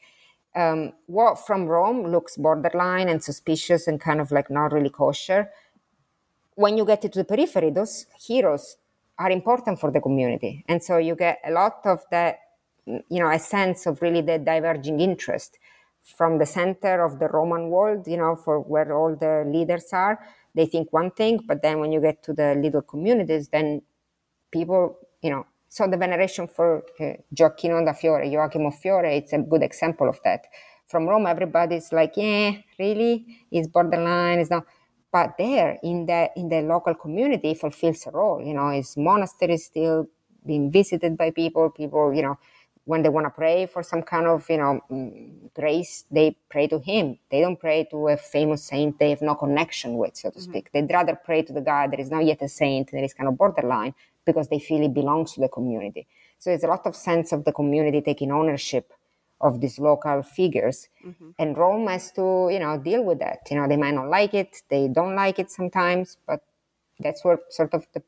um, 0.55 0.93
what 1.07 1.45
from 1.45 1.65
Rome 1.65 2.07
looks 2.07 2.37
borderline 2.37 3.09
and 3.09 3.23
suspicious 3.23 3.87
and 3.87 3.99
kind 3.99 4.21
of 4.21 4.31
like 4.31 4.49
not 4.49 4.71
really 4.71 4.89
kosher. 4.89 5.49
When 6.55 6.77
you 6.77 6.85
get 6.85 7.03
into 7.03 7.19
the 7.19 7.25
periphery, 7.25 7.69
those 7.69 8.05
heroes 8.17 8.77
are 9.17 9.29
important 9.29 9.79
for 9.79 9.91
the 9.91 10.01
community. 10.01 10.63
And 10.67 10.81
so 10.81 10.97
you 10.97 11.15
get 11.15 11.39
a 11.45 11.51
lot 11.51 11.79
of 11.85 12.03
that, 12.11 12.39
you 12.85 13.19
know, 13.19 13.29
a 13.29 13.39
sense 13.39 13.85
of 13.85 14.01
really 14.01 14.21
the 14.21 14.39
diverging 14.39 14.99
interest 15.01 15.57
from 16.03 16.37
the 16.37 16.45
center 16.45 17.03
of 17.03 17.19
the 17.19 17.27
Roman 17.27 17.69
world, 17.69 18.07
you 18.07 18.17
know, 18.17 18.35
for 18.35 18.59
where 18.59 18.93
all 18.93 19.15
the 19.15 19.43
leaders 19.47 19.87
are. 19.91 20.19
They 20.53 20.65
think 20.65 20.93
one 20.93 21.11
thing, 21.11 21.41
but 21.45 21.61
then 21.61 21.79
when 21.79 21.91
you 21.91 21.99
get 21.99 22.23
to 22.23 22.33
the 22.33 22.55
little 22.55 22.81
communities, 22.81 23.49
then 23.49 23.81
people, 24.51 24.97
you 25.21 25.31
know, 25.31 25.45
so 25.75 25.85
the 25.87 25.97
veneration 25.97 26.47
for 26.47 26.85
uh, 27.01 27.15
Gioacchino 27.35 27.83
da 27.83 27.91
Fiore, 27.91 28.29
Joachim 28.29 28.65
of 28.65 28.75
Fiore, 28.79 29.17
it's 29.17 29.33
a 29.33 29.39
good 29.39 29.61
example 29.61 30.07
of 30.07 30.17
that. 30.23 30.45
From 30.87 31.05
Rome, 31.05 31.27
everybody's 31.27 31.91
like, 31.91 32.13
yeah, 32.15 32.53
really, 32.79 33.25
it's 33.51 33.67
borderline, 33.67 34.39
it's 34.39 34.49
not. 34.49 34.63
But 35.11 35.33
there, 35.37 35.77
in 35.83 36.05
the 36.05 36.29
in 36.37 36.47
the 36.47 36.61
local 36.61 36.95
community, 36.95 37.51
it 37.51 37.59
fulfills 37.59 38.07
a 38.07 38.11
role. 38.11 38.41
You 38.41 38.53
know, 38.53 38.69
his 38.69 38.95
monastery 38.95 39.55
is 39.55 39.65
still 39.65 40.07
being 40.45 40.71
visited 40.71 41.17
by 41.17 41.31
people. 41.31 41.69
People, 41.71 42.13
you 42.13 42.21
know, 42.21 42.37
when 42.85 43.03
they 43.03 43.09
want 43.09 43.25
to 43.25 43.31
pray 43.31 43.65
for 43.65 43.83
some 43.83 44.01
kind 44.01 44.27
of 44.27 44.49
you 44.49 44.57
know 44.57 44.79
mm, 44.89 45.53
grace 45.53 46.05
they 46.11 46.37
pray 46.49 46.67
to 46.67 46.79
him 46.79 47.17
they 47.31 47.41
don't 47.41 47.59
pray 47.59 47.85
to 47.89 48.07
a 48.09 48.15
famous 48.17 48.63
saint 48.63 48.97
they 48.99 49.09
have 49.09 49.21
no 49.21 49.35
connection 49.35 49.97
with 49.97 50.15
so 50.15 50.29
to 50.29 50.37
mm-hmm. 50.37 50.51
speak 50.51 50.71
they'd 50.71 50.91
rather 50.91 51.15
pray 51.25 51.41
to 51.41 51.51
the 51.51 51.61
guy 51.61 51.87
that 51.87 51.99
is 51.99 52.11
not 52.11 52.23
yet 52.23 52.41
a 52.41 52.47
saint 52.47 52.91
that 52.91 53.03
is 53.03 53.13
kind 53.13 53.27
of 53.27 53.37
borderline 53.37 53.93
because 54.25 54.47
they 54.49 54.59
feel 54.59 54.83
it 54.83 54.93
belongs 54.93 55.33
to 55.33 55.41
the 55.41 55.49
community 55.49 56.07
so 56.39 56.49
there's 56.49 56.63
a 56.63 56.67
lot 56.67 56.85
of 56.85 56.95
sense 56.95 57.31
of 57.31 57.43
the 57.45 57.51
community 57.51 58.01
taking 58.01 58.31
ownership 58.31 58.91
of 59.41 59.59
these 59.61 59.79
local 59.79 60.23
figures 60.23 60.87
mm-hmm. 61.05 61.29
and 61.39 61.57
rome 61.57 61.87
has 61.87 62.11
to 62.11 62.49
you 62.51 62.59
know 62.59 62.77
deal 62.77 63.03
with 63.03 63.19
that 63.19 63.39
you 63.49 63.57
know 63.57 63.67
they 63.67 63.77
might 63.77 63.93
not 63.93 64.09
like 64.09 64.33
it 64.33 64.61
they 64.69 64.87
don't 64.87 65.15
like 65.15 65.39
it 65.39 65.51
sometimes 65.51 66.17
but 66.25 66.41
that's 66.99 67.23
what 67.23 67.39
sort 67.51 67.73
of 67.73 67.85
the, 67.93 68.01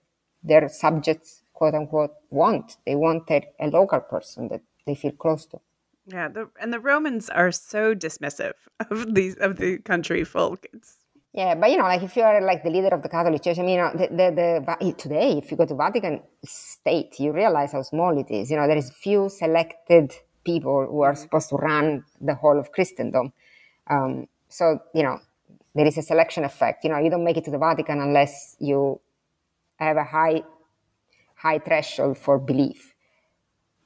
their 0.44 0.70
subjects 0.70 1.44
quote 1.54 1.74
unquote 1.74 2.14
want. 2.30 2.78
They 2.86 2.96
want 2.96 3.30
a, 3.32 3.42
a 3.60 3.68
local 3.68 4.00
person 4.00 4.48
that 4.50 4.62
they 4.86 4.96
feel 4.96 5.12
close 5.12 5.46
to. 5.48 5.60
Yeah, 6.06 6.30
the, 6.30 6.50
and 6.62 6.72
the 6.72 6.80
Romans 6.80 7.30
are 7.30 7.52
so 7.52 7.94
dismissive 7.94 8.54
of 8.92 9.14
these 9.14 9.36
of 9.36 9.58
the 9.58 9.80
country 9.80 10.24
folk. 10.24 10.66
It's 10.72 10.97
Yeah, 11.38 11.54
but 11.54 11.70
you 11.70 11.78
know, 11.78 11.84
like 11.84 12.02
if 12.02 12.16
you 12.16 12.24
are 12.24 12.42
like 12.42 12.64
the 12.64 12.72
leader 12.72 12.88
of 12.88 13.04
the 13.04 13.10
Catholic 13.10 13.44
Church, 13.44 13.60
I 13.60 13.62
mean, 13.62 13.76
you 13.76 13.82
know, 13.84 13.92
the, 13.94 14.08
the, 14.08 14.78
the, 14.82 14.92
today, 14.94 15.38
if 15.38 15.52
you 15.52 15.56
go 15.56 15.68
to 15.68 15.76
Vatican 15.76 16.24
State, 16.44 17.20
you 17.20 17.32
realize 17.32 17.74
how 17.74 17.84
small 17.84 18.18
it 18.18 18.32
is. 18.32 18.50
You 18.50 18.58
know, 18.58 18.66
there 18.66 18.76
is 18.76 18.92
few 18.92 19.30
selected 19.30 20.16
people 20.44 20.88
who 20.90 21.02
are 21.02 21.14
mm-hmm. 21.14 21.22
supposed 21.22 21.50
to 21.50 21.58
run 21.58 22.04
the 22.20 22.34
whole 22.34 22.60
of 22.60 22.72
Christendom. 22.72 23.34
Um, 23.86 24.28
so 24.50 24.80
you 24.96 25.04
know, 25.04 25.20
there 25.76 25.86
is 25.86 26.00
a 26.00 26.02
selection 26.02 26.44
effect. 26.44 26.84
You 26.84 26.90
know, 26.90 26.98
you 26.98 27.12
don't 27.12 27.24
make 27.24 27.38
it 27.38 27.46
to 27.46 27.52
the 27.52 27.60
Vatican 27.60 28.02
unless 28.02 28.56
you 28.60 29.00
have 29.76 29.98
a 29.98 30.06
high 30.06 30.42
high 31.36 31.60
threshold 31.60 32.18
for 32.18 32.40
belief. 32.40 32.96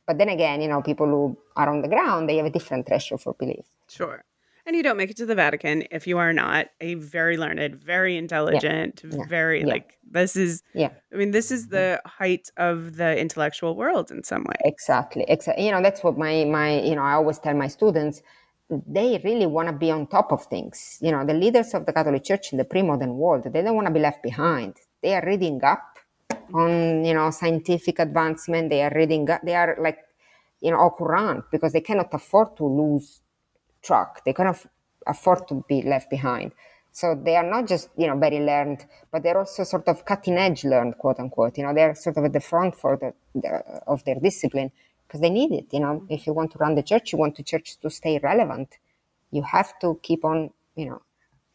But 0.08 0.18
then 0.20 0.30
again, 0.30 0.62
you 0.62 0.70
know, 0.70 0.82
people 0.82 1.08
who 1.08 1.38
are 1.58 1.70
on 1.70 1.82
the 1.82 1.90
ground, 1.90 2.30
they 2.30 2.38
have 2.38 2.46
a 2.46 2.50
different 2.50 2.88
threshold 2.88 3.22
for 3.22 3.34
belief. 3.34 3.66
Sure. 3.90 4.24
And 4.66 4.76
you 4.76 4.84
don't 4.84 4.98
make 4.98 5.10
it 5.10 5.18
to 5.18 5.26
the 5.26 5.36
Vatican 5.36 5.84
if 5.92 6.06
you 6.06 6.18
are 6.18 6.34
not 6.34 6.68
a 6.80 6.94
very 6.96 7.38
learned, 7.38 7.76
very 7.84 8.18
intelligent, 8.18 9.02
yeah. 9.04 9.26
very 9.28 9.62
yeah. 9.62 9.68
like 9.68 9.98
this 10.10 10.36
is 10.36 10.64
yeah. 10.74 10.90
I 11.14 11.16
mean, 11.16 11.32
this 11.32 11.52
is 11.52 11.70
the 11.70 12.00
mm-hmm. 12.00 12.24
height 12.24 12.50
of 12.58 12.98
the 12.98 13.18
intellectual 13.18 13.76
world 13.76 14.12
in 14.12 14.24
some 14.24 14.44
way. 14.44 14.56
Exactly. 14.66 15.26
Exactly. 15.28 15.66
You 15.66 15.72
know, 15.72 15.82
that's 15.82 16.04
what 16.04 16.18
my 16.18 16.46
my 16.46 16.82
you 16.82 16.96
know, 16.96 17.04
I 17.04 17.14
always 17.14 17.40
tell 17.40 17.56
my 17.56 17.68
students 17.68 18.22
they 18.88 19.20
really 19.24 19.46
want 19.46 19.68
to 19.68 19.74
be 19.74 19.92
on 19.92 20.08
top 20.08 20.32
of 20.32 20.46
things. 20.46 20.98
You 21.02 21.12
know, 21.12 21.26
the 21.26 21.34
leaders 21.34 21.74
of 21.74 21.86
the 21.86 21.94
Catholic 21.94 22.24
Church 22.24 22.52
in 22.54 22.58
the 22.58 22.64
pre-modern 22.64 23.18
world, 23.18 23.44
they 23.44 23.62
don't 23.62 23.76
want 23.76 23.88
to 23.88 23.94
be 23.94 24.00
left 24.00 24.24
behind. 24.24 24.76
They 25.04 25.14
are 25.14 25.26
reading 25.26 25.62
up 25.64 25.98
mm-hmm. 26.32 26.56
on, 26.56 27.06
you 27.06 27.14
know, 27.14 27.32
scientific 27.32 28.00
advancement. 28.00 28.70
They 28.70 28.84
are 28.84 28.92
reading 28.96 29.30
up. 29.30 29.42
They 29.44 29.56
are 29.56 29.76
like, 29.80 30.00
you 30.62 30.72
know, 30.72 30.80
au 30.80 30.92
courant 30.92 31.44
because 31.52 31.74
they 31.74 31.82
cannot 31.82 32.14
afford 32.14 32.56
to 32.58 32.66
lose 32.66 33.22
track. 33.82 34.24
They 34.26 34.34
cannot 34.34 34.66
afford 35.08 35.48
to 35.48 35.64
be 35.68 35.82
left 35.82 36.10
behind. 36.10 36.52
So 36.94 37.16
they 37.16 37.36
are 37.38 37.50
not 37.50 37.68
just, 37.68 37.90
you 37.98 38.08
know, 38.08 38.18
very 38.18 38.40
learned, 38.40 38.86
but 39.12 39.24
they're 39.24 39.38
also 39.38 39.64
sort 39.64 39.88
of 39.88 40.04
cutting 40.06 40.38
edge 40.38 40.66
learned, 40.66 40.98
quote 40.98 41.20
unquote. 41.20 41.58
You 41.58 41.66
know, 41.66 41.74
they're 41.74 41.96
sort 41.96 42.18
of 42.18 42.26
at 42.26 42.34
the 42.34 42.42
front 42.42 42.76
for 42.76 42.98
the, 42.98 43.14
the 43.34 43.64
of 43.88 44.04
their 44.04 44.16
discipline 44.16 44.72
because 45.08 45.22
they 45.22 45.30
need 45.30 45.52
it. 45.54 45.68
You 45.72 45.80
know, 45.80 46.06
if 46.10 46.28
you 46.28 46.34
want 46.34 46.52
to 46.52 46.58
run 46.58 46.76
the 46.76 46.84
church, 46.84 47.14
you 47.14 47.18
want 47.18 47.38
the 47.38 47.44
church 47.44 47.78
to 47.80 47.90
stay 47.90 48.20
relevant. 48.22 48.78
You 49.32 49.44
have 49.44 49.80
to 49.80 50.00
keep 50.04 50.26
on, 50.26 50.52
you 50.76 50.86
know, 50.90 51.02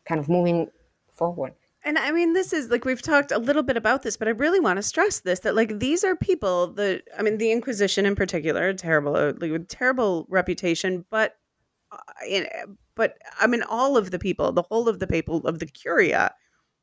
kind 0.06 0.18
of 0.20 0.28
moving 0.28 0.70
forward. 1.12 1.52
And 1.84 1.98
I 1.98 2.10
mean, 2.10 2.32
this 2.32 2.52
is 2.52 2.70
like 2.70 2.84
we've 2.84 3.02
talked 3.02 3.30
a 3.30 3.38
little 3.38 3.62
bit 3.62 3.76
about 3.76 4.02
this, 4.02 4.16
but 4.16 4.28
I 4.28 4.32
really 4.32 4.58
want 4.58 4.78
to 4.78 4.82
stress 4.82 5.20
this 5.20 5.40
that 5.40 5.54
like 5.54 5.78
these 5.78 6.02
are 6.02 6.16
people 6.16 6.72
that 6.72 7.02
I 7.16 7.22
mean, 7.22 7.38
the 7.38 7.52
Inquisition 7.52 8.06
in 8.06 8.16
particular, 8.16 8.72
terrible, 8.72 9.34
like, 9.38 9.68
terrible 9.68 10.26
reputation, 10.28 11.04
but 11.10 11.36
but 12.94 13.14
I 13.40 13.46
mean, 13.46 13.62
all 13.62 13.96
of 13.96 14.10
the 14.10 14.18
people, 14.18 14.52
the 14.52 14.62
whole 14.62 14.88
of 14.88 14.98
the 14.98 15.06
people 15.06 15.46
of 15.46 15.58
the 15.58 15.66
Curia, 15.66 16.32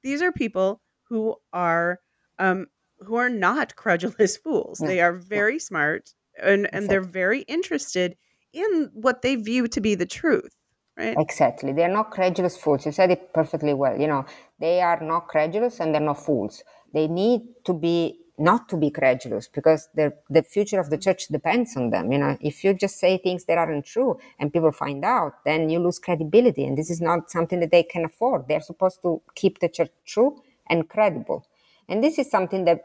these 0.01 0.21
are 0.21 0.31
people 0.31 0.81
who 1.09 1.35
are 1.51 1.99
um, 2.39 2.67
who 2.99 3.15
are 3.15 3.29
not 3.29 3.75
credulous 3.83 4.37
fools. 4.37 4.79
They 4.79 5.01
are 5.01 5.13
very 5.13 5.59
smart 5.59 6.13
and 6.41 6.67
and 6.73 6.89
they're 6.89 7.01
very 7.01 7.41
interested 7.41 8.15
in 8.53 8.89
what 8.93 9.21
they 9.21 9.35
view 9.35 9.67
to 9.67 9.81
be 9.81 9.95
the 9.95 10.05
truth 10.05 10.55
right? 10.97 11.15
Exactly. 11.19 11.73
They're 11.73 11.89
not 11.89 12.11
credulous 12.11 12.57
fools. 12.57 12.85
You 12.85 12.91
said 12.91 13.11
it 13.11 13.33
perfectly 13.33 13.73
well. 13.73 13.99
You 13.99 14.07
know 14.07 14.25
they 14.59 14.81
are 14.81 14.99
not 15.01 15.27
credulous 15.27 15.79
and 15.79 15.93
they're 15.93 16.01
not 16.01 16.23
fools. 16.23 16.63
They 16.93 17.07
need 17.07 17.41
to 17.65 17.73
be 17.73 18.19
not 18.37 18.67
to 18.69 18.77
be 18.77 18.89
credulous 18.89 19.47
because 19.47 19.89
the 19.93 20.43
future 20.43 20.79
of 20.79 20.89
the 20.89 20.97
church 20.97 21.27
depends 21.27 21.77
on 21.77 21.91
them 21.91 22.11
you 22.11 22.17
know. 22.17 22.37
If 22.41 22.63
you 22.63 22.73
just 22.73 22.99
say 22.99 23.17
things 23.17 23.45
that 23.45 23.57
aren't 23.57 23.85
true 23.85 24.17
and 24.39 24.51
people 24.51 24.71
find 24.71 25.05
out 25.05 25.33
then 25.45 25.69
you 25.69 25.79
lose 25.79 25.99
credibility 25.99 26.65
and 26.65 26.77
this 26.77 26.89
is 26.89 27.01
not 27.01 27.29
something 27.29 27.59
that 27.59 27.71
they 27.71 27.83
can 27.83 28.05
afford. 28.05 28.47
They're 28.47 28.61
supposed 28.61 29.01
to 29.03 29.21
keep 29.35 29.59
the 29.59 29.69
church 29.69 29.91
true 30.05 30.41
and 30.67 30.89
credible. 30.89 31.45
And 31.87 32.03
this 32.03 32.17
is 32.17 32.31
something 32.31 32.65
that 32.65 32.81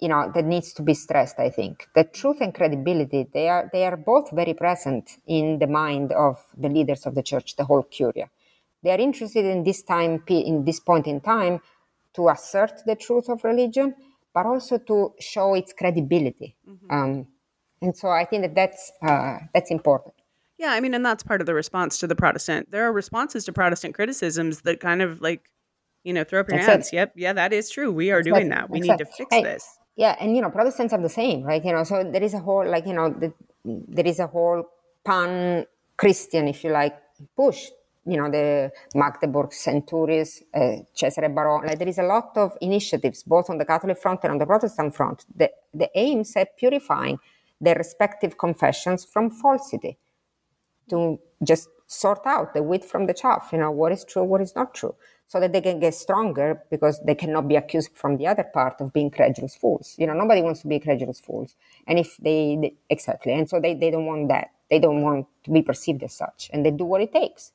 you 0.00 0.08
know 0.08 0.30
that 0.34 0.44
needs 0.44 0.74
to 0.74 0.82
be 0.82 0.92
stressed 0.92 1.38
i 1.40 1.48
think. 1.48 1.88
The 1.94 2.04
truth 2.04 2.42
and 2.42 2.54
credibility 2.54 3.26
they 3.32 3.48
are 3.48 3.70
they 3.72 3.86
are 3.86 3.96
both 3.96 4.30
very 4.30 4.52
present 4.52 5.16
in 5.26 5.58
the 5.58 5.66
mind 5.66 6.12
of 6.12 6.38
the 6.56 6.68
leaders 6.68 7.06
of 7.06 7.14
the 7.14 7.22
church 7.22 7.56
the 7.56 7.64
whole 7.64 7.82
curia. 7.84 8.28
They 8.82 8.90
are 8.90 8.98
interested 9.00 9.46
in 9.46 9.64
this 9.64 9.82
time 9.82 10.22
in 10.28 10.64
this 10.66 10.80
point 10.80 11.06
in 11.06 11.20
time 11.22 11.60
to 12.14 12.28
assert 12.28 12.82
the 12.84 12.96
truth 12.96 13.28
of 13.30 13.42
religion 13.42 13.94
but 14.36 14.46
also 14.52 14.78
to 14.90 14.96
show 15.32 15.48
its 15.54 15.72
credibility 15.72 16.54
mm-hmm. 16.68 16.90
um, 16.96 17.26
and 17.82 17.96
so 17.96 18.08
i 18.08 18.24
think 18.24 18.42
that 18.42 18.54
that's 18.60 18.92
uh, 19.02 19.38
that's 19.54 19.70
important 19.70 20.14
yeah 20.58 20.72
i 20.76 20.80
mean 20.80 20.94
and 20.94 21.04
that's 21.04 21.24
part 21.30 21.40
of 21.42 21.46
the 21.50 21.54
response 21.62 21.98
to 21.98 22.06
the 22.06 22.18
protestant 22.24 22.70
there 22.70 22.84
are 22.88 22.92
responses 22.92 23.44
to 23.46 23.52
protestant 23.60 23.94
criticisms 23.94 24.62
that 24.68 24.80
kind 24.80 25.02
of 25.02 25.20
like 25.20 25.50
you 26.04 26.12
know, 26.12 26.22
throw 26.22 26.38
up 26.38 26.48
your 26.48 26.60
hands. 26.60 26.92
Yep, 26.92 27.14
yeah, 27.16 27.32
that 27.32 27.52
is 27.52 27.68
true. 27.68 27.90
We 27.90 28.12
are 28.12 28.22
doing 28.22 28.50
that. 28.50 28.70
We 28.70 28.78
need 28.78 28.96
to 28.98 29.04
fix 29.04 29.28
this 29.28 29.76
yeah 29.96 30.14
and 30.20 30.36
you 30.36 30.42
know 30.42 30.50
protestants 30.50 30.92
are 30.92 31.00
the 31.00 31.08
same 31.08 31.42
right 31.42 31.64
you 31.64 31.72
know 31.72 31.82
so 31.82 32.04
there 32.04 32.22
is 32.22 32.34
a 32.34 32.38
whole 32.38 32.66
like 32.68 32.86
you 32.86 32.92
know 32.92 33.10
the, 33.10 33.32
there 33.64 34.06
is 34.06 34.20
a 34.20 34.26
whole 34.26 34.64
pan 35.04 35.66
christian 35.96 36.46
if 36.46 36.62
you 36.62 36.70
like 36.70 36.96
push 37.36 37.66
you 38.06 38.16
know 38.16 38.30
the 38.30 38.70
magdeburg 38.94 39.52
centuries 39.52 40.42
uh, 40.54 40.76
cesare 40.94 41.28
baronio 41.28 41.66
like 41.66 41.78
there 41.78 41.88
is 41.88 41.98
a 41.98 42.02
lot 42.14 42.30
of 42.36 42.56
initiatives 42.60 43.22
both 43.22 43.50
on 43.50 43.58
the 43.58 43.64
catholic 43.64 43.98
front 43.98 44.20
and 44.24 44.32
on 44.32 44.38
the 44.38 44.46
protestant 44.46 44.94
front 44.94 45.24
the, 45.34 45.50
the 45.74 45.88
aims 45.94 46.34
at 46.36 46.56
purifying 46.56 47.18
their 47.60 47.74
respective 47.74 48.36
confessions 48.38 49.04
from 49.04 49.30
falsity 49.30 49.98
to 50.90 51.18
just 51.42 51.68
sort 51.86 52.26
out 52.26 52.54
the 52.54 52.62
wheat 52.62 52.84
from 52.84 53.06
the 53.06 53.14
chaff 53.14 53.50
you 53.52 53.58
know 53.58 53.70
what 53.70 53.92
is 53.92 54.04
true 54.04 54.24
what 54.24 54.40
is 54.40 54.54
not 54.54 54.74
true 54.74 54.94
so 55.28 55.40
that 55.40 55.52
they 55.52 55.60
can 55.60 55.80
get 55.80 55.94
stronger 55.94 56.62
because 56.70 57.00
they 57.04 57.14
cannot 57.14 57.48
be 57.48 57.56
accused 57.56 57.90
from 57.94 58.16
the 58.16 58.26
other 58.26 58.44
part 58.44 58.80
of 58.80 58.92
being 58.92 59.10
credulous 59.10 59.56
fools. 59.56 59.94
You 59.98 60.06
know, 60.06 60.12
nobody 60.14 60.40
wants 60.42 60.60
to 60.62 60.68
be 60.68 60.78
credulous 60.78 61.20
fools. 61.20 61.56
And 61.86 61.98
if 61.98 62.16
they, 62.18 62.56
they, 62.60 62.74
exactly, 62.88 63.32
and 63.32 63.48
so 63.48 63.60
they, 63.60 63.74
they 63.74 63.90
don't 63.90 64.06
want 64.06 64.28
that. 64.28 64.50
They 64.70 64.78
don't 64.78 65.02
want 65.02 65.26
to 65.44 65.50
be 65.50 65.62
perceived 65.62 66.02
as 66.02 66.14
such, 66.14 66.50
and 66.52 66.64
they 66.64 66.70
do 66.70 66.84
what 66.84 67.00
it 67.00 67.12
takes. 67.12 67.52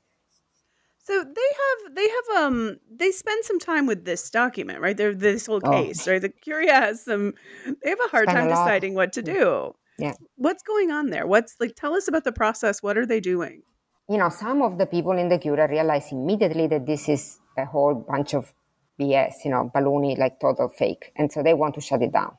So 1.04 1.24
they 1.24 1.50
have 1.62 1.96
they 1.96 2.08
have 2.08 2.44
um 2.44 2.78
they 2.90 3.12
spend 3.12 3.44
some 3.46 3.60
time 3.60 3.88
with 3.88 4.06
this 4.06 4.30
document, 4.30 4.82
right? 4.82 4.96
They're 4.96 5.16
this 5.16 5.48
whole 5.48 5.62
oh. 5.64 5.72
case, 5.72 6.08
oh. 6.08 6.12
right? 6.12 6.22
The 6.22 6.30
Curia 6.30 6.74
has 6.74 7.04
some 7.04 7.34
they 7.66 7.90
have 7.90 8.00
a 8.06 8.10
hard 8.10 8.30
spend 8.30 8.38
time 8.38 8.48
a 8.48 8.52
deciding 8.52 8.94
what 8.94 9.14
to 9.14 9.22
do. 9.22 9.74
Yeah. 9.98 10.14
What's 10.36 10.64
going 10.64 10.92
on 10.92 11.10
there? 11.10 11.26
What's 11.28 11.56
like 11.60 11.76
tell 11.76 11.96
us 11.96 12.08
about 12.08 12.24
the 12.24 12.32
process. 12.32 12.84
What 12.84 12.98
are 12.98 13.06
they 13.06 13.20
doing? 13.20 13.64
You 14.10 14.18
know, 14.18 14.30
some 14.30 14.62
of 14.62 14.78
the 14.78 14.86
people 14.86 15.14
in 15.14 15.30
the 15.30 15.40
Curia 15.40 15.68
realize 15.68 16.12
immediately 16.12 16.68
that 16.68 16.86
this 16.86 17.08
is 17.10 17.40
a 17.58 17.66
whole 17.66 17.96
bunch 17.96 18.34
of 18.34 18.54
BS, 19.00 19.46
you 19.46 19.52
know, 19.52 19.72
baloney, 19.74 20.18
like 20.18 20.40
total 20.40 20.70
fake. 20.70 21.12
And 21.16 21.32
so 21.32 21.42
they 21.42 21.54
want 21.54 21.76
to 21.76 21.82
shut 21.82 22.02
it 22.02 22.12
down. 22.12 22.38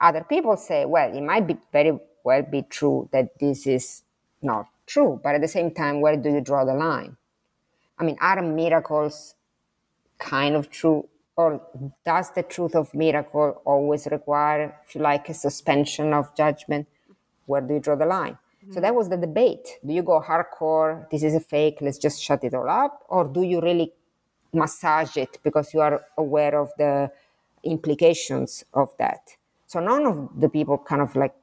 Other 0.00 0.24
people 0.24 0.56
say, 0.56 0.84
well, 0.84 1.14
it 1.16 1.20
might 1.20 1.46
be 1.46 1.56
very 1.72 1.98
well 2.24 2.42
be 2.42 2.62
true 2.62 3.08
that 3.12 3.38
this 3.38 3.66
is 3.66 4.02
not 4.42 4.66
true, 4.86 5.20
but 5.22 5.34
at 5.34 5.40
the 5.40 5.48
same 5.48 5.72
time, 5.72 6.00
where 6.00 6.16
do 6.16 6.30
you 6.30 6.40
draw 6.40 6.64
the 6.64 6.74
line? 6.74 7.16
I 7.98 8.04
mean, 8.04 8.16
are 8.20 8.42
miracles 8.42 9.34
kind 10.18 10.54
of 10.56 10.70
true? 10.70 11.08
Or 11.36 11.60
does 12.04 12.30
the 12.30 12.42
truth 12.42 12.76
of 12.76 12.94
miracle 12.94 13.60
always 13.64 14.06
require, 14.10 14.78
if 14.86 14.94
you 14.94 15.00
like, 15.00 15.28
a 15.28 15.34
suspension 15.34 16.12
of 16.12 16.34
judgment? 16.36 16.86
Where 17.46 17.60
do 17.60 17.74
you 17.74 17.80
draw 17.80 17.96
the 17.96 18.06
line? 18.06 18.38
So 18.60 18.66
mm-hmm. 18.66 18.80
that 18.82 18.94
was 18.94 19.08
the 19.08 19.16
debate. 19.16 19.78
Do 19.84 19.92
you 19.92 20.02
go 20.02 20.20
hardcore? 20.20 21.10
This 21.10 21.22
is 21.22 21.34
a 21.34 21.40
fake. 21.40 21.78
Let's 21.80 21.98
just 21.98 22.22
shut 22.22 22.44
it 22.44 22.54
all 22.54 22.68
up. 22.68 23.04
Or 23.08 23.24
do 23.26 23.42
you 23.42 23.60
really 23.60 23.92
massage 24.54 25.16
it 25.16 25.38
because 25.42 25.74
you 25.74 25.80
are 25.80 26.02
aware 26.16 26.58
of 26.58 26.70
the 26.78 27.10
implications 27.64 28.64
of 28.72 28.94
that. 28.98 29.36
So 29.66 29.80
none 29.80 30.06
of 30.06 30.28
the 30.38 30.48
people 30.48 30.78
kind 30.78 31.02
of 31.02 31.14
like, 31.16 31.34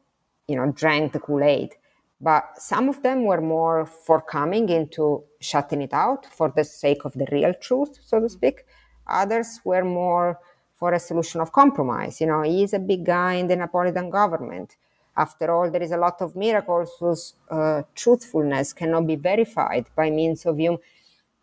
you 0.47 0.55
know, 0.55 0.71
drank 0.71 1.13
the 1.13 1.19
Kool 1.19 1.43
Aid, 1.43 1.75
but 2.21 2.43
some 2.57 2.89
of 2.89 3.01
them 3.03 3.25
were 3.25 3.41
more 3.41 3.85
forthcoming 3.85 4.69
into 4.69 5.23
shutting 5.39 5.81
it 5.81 5.93
out 5.93 6.25
for 6.25 6.53
the 6.55 6.63
sake 6.63 7.03
of 7.05 7.13
the 7.13 7.27
real 7.31 7.53
truth, 7.55 7.99
so 8.03 8.19
to 8.19 8.29
speak. 8.29 8.65
Others 9.07 9.61
were 9.65 9.83
more 9.83 10.39
for 10.75 10.93
a 10.93 10.99
solution 10.99 11.41
of 11.41 11.51
compromise. 11.51 12.21
You 12.21 12.27
know, 12.27 12.43
he's 12.43 12.73
a 12.73 12.79
big 12.79 13.05
guy 13.05 13.33
in 13.33 13.47
the 13.47 13.55
Napolitan 13.55 14.11
government. 14.11 14.77
After 15.17 15.51
all, 15.51 15.69
there 15.69 15.81
is 15.81 15.91
a 15.91 15.97
lot 15.97 16.21
of 16.21 16.35
miracles 16.35 16.91
whose 16.99 17.33
uh, 17.49 17.81
truthfulness 17.95 18.73
cannot 18.73 19.07
be 19.07 19.15
verified 19.15 19.87
by 19.95 20.09
means 20.09 20.45
of 20.45 20.57
human 20.57 20.79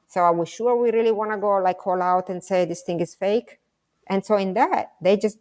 so 0.09 0.23
are 0.23 0.35
we 0.35 0.47
sure 0.47 0.75
we 0.75 0.91
really 0.91 1.13
want 1.13 1.33
to 1.33 1.37
go 1.39 1.59
like 1.59 1.79
call 1.79 2.01
out 2.01 2.31
and 2.31 2.43
say 2.43 2.65
this 2.65 2.83
thing 2.83 3.01
is 3.01 3.15
fake? 3.15 3.61
And 4.07 4.25
so 4.25 4.37
in 4.37 4.55
that, 4.55 4.93
they 5.03 5.17
just 5.19 5.39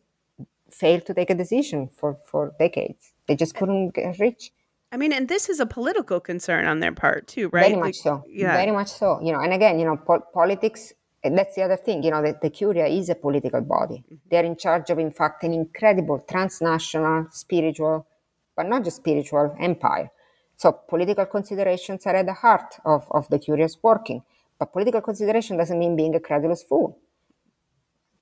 failed 0.70 1.06
to 1.06 1.14
take 1.14 1.30
a 1.30 1.36
decision 1.36 1.88
for, 1.88 2.16
for 2.26 2.54
decades. 2.60 3.14
They 3.28 3.36
just 3.38 3.56
couldn't 3.56 3.94
get 3.96 4.20
rich. 4.20 4.52
I 4.92 4.98
mean, 4.98 5.12
and 5.12 5.28
this 5.28 5.50
is 5.50 5.60
a 5.60 5.66
political 5.66 6.20
concern 6.20 6.66
on 6.66 6.80
their 6.80 6.94
part 6.94 7.28
too, 7.28 7.50
right? 7.50 7.70
Very 7.70 7.76
much 7.76 7.86
like, 7.86 7.96
so. 7.96 8.24
Yeah. 8.28 8.54
Very 8.54 8.72
much 8.72 8.88
so. 8.88 9.20
You 9.22 9.34
know, 9.34 9.40
and 9.40 9.54
again, 9.54 9.80
you 9.80 9.86
know, 9.86 9.98
po- 9.98 10.24
politics. 10.34 10.94
That's 11.24 11.56
the 11.56 11.64
other 11.64 11.76
thing. 11.76 12.04
You 12.04 12.12
know, 12.12 12.22
the, 12.22 12.38
the 12.42 12.50
Curia 12.50 12.86
is 12.86 13.10
a 13.10 13.16
political 13.16 13.60
body. 13.62 14.04
Mm-hmm. 14.06 14.16
They're 14.30 14.46
in 14.46 14.56
charge 14.56 14.90
of, 14.90 15.00
in 15.00 15.12
fact, 15.12 15.44
an 15.44 15.52
incredible 15.52 16.20
transnational, 16.20 17.28
spiritual, 17.32 18.08
but 18.56 18.68
not 18.68 18.86
just 18.86 18.98
spiritual 18.98 19.56
empire. 19.60 20.10
So 20.56 20.72
political 20.72 21.26
considerations 21.26 22.06
are 22.06 22.16
at 22.16 22.26
the 22.26 22.34
heart 22.34 22.76
of, 22.86 23.08
of 23.12 23.28
the 23.30 23.40
Curia's 23.40 23.78
working 23.82 24.24
But 24.60 24.74
political 24.74 25.02
consideration 25.02 25.58
doesn't 25.58 25.78
mean 25.78 25.96
being 25.96 26.16
a 26.16 26.20
credulous 26.20 26.64
fool. 26.64 26.98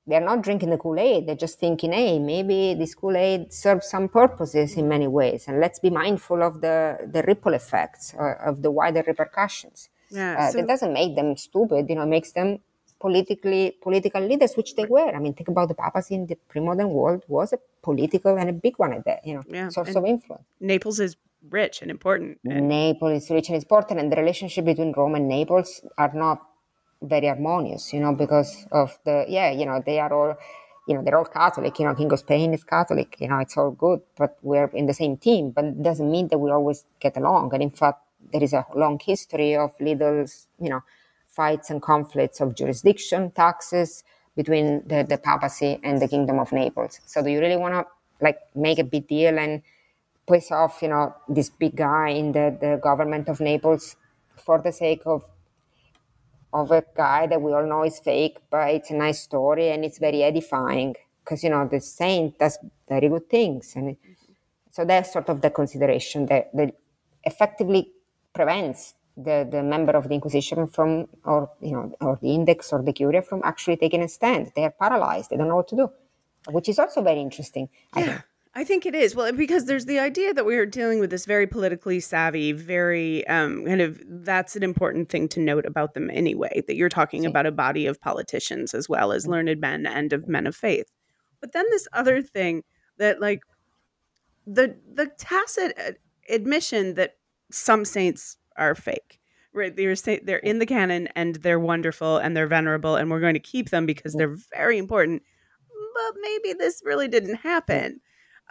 They're 0.07 0.21
not 0.21 0.43
drinking 0.43 0.69
the 0.69 0.77
Kool 0.77 0.99
Aid. 0.99 1.27
They're 1.27 1.35
just 1.35 1.59
thinking, 1.59 1.91
hey, 1.93 2.19
maybe 2.19 2.75
this 2.75 2.93
Kool 2.93 3.17
Aid 3.17 3.51
serves 3.51 3.87
some 3.89 4.07
purposes 4.07 4.75
in 4.77 4.87
many 4.87 5.07
ways. 5.07 5.45
And 5.47 5.59
let's 5.59 5.79
be 5.79 5.89
mindful 5.89 6.43
of 6.43 6.61
the, 6.61 7.09
the 7.11 7.23
ripple 7.23 7.53
effects, 7.53 8.13
uh, 8.13 8.35
of 8.45 8.61
the 8.61 8.69
wider 8.69 9.03
repercussions. 9.05 9.89
Yeah, 10.11 10.35
uh, 10.37 10.51
so- 10.51 10.57
that 10.57 10.67
doesn't 10.67 10.93
make 10.93 11.15
them 11.15 11.35
stupid, 11.35 11.89
you 11.89 11.95
know, 11.95 12.05
makes 12.05 12.31
them 12.33 12.59
politically 12.99 13.75
political 13.81 14.21
leaders, 14.21 14.55
which 14.55 14.75
they 14.75 14.85
were. 14.85 15.09
I 15.13 15.19
mean, 15.19 15.33
think 15.33 15.49
about 15.49 15.67
the 15.67 15.75
papacy 15.75 16.15
in 16.15 16.27
the 16.27 16.35
pre-modern 16.35 16.89
world 16.89 17.23
was 17.27 17.53
a 17.53 17.59
political 17.81 18.37
and 18.37 18.49
a 18.49 18.53
big 18.53 18.77
one 18.77 18.93
at 18.93 19.05
that, 19.05 19.25
you 19.25 19.33
know, 19.35 19.43
yeah. 19.47 19.69
source 19.69 19.95
of 19.95 20.05
influence. 20.05 20.43
Naples 20.59 20.99
is 20.99 21.15
rich 21.49 21.81
and 21.81 21.91
important. 21.91 22.39
And... 22.45 22.69
Naples 22.69 23.23
is 23.23 23.29
rich 23.29 23.49
and 23.49 23.57
important, 23.57 23.99
and 23.99 24.11
the 24.11 24.15
relationship 24.15 24.65
between 24.65 24.93
Rome 24.95 25.15
and 25.15 25.27
Naples 25.27 25.81
are 25.97 26.11
not 26.13 26.41
very 27.01 27.27
harmonious, 27.27 27.93
you 27.93 27.99
know, 27.99 28.13
because 28.13 28.65
of 28.71 28.97
the 29.05 29.25
yeah, 29.27 29.51
you 29.51 29.65
know, 29.65 29.81
they 29.85 29.99
are 29.99 30.13
all 30.13 30.37
you 30.87 30.93
know, 30.93 31.03
they're 31.03 31.17
all 31.17 31.25
Catholic, 31.25 31.79
you 31.79 31.85
know, 31.85 31.95
King 31.95 32.11
of 32.11 32.19
Spain 32.19 32.53
is 32.53 32.63
Catholic, 32.63 33.17
you 33.19 33.27
know, 33.27 33.39
it's 33.39 33.57
all 33.57 33.71
good, 33.71 34.01
but 34.17 34.37
we're 34.43 34.67
in 34.67 34.85
the 34.85 34.93
same 34.93 35.17
team. 35.17 35.49
But 35.49 35.65
it 35.65 35.83
doesn't 35.83 36.09
mean 36.09 36.27
that 36.27 36.37
we 36.37 36.51
always 36.51 36.85
get 36.99 37.17
along. 37.17 37.53
And 37.53 37.63
in 37.63 37.71
fact, 37.71 38.01
there 38.31 38.43
is 38.43 38.53
a 38.53 38.65
long 38.75 38.99
history 39.03 39.55
of 39.55 39.71
little, 39.79 40.25
you 40.59 40.69
know, 40.69 40.81
fights 41.27 41.69
and 41.69 41.81
conflicts 41.81 42.39
of 42.39 42.55
jurisdiction, 42.55 43.31
taxes 43.31 44.03
between 44.35 44.87
the, 44.87 45.05
the 45.07 45.17
papacy 45.17 45.79
and 45.83 46.01
the 46.01 46.07
Kingdom 46.07 46.39
of 46.39 46.51
Naples. 46.51 46.99
So 47.05 47.23
do 47.23 47.29
you 47.29 47.39
really 47.39 47.57
want 47.57 47.73
to 47.73 47.85
like 48.21 48.39
make 48.53 48.79
a 48.79 48.83
big 48.83 49.07
deal 49.07 49.37
and 49.39 49.61
piss 50.27 50.51
off, 50.51 50.81
you 50.81 50.89
know, 50.89 51.15
this 51.27 51.49
big 51.49 51.75
guy 51.75 52.09
in 52.09 52.31
the, 52.31 52.55
the 52.59 52.79
government 52.81 53.27
of 53.27 53.39
Naples 53.39 53.95
for 54.35 54.61
the 54.61 54.71
sake 54.71 55.01
of 55.05 55.23
of 56.55 56.71
a 56.71 56.83
guy 56.95 57.27
that 57.27 57.41
we 57.41 57.51
all 57.51 57.67
know 57.67 57.83
is 57.83 57.99
fake, 57.99 58.37
but 58.49 58.69
it's 58.69 58.89
a 58.89 58.95
nice 58.95 59.19
story 59.19 59.69
and 59.71 59.83
it's 59.83 59.99
very 59.99 60.23
edifying 60.23 60.95
because 61.19 61.43
you 61.43 61.49
know 61.49 61.67
the 61.67 61.81
saint 61.81 62.39
does 62.39 62.57
very 62.87 63.09
good 63.09 63.29
things, 63.29 63.73
and 63.75 63.97
so 64.71 64.85
that's 64.85 65.11
sort 65.11 65.29
of 65.29 65.41
the 65.41 65.49
consideration 65.49 66.25
that, 66.27 66.49
that 66.53 66.75
effectively 67.23 67.91
prevents 68.33 68.93
the, 69.17 69.47
the 69.49 69.63
member 69.63 69.93
of 69.93 70.07
the 70.09 70.13
Inquisition 70.13 70.67
from, 70.67 71.07
or 71.23 71.49
you 71.61 71.71
know, 71.71 71.91
or 72.01 72.17
the 72.21 72.33
Index 72.33 72.71
or 72.71 72.81
the 72.81 72.93
Curia 72.93 73.21
from 73.21 73.41
actually 73.43 73.77
taking 73.77 74.01
a 74.01 74.07
stand. 74.07 74.51
They 74.55 74.63
are 74.63 74.75
paralyzed; 74.79 75.29
they 75.29 75.37
don't 75.37 75.49
know 75.49 75.57
what 75.57 75.67
to 75.69 75.75
do, 75.75 75.89
which 76.51 76.69
is 76.69 76.79
also 76.79 77.01
very 77.01 77.19
interesting. 77.19 77.67
Yeah. 77.95 78.01
I 78.01 78.34
think 78.63 78.85
it 78.85 78.95
is. 78.95 79.15
Well, 79.15 79.31
because 79.33 79.65
there's 79.65 79.85
the 79.85 79.99
idea 79.99 80.33
that 80.33 80.45
we 80.45 80.55
are 80.55 80.65
dealing 80.65 80.99
with 80.99 81.09
this 81.09 81.25
very 81.25 81.45
politically 81.45 81.99
savvy, 81.99 82.53
very 82.53 83.27
um, 83.27 83.65
kind 83.65 83.81
of 83.81 84.01
that's 84.07 84.55
an 84.55 84.63
important 84.63 85.09
thing 85.09 85.27
to 85.29 85.41
note 85.41 85.65
about 85.65 85.93
them 85.93 86.09
anyway, 86.09 86.63
that 86.65 86.75
you're 86.75 86.87
talking 86.87 87.25
about 87.25 87.45
a 87.45 87.51
body 87.51 87.85
of 87.85 87.99
politicians 87.99 88.73
as 88.73 88.87
well 88.87 89.11
as 89.11 89.27
learned 89.27 89.59
men 89.59 89.85
and 89.85 90.13
of 90.13 90.29
men 90.29 90.47
of 90.47 90.55
faith. 90.55 90.89
But 91.41 91.51
then 91.51 91.65
this 91.69 91.85
other 91.91 92.21
thing 92.21 92.63
that 92.97 93.19
like 93.19 93.41
the 94.47 94.77
the 94.93 95.07
tacit 95.17 95.99
admission 96.29 96.93
that 96.93 97.17
some 97.51 97.83
saints 97.83 98.37
are 98.55 98.73
fake. 98.73 99.19
Right, 99.53 99.75
they're 99.75 99.95
they're 99.95 100.37
in 100.37 100.59
the 100.59 100.65
canon 100.65 101.07
and 101.15 101.35
they're 101.35 101.59
wonderful 101.59 102.17
and 102.17 102.35
they're 102.35 102.47
venerable 102.47 102.95
and 102.95 103.09
we're 103.09 103.21
going 103.21 103.35
to 103.35 103.39
keep 103.39 103.69
them 103.69 103.85
because 103.85 104.13
they're 104.13 104.35
very 104.53 104.77
important. 104.77 105.23
But 105.69 106.21
maybe 106.21 106.53
this 106.53 106.81
really 106.85 107.07
didn't 107.07 107.35
happen 107.35 108.01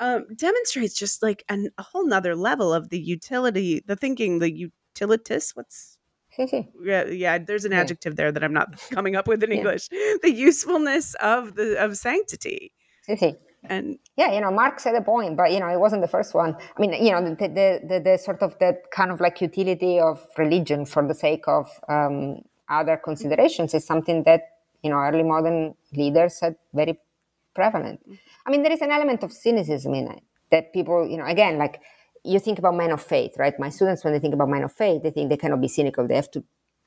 um, 0.01 0.27
demonstrates 0.35 0.95
just 0.95 1.23
like 1.23 1.45
an, 1.49 1.71
a 1.79 1.83
whole 1.83 2.07
nother 2.07 2.35
level 2.35 2.73
of 2.73 2.89
the 2.89 2.99
utility, 2.99 3.83
the 3.87 3.97
thinking, 3.97 4.39
the 4.39 4.71
utilitas. 4.97 5.55
What's 5.55 5.99
yeah, 6.39 7.05
yeah. 7.07 7.39
There's 7.39 7.65
an 7.65 7.73
yeah. 7.73 7.81
adjective 7.81 8.17
there 8.17 8.33
that 8.33 8.43
I'm 8.43 8.53
not 8.53 8.81
coming 8.91 9.17
up 9.17 9.29
with 9.29 9.43
in 9.43 9.51
yeah. 9.51 9.59
English. 9.59 9.89
The 9.89 10.33
usefulness 10.33 11.15
of 11.15 11.55
the 11.55 11.83
of 11.83 11.97
sanctity. 11.97 12.73
and 13.65 13.99
yeah, 14.17 14.33
you 14.33 14.41
know, 14.41 14.51
Marx 14.51 14.83
said 14.83 14.95
a 14.95 15.01
point, 15.01 15.37
but 15.37 15.53
you 15.53 15.61
know, 15.61 15.69
it 15.69 15.79
wasn't 15.79 16.03
the 16.03 16.09
first 16.09 16.35
one. 16.35 16.57
I 16.77 16.81
mean, 16.81 16.93
you 16.93 17.13
know, 17.13 17.23
the 17.23 17.37
the, 17.37 17.81
the, 17.87 18.01
the 18.01 18.19
sort 18.19 18.43
of 18.43 18.59
that 18.59 18.91
kind 18.91 19.11
of 19.11 19.21
like 19.21 19.41
utility 19.41 20.01
of 20.01 20.27
religion 20.37 20.87
for 20.87 21.07
the 21.07 21.15
sake 21.15 21.45
of 21.47 21.71
um, 21.89 22.43
other 22.69 22.97
considerations 22.97 23.75
is 23.75 23.87
something 23.87 24.25
that 24.25 24.43
you 24.83 24.91
know 24.91 24.97
early 24.97 25.23
modern 25.23 25.75
leaders 25.93 26.41
had 26.41 26.57
very 26.73 26.99
prevalent. 27.55 28.01
Mm. 28.09 28.19
I 28.47 28.51
mean, 28.51 28.63
there 28.63 28.73
is 28.73 28.83
an 28.83 28.91
element 28.91 29.23
of 29.23 29.33
cynicism 29.33 29.95
in 29.95 30.09
it 30.09 30.23
that 30.51 30.73
people, 30.73 31.09
you 31.09 31.17
know, 31.17 31.27
again, 31.27 31.59
like 31.59 31.81
you 32.25 32.39
think 32.39 32.59
about 32.59 32.75
men 32.75 32.91
of 32.91 33.03
faith, 33.03 33.35
right? 33.39 33.55
My 33.59 33.69
students, 33.69 34.03
when 34.05 34.13
they 34.13 34.19
think 34.19 34.35
about 34.35 34.49
men 34.49 34.65
of 34.65 34.73
faith, 34.73 35.03
they 35.03 35.11
think 35.11 35.29
they 35.29 35.37
cannot 35.37 35.61
be 35.61 35.69
cynical. 35.69 36.07
They 36.07 36.17
have 36.17 36.31
to 36.33 36.45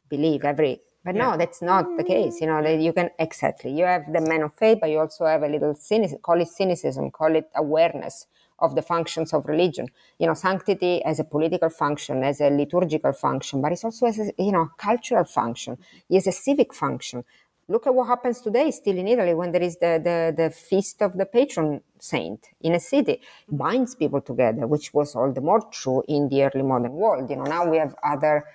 believe 0.10 0.44
every. 0.44 0.82
But 1.04 1.16
yeah. 1.16 1.32
no, 1.32 1.38
that's 1.38 1.62
not 1.62 1.86
the 1.98 2.04
case. 2.04 2.42
You 2.42 2.48
know, 2.48 2.62
that 2.62 2.80
you 2.80 2.92
can 2.92 3.10
exactly. 3.20 3.72
You 3.72 3.86
have 3.86 4.12
the 4.12 4.22
men 4.22 4.42
of 4.42 4.54
faith, 4.56 4.80
but 4.82 4.90
you 4.90 5.00
also 5.00 5.26
have 5.26 5.44
a 5.44 5.48
little 5.48 5.76
cynicism. 5.76 6.20
Call 6.22 6.42
it 6.42 6.48
cynicism. 6.48 7.12
Call 7.12 7.36
it 7.36 7.50
awareness 7.56 8.28
of 8.60 8.76
the 8.76 8.82
functions 8.82 9.34
of 9.34 9.46
religion. 9.46 9.88
You 10.20 10.28
know, 10.28 10.34
sanctity 10.34 11.04
as 11.04 11.20
a 11.20 11.24
political 11.24 11.70
function, 11.70 12.24
as 12.24 12.42
a 12.42 12.50
liturgical 12.50 13.14
function, 13.14 13.62
but 13.62 13.72
it's 13.72 13.84
also 13.84 14.08
as 14.08 14.20
a 14.20 14.32
you 14.40 14.52
know 14.52 14.70
cultural 14.78 15.24
function. 15.24 15.78
It's 16.10 16.28
a 16.28 16.32
civic 16.32 16.74
function. 16.74 17.24
Look 17.70 17.86
at 17.86 17.94
what 17.94 18.08
happens 18.08 18.40
today, 18.40 18.72
still 18.72 18.98
in 18.98 19.10
Italy, 19.10 19.34
when 19.34 19.52
there 19.52 19.62
is 19.62 19.76
the, 19.76 20.00
the, 20.02 20.34
the 20.42 20.50
feast 20.50 21.02
of 21.02 21.18
the 21.18 21.26
patron 21.26 21.82
saint 22.00 22.48
in 22.62 22.74
a 22.74 22.80
city. 22.80 23.14
It 23.14 23.22
binds 23.58 23.94
people 23.94 24.22
together, 24.22 24.66
which 24.66 24.94
was 24.94 25.16
all 25.16 25.34
the 25.34 25.42
more 25.42 25.62
true 25.70 26.02
in 26.08 26.30
the 26.30 26.44
early 26.44 26.64
modern 26.64 26.94
world. 26.94 27.30
You 27.30 27.36
know, 27.36 27.44
now 27.44 27.70
we 27.70 27.78
have 27.78 27.94
other 28.04 28.46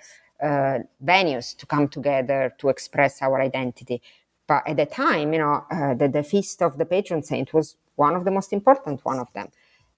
uh, 0.41 0.79
venues 1.05 1.55
to 1.57 1.67
come 1.67 1.89
together 1.89 2.55
to 2.57 2.69
express 2.69 3.21
our 3.21 3.39
identity. 3.39 4.01
But 4.47 4.67
at 4.67 4.77
the 4.77 4.87
time, 4.87 5.31
you 5.33 5.39
know, 5.39 5.63
uh, 5.69 5.93
the, 5.93 6.07
the 6.07 6.23
feast 6.23 6.63
of 6.63 6.79
the 6.79 6.85
patron 6.85 7.21
saint 7.21 7.53
was 7.53 7.77
one 7.95 8.15
of 8.15 8.25
the 8.25 8.31
most 8.31 8.51
important 8.51 9.05
one 9.05 9.19
of 9.19 9.31
them. 9.33 9.49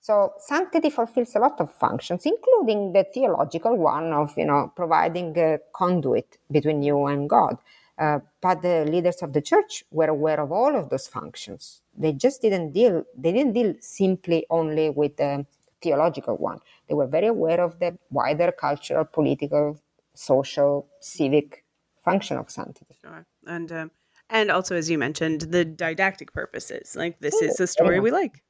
So 0.01 0.33
sanctity 0.39 0.89
fulfills 0.89 1.33
a 1.35 1.39
lot 1.39 1.59
of 1.61 1.73
functions, 1.73 2.25
including 2.25 2.91
the 2.91 3.05
theological 3.05 3.77
one 3.77 4.11
of, 4.11 4.37
you 4.37 4.45
know, 4.45 4.73
providing 4.75 5.35
a 5.39 5.59
conduit 5.73 6.37
between 6.51 6.83
you 6.83 7.05
and 7.05 7.29
God. 7.29 7.57
Uh, 7.97 8.19
but 8.41 8.61
the 8.61 8.85
leaders 8.85 9.21
of 9.21 9.31
the 9.33 9.41
church 9.41 9.83
were 9.91 10.07
aware 10.07 10.39
of 10.39 10.51
all 10.51 10.75
of 10.75 10.89
those 10.89 11.07
functions. 11.07 11.81
They 11.97 12.11
just 12.11 12.41
didn't 12.41 12.73
deal, 12.73 13.03
they 13.17 13.31
didn't 13.31 13.53
deal 13.53 13.73
simply 13.79 14.45
only 14.49 14.89
with 14.89 15.15
the 15.17 15.45
theological 15.81 16.35
one. 16.35 16.59
They 16.87 16.93
were 16.93 17.07
very 17.07 17.27
aware 17.27 17.61
of 17.61 17.79
the 17.79 17.97
wider 18.09 18.51
cultural, 18.51 19.05
political, 19.05 19.79
social, 20.13 20.87
civic 20.99 21.63
function 22.03 22.37
of 22.37 22.49
sanctity. 22.49 22.97
Sure. 23.01 23.25
And, 23.47 23.71
um, 23.71 23.91
and 24.29 24.51
also, 24.51 24.75
as 24.75 24.89
you 24.89 24.97
mentioned, 24.97 25.41
the 25.41 25.63
didactic 25.63 26.33
purposes. 26.33 26.95
Like, 26.95 27.19
this 27.19 27.35
is 27.41 27.59
a 27.59 27.67
story 27.67 27.95
yeah. 27.95 28.01
we 28.01 28.11
like 28.11 28.41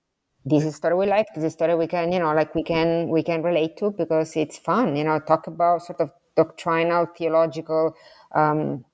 this 0.45 0.63
is 0.63 0.73
a 0.73 0.77
story 0.77 0.95
we 0.95 1.05
like 1.07 1.25
this 1.33 1.43
is 1.43 1.45
a 1.45 1.49
story 1.49 1.75
we 1.75 1.87
can 1.87 2.11
you 2.11 2.19
know 2.19 2.33
like 2.33 2.53
we 2.53 2.63
can 2.63 3.09
we 3.09 3.23
can 3.23 3.41
relate 3.41 3.75
to 3.77 3.91
because 3.91 4.35
it's 4.35 4.57
fun 4.57 4.95
you 4.95 5.03
know 5.03 5.19
talk 5.19 5.47
about 5.47 5.81
sort 5.81 5.99
of 5.99 6.11
doctrinal 6.35 7.07
theological 7.17 7.95
um, 8.35 8.85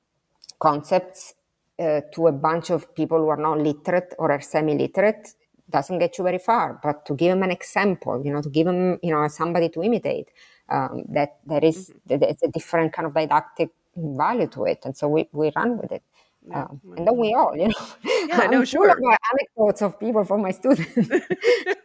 concepts 0.61 1.33
uh, 1.79 2.01
to 2.13 2.27
a 2.27 2.31
bunch 2.31 2.69
of 2.69 2.93
people 2.95 3.17
who 3.17 3.29
are 3.29 3.37
not 3.37 3.57
literate 3.59 4.13
or 4.19 4.31
are 4.31 4.41
semi-literate 4.41 5.33
doesn't 5.69 5.99
get 5.99 6.17
you 6.17 6.23
very 6.23 6.37
far. 6.37 6.79
But 6.83 7.05
to 7.07 7.15
give 7.15 7.31
them 7.31 7.43
an 7.43 7.51
example, 7.51 8.21
you 8.23 8.31
know, 8.31 8.41
to 8.41 8.49
give 8.49 8.67
them, 8.67 8.99
you 9.01 9.11
know, 9.11 9.27
somebody 9.27 9.69
to 9.69 9.81
imitate, 9.81 10.29
um, 10.69 11.03
that 11.09 11.39
there 11.45 11.63
is, 11.63 11.91
mm-hmm. 12.07 12.23
it's 12.23 12.43
a 12.43 12.49
different 12.49 12.93
kind 12.93 13.05
of 13.07 13.13
didactic 13.13 13.69
value 13.95 14.47
to 14.47 14.65
it, 14.65 14.79
and 14.85 14.95
so 14.95 15.07
we, 15.07 15.27
we 15.31 15.51
run 15.55 15.77
with 15.77 15.91
it. 15.91 16.03
Yeah. 16.47 16.63
Um, 16.63 16.81
and 16.97 17.07
then 17.07 17.17
we 17.17 17.33
all, 17.33 17.55
you 17.55 17.67
know, 17.67 18.27
yeah, 18.27 18.47
no, 18.51 18.63
sure. 18.63 18.89
anecdotes 18.89 19.81
of 19.81 19.99
people 19.99 20.23
from 20.23 20.41
my 20.41 20.51
students. 20.59 20.87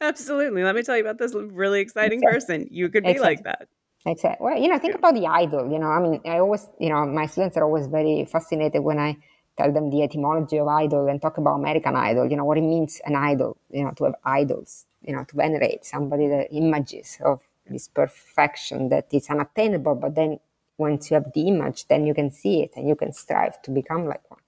Absolutely. 0.01 0.65
Let 0.65 0.75
me 0.75 0.83
tell 0.83 0.97
you 0.97 1.03
about 1.03 1.19
this 1.19 1.35
really 1.35 1.81
exciting 1.81 2.23
person. 2.23 2.69
You 2.71 2.89
could 2.89 3.05
be 3.05 3.11
exactly. 3.11 3.37
like 3.37 3.45
that. 3.45 3.69
Exactly. 4.07 4.45
Well, 4.45 4.57
you 4.59 4.69
know, 4.69 4.79
think 4.79 4.95
yeah. 4.95 4.99
about 4.99 5.15
the 5.15 5.27
idol. 5.27 5.71
You 5.71 5.79
know, 5.79 5.89
I 5.89 6.01
mean, 6.01 6.21
I 6.25 6.39
always, 6.39 6.69
you 6.79 6.89
know, 6.91 7.05
my 7.07 7.27
students 7.27 7.57
are 7.57 7.65
always 7.65 7.87
very 7.89 8.25
fascinated 8.25 8.83
when 8.83 8.99
I 8.99 9.17
tell 9.59 9.73
them 9.73 9.91
the 9.91 10.03
etymology 10.03 10.59
of 10.59 10.69
idol 10.69 11.09
and 11.09 11.21
talk 11.21 11.39
about 11.39 11.57
American 11.57 11.97
Idol. 11.97 12.31
You 12.31 12.37
know, 12.37 12.45
what 12.45 12.59
it 12.59 12.63
means 12.63 13.01
an 13.05 13.17
idol. 13.17 13.57
You 13.71 13.85
know, 13.85 13.91
to 13.97 14.05
have 14.05 14.15
idols. 14.25 14.87
You 15.03 15.17
know, 15.17 15.25
to 15.25 15.37
venerate 15.37 15.85
somebody 15.85 16.29
that 16.29 16.49
images 16.53 17.19
of 17.25 17.41
this 17.69 17.89
perfection 17.89 18.89
that 18.91 19.07
is 19.13 19.29
unattainable. 19.29 19.97
But 19.97 20.15
then 20.15 20.39
once 20.79 21.11
you 21.11 21.15
have 21.17 21.33
the 21.35 21.49
image, 21.49 21.87
then 21.89 22.07
you 22.07 22.15
can 22.15 22.31
see 22.31 22.63
it 22.63 22.73
and 22.77 22.89
you 22.89 22.95
can 22.97 23.13
strive 23.13 23.61
to 23.63 23.71
become 23.73 24.07
like 24.07 24.29
one. 24.31 24.41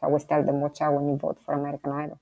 So 0.00 0.04
I 0.04 0.06
always 0.08 0.24
tell 0.24 0.44
them, 0.44 0.60
watch 0.62 0.80
out 0.82 0.94
when 0.94 1.08
you 1.10 1.16
vote 1.16 1.38
for 1.44 1.54
American 1.54 1.92
Idol. 1.92 2.20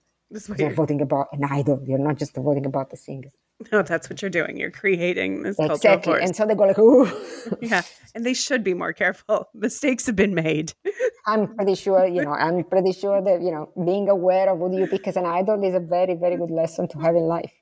You're 0.56 0.74
voting 0.74 1.00
about 1.00 1.28
an 1.32 1.44
idol. 1.44 1.82
You're 1.86 1.98
not 1.98 2.18
just 2.18 2.34
voting 2.34 2.66
about 2.66 2.90
the 2.90 2.96
singer. 2.96 3.30
No, 3.72 3.82
that's 3.82 4.08
what 4.08 4.22
you're 4.22 4.30
doing. 4.30 4.56
You're 4.56 4.70
creating 4.70 5.42
this 5.42 5.58
exactly. 5.58 6.20
And 6.20 6.34
so 6.36 6.46
they 6.46 6.54
go 6.54 6.64
like, 6.64 6.78
ooh. 6.78 7.10
yeah. 7.60 7.82
And 8.14 8.24
they 8.24 8.34
should 8.34 8.62
be 8.62 8.72
more 8.72 8.92
careful. 8.92 9.48
Mistakes 9.54 10.06
have 10.06 10.14
been 10.14 10.34
made. 10.34 10.72
I'm 11.26 11.54
pretty 11.56 11.74
sure, 11.74 12.06
you 12.06 12.22
know, 12.22 12.32
I'm 12.32 12.62
pretty 12.64 12.92
sure 12.92 13.20
that, 13.20 13.42
you 13.42 13.50
know, 13.50 13.72
being 13.84 14.08
aware 14.08 14.48
of 14.50 14.58
what 14.58 14.72
you 14.72 14.86
pick 14.86 15.08
as 15.08 15.16
an 15.16 15.26
idol 15.26 15.62
is 15.64 15.74
a 15.74 15.80
very, 15.80 16.14
very 16.14 16.36
good 16.36 16.50
lesson 16.50 16.88
to 16.88 16.98
have 17.00 17.16
in 17.16 17.22
life. 17.22 17.52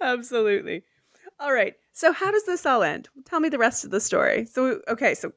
Absolutely. 0.00 0.82
All 1.38 1.52
right. 1.52 1.74
So 1.92 2.12
how 2.12 2.30
does 2.30 2.44
this 2.44 2.66
all 2.66 2.82
end? 2.82 3.08
Tell 3.24 3.40
me 3.40 3.48
the 3.48 3.58
rest 3.58 3.84
of 3.84 3.90
the 3.90 4.00
story. 4.00 4.44
So 4.44 4.80
okay, 4.88 5.14
so 5.14 5.32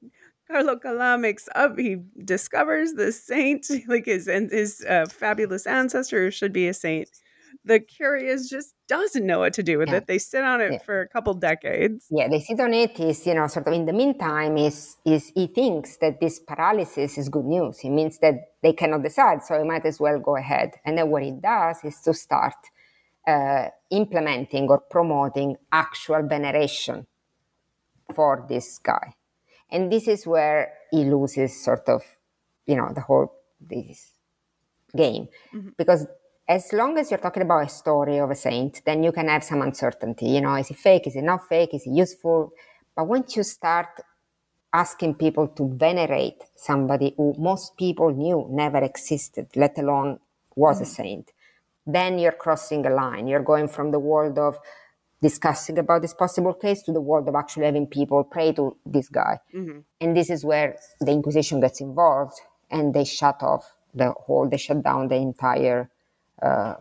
Carlo 0.47 1.17
makes 1.17 1.47
up. 1.55 1.77
He 1.77 1.97
discovers 2.23 2.93
the 2.93 3.11
saint, 3.11 3.67
like 3.87 4.05
his 4.05 4.27
and 4.27 4.51
his 4.51 4.83
uh, 4.87 5.05
fabulous 5.07 5.65
ancestor 5.65 6.31
should 6.31 6.53
be 6.53 6.67
a 6.67 6.73
saint. 6.73 7.09
The 7.65 7.79
curious 7.79 8.49
just 8.49 8.73
doesn't 8.89 9.25
know 9.25 9.39
what 9.39 9.53
to 9.53 9.63
do 9.63 9.77
with 9.77 9.89
Yeah. 9.89 9.97
it. 9.97 10.07
They 10.07 10.17
sit 10.17 10.43
on 10.43 10.59
it 10.59 10.71
Yeah. 10.73 10.77
for 10.79 11.01
a 11.01 11.07
couple 11.07 11.33
decades. 11.35 12.07
Yeah, 12.09 12.27
they 12.27 12.39
sit 12.39 12.59
on 12.59 12.73
it. 12.73 12.99
Is 12.99 13.25
you 13.27 13.35
know, 13.35 13.47
sort 13.47 13.67
of 13.67 13.73
in 13.73 13.85
the 13.85 13.93
meantime, 13.93 14.57
is 14.57 14.97
is 15.05 15.31
he 15.35 15.47
thinks 15.47 15.97
that 15.97 16.19
this 16.19 16.39
paralysis 16.39 17.17
is 17.17 17.29
good 17.29 17.45
news. 17.45 17.79
It 17.83 17.91
means 17.91 18.17
that 18.19 18.35
they 18.63 18.73
cannot 18.73 19.03
decide, 19.03 19.43
so 19.43 19.57
he 19.57 19.63
might 19.63 19.85
as 19.85 19.99
well 19.99 20.19
go 20.19 20.35
ahead. 20.35 20.71
And 20.85 20.97
then 20.97 21.09
what 21.09 21.23
he 21.23 21.31
does 21.31 21.77
is 21.83 22.01
to 22.01 22.13
start 22.13 22.55
uh, 23.27 23.67
implementing 23.91 24.67
or 24.67 24.79
promoting 24.79 25.55
actual 25.71 26.23
veneration 26.27 27.07
for 28.13 28.45
this 28.49 28.79
guy, 28.79 29.13
and 29.73 29.91
this 29.91 30.07
is 30.07 30.25
where 30.25 30.71
he 30.91 31.03
loses 31.03 31.61
sort 31.63 31.89
of, 31.89 32.03
you 32.65 32.77
know, 32.77 32.91
the 32.93 33.01
whole 33.01 33.33
this 33.59 34.11
game 34.95 35.27
mm-hmm. 35.53 35.69
because 35.77 36.05
as 36.47 36.71
long 36.73 36.97
as 36.97 37.09
you're 37.09 37.19
talking 37.19 37.43
about 37.43 37.65
a 37.65 37.69
story 37.69 38.17
of 38.19 38.29
a 38.29 38.35
saint, 38.35 38.81
then 38.85 39.01
you 39.01 39.11
can 39.11 39.27
have 39.29 39.43
some 39.43 39.61
uncertainty. 39.61 40.27
You 40.27 40.41
know, 40.41 40.55
is 40.55 40.69
it 40.69 40.77
fake? 40.77 41.07
Is 41.07 41.15
it 41.15 41.23
not 41.23 41.47
fake? 41.47 41.73
Is 41.73 41.87
it 41.87 41.93
useful? 41.93 42.51
But 42.95 43.07
once 43.07 43.35
you 43.35 43.43
start 43.43 43.87
asking 44.73 45.15
people 45.15 45.47
to 45.47 45.73
venerate 45.75 46.43
somebody 46.55 47.13
who 47.15 47.33
most 47.37 47.77
people 47.77 48.11
knew 48.11 48.47
never 48.51 48.79
existed, 48.79 49.47
let 49.55 49.77
alone 49.77 50.19
was 50.55 50.81
a 50.81 50.83
mm-hmm. 50.83 50.91
saint, 50.91 51.31
then 51.85 52.19
you're 52.19 52.33
crossing 52.33 52.85
a 52.85 52.89
line. 52.89 53.27
You're 53.27 53.43
going 53.43 53.67
from 53.67 53.91
the 53.91 53.99
world 53.99 54.37
of 54.37 54.57
discussing 55.23 55.79
about 55.79 56.01
this 56.03 56.13
possible 56.13 56.53
case 56.53 56.83
to 56.83 56.91
the 56.91 57.01
world 57.01 57.27
of 57.29 57.35
actually 57.35 57.65
having 57.65 57.87
people 57.87 58.23
pray 58.25 58.51
to 58.53 58.75
this 58.85 59.09
guy. 59.09 59.39
And 60.01 60.15
this 60.17 60.29
is 60.29 60.43
where 60.45 60.75
the 60.99 61.13
Inquisition 61.13 61.61
gets 61.61 61.81
involved 61.81 62.37
and 62.69 62.93
they 62.93 63.05
shut 63.05 63.41
off 63.41 63.63
the 63.95 64.11
whole, 64.11 64.49
they 64.49 64.57
shut 64.57 64.83
down 64.83 65.07
the 65.07 65.15
entire 65.15 65.89
uh, 66.41 66.75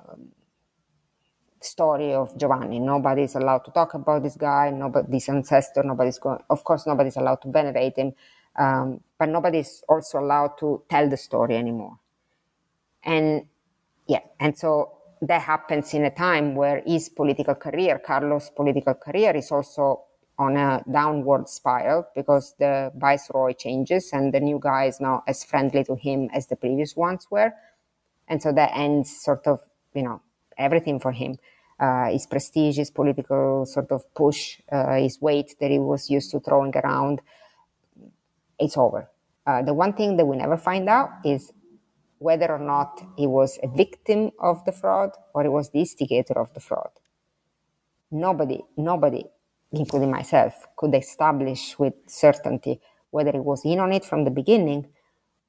story 1.60 2.12
of 2.12 2.36
Giovanni. 2.36 2.80
Nobody's 2.80 3.34
allowed 3.36 3.64
to 3.66 3.70
talk 3.70 3.94
about 3.94 4.22
this 4.24 4.36
guy, 4.36 4.70
nobody, 4.70 5.06
this 5.10 5.28
ancestor, 5.28 5.82
nobody's 5.84 6.18
going, 6.18 6.40
of 6.50 6.64
course, 6.64 6.86
nobody's 6.86 7.16
allowed 7.16 7.42
to 7.42 7.50
venerate 7.50 7.96
him, 7.96 8.12
um, 8.58 9.00
but 9.18 9.28
nobody's 9.28 9.84
also 9.88 10.18
allowed 10.18 10.58
to 10.58 10.82
tell 10.88 11.08
the 11.08 11.16
story 11.16 11.56
anymore. 11.56 11.98
And 13.04 13.46
yeah, 14.08 14.20
and 14.40 14.58
so 14.58 14.98
that 15.22 15.40
happens 15.40 15.94
in 15.94 16.04
a 16.04 16.10
time 16.10 16.56
where 16.56 16.82
his 16.84 17.08
political 17.08 17.54
career, 17.54 18.00
Carlo's 18.04 18.50
political 18.50 18.94
career, 18.94 19.34
is 19.36 19.50
also 19.52 20.02
on 20.38 20.56
a 20.56 20.82
downward 20.90 21.48
spiral 21.48 22.06
because 22.14 22.54
the 22.58 22.90
viceroy 22.96 23.52
changes 23.52 24.10
and 24.12 24.34
the 24.34 24.40
new 24.40 24.58
guy 24.60 24.86
is 24.86 25.00
not 25.00 25.22
as 25.28 25.44
friendly 25.44 25.84
to 25.84 25.94
him 25.94 26.28
as 26.34 26.48
the 26.48 26.56
previous 26.56 26.96
ones 26.96 27.28
were. 27.30 27.52
And 28.26 28.42
so 28.42 28.52
that 28.52 28.72
ends 28.74 29.16
sort 29.22 29.46
of, 29.46 29.60
you 29.94 30.02
know, 30.02 30.20
everything 30.58 30.98
for 30.98 31.12
him. 31.12 31.38
Uh, 31.78 32.10
his 32.10 32.26
prestige, 32.26 32.76
his 32.76 32.90
political 32.90 33.64
sort 33.66 33.92
of 33.92 34.12
push, 34.14 34.60
uh, 34.70 34.94
his 34.94 35.20
weight 35.20 35.54
that 35.60 35.70
he 35.70 35.78
was 35.78 36.10
used 36.10 36.30
to 36.32 36.40
throwing 36.40 36.74
around, 36.76 37.20
it's 38.58 38.76
over. 38.76 39.08
Uh, 39.46 39.62
the 39.62 39.74
one 39.74 39.92
thing 39.92 40.16
that 40.16 40.24
we 40.24 40.36
never 40.36 40.56
find 40.56 40.88
out 40.88 41.10
is 41.24 41.52
whether 42.22 42.50
or 42.50 42.58
not 42.58 43.02
he 43.16 43.26
was 43.26 43.58
a 43.62 43.68
victim 43.68 44.30
of 44.38 44.64
the 44.64 44.72
fraud 44.72 45.10
or 45.34 45.42
he 45.42 45.48
was 45.48 45.70
the 45.70 45.80
instigator 45.80 46.38
of 46.38 46.52
the 46.54 46.60
fraud. 46.60 46.90
Nobody, 48.10 48.60
nobody, 48.76 49.24
including 49.72 50.10
myself, 50.10 50.54
could 50.76 50.94
establish 50.94 51.78
with 51.78 51.94
certainty 52.06 52.80
whether 53.10 53.32
he 53.32 53.40
was 53.40 53.64
in 53.64 53.80
on 53.80 53.92
it 53.92 54.04
from 54.04 54.24
the 54.24 54.30
beginning 54.30 54.86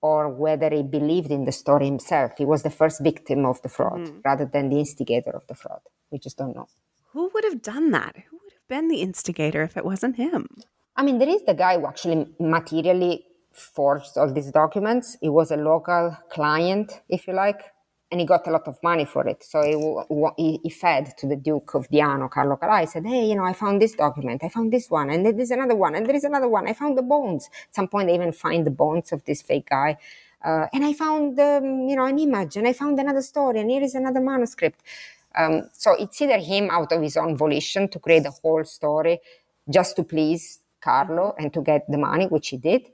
or 0.01 0.29
whether 0.29 0.69
he 0.69 0.83
believed 0.83 1.31
in 1.31 1.45
the 1.45 1.51
story 1.51 1.85
himself. 1.85 2.31
He 2.37 2.45
was 2.45 2.63
the 2.63 2.69
first 2.69 3.01
victim 3.01 3.45
of 3.45 3.61
the 3.61 3.69
fraud 3.69 4.07
hmm. 4.07 4.19
rather 4.25 4.45
than 4.45 4.69
the 4.69 4.79
instigator 4.79 5.31
of 5.31 5.47
the 5.47 5.55
fraud. 5.55 5.81
We 6.11 6.19
just 6.19 6.37
don't 6.37 6.55
know. 6.55 6.67
Who 7.13 7.29
would 7.33 7.45
have 7.45 7.61
done 7.61 7.91
that? 7.91 8.15
Who 8.29 8.37
would 8.43 8.53
have 8.53 8.67
been 8.67 8.87
the 8.89 9.01
instigator 9.01 9.61
if 9.63 9.77
it 9.77 9.85
wasn't 9.85 10.17
him? 10.17 10.47
I 10.95 11.03
mean, 11.03 11.19
there 11.19 11.29
is 11.29 11.43
the 11.43 11.53
guy 11.53 11.79
who 11.79 11.87
actually 11.87 12.27
materially 12.39 13.25
forged 13.53 14.17
all 14.17 14.31
these 14.31 14.51
documents. 14.51 15.17
He 15.21 15.29
was 15.29 15.51
a 15.51 15.57
local 15.57 16.17
client, 16.29 17.01
if 17.09 17.27
you 17.27 17.33
like, 17.33 17.61
and 18.11 18.19
he 18.19 18.25
got 18.25 18.47
a 18.47 18.51
lot 18.51 18.67
of 18.67 18.77
money 18.83 19.05
for 19.05 19.27
it. 19.27 19.43
So 19.43 19.61
he, 20.37 20.59
he, 20.63 20.69
fed 20.69 21.17
to 21.17 21.27
the 21.27 21.35
Duke 21.35 21.73
of 21.73 21.89
Diano, 21.89 22.29
Carlo 22.29 22.57
Calà. 22.57 22.81
He 22.81 22.85
said, 22.87 23.05
Hey, 23.05 23.25
you 23.25 23.35
know, 23.35 23.43
I 23.43 23.53
found 23.53 23.81
this 23.81 23.93
document, 23.93 24.43
I 24.43 24.49
found 24.49 24.71
this 24.71 24.89
one, 24.89 25.09
and 25.09 25.25
there 25.25 25.39
is 25.39 25.51
another 25.51 25.75
one, 25.75 25.95
and 25.95 26.05
there 26.05 26.15
is 26.15 26.23
another 26.23 26.47
one. 26.47 26.67
I 26.67 26.73
found 26.73 26.97
the 26.97 27.01
bones. 27.01 27.49
At 27.69 27.75
some 27.75 27.87
point, 27.87 28.07
they 28.07 28.15
even 28.15 28.31
find 28.31 28.65
the 28.65 28.71
bones 28.71 29.11
of 29.11 29.23
this 29.25 29.41
fake 29.41 29.69
guy. 29.69 29.97
Uh, 30.43 30.67
and 30.73 30.83
I 30.83 30.93
found, 30.93 31.39
um, 31.39 31.87
you 31.87 31.95
know, 31.95 32.05
an 32.05 32.19
image, 32.19 32.57
and 32.57 32.67
I 32.67 32.73
found 32.73 32.99
another 32.99 33.21
story, 33.21 33.59
and 33.59 33.71
here 33.71 33.81
is 33.81 33.95
another 33.95 34.19
manuscript. 34.19 34.81
Um, 35.35 35.69
so 35.73 35.95
it's 35.97 36.21
either 36.21 36.37
him 36.37 36.69
out 36.69 36.91
of 36.91 37.01
his 37.01 37.17
own 37.17 37.35
volition 37.35 37.87
to 37.89 37.99
create 37.99 38.23
the 38.23 38.31
whole 38.31 38.63
story 38.65 39.19
just 39.69 39.95
to 39.95 40.03
please 40.03 40.59
Carlo 40.81 41.33
and 41.39 41.51
to 41.53 41.61
get 41.61 41.89
the 41.89 41.97
money, 41.97 42.25
which 42.25 42.49
he 42.49 42.57
did. 42.57 42.89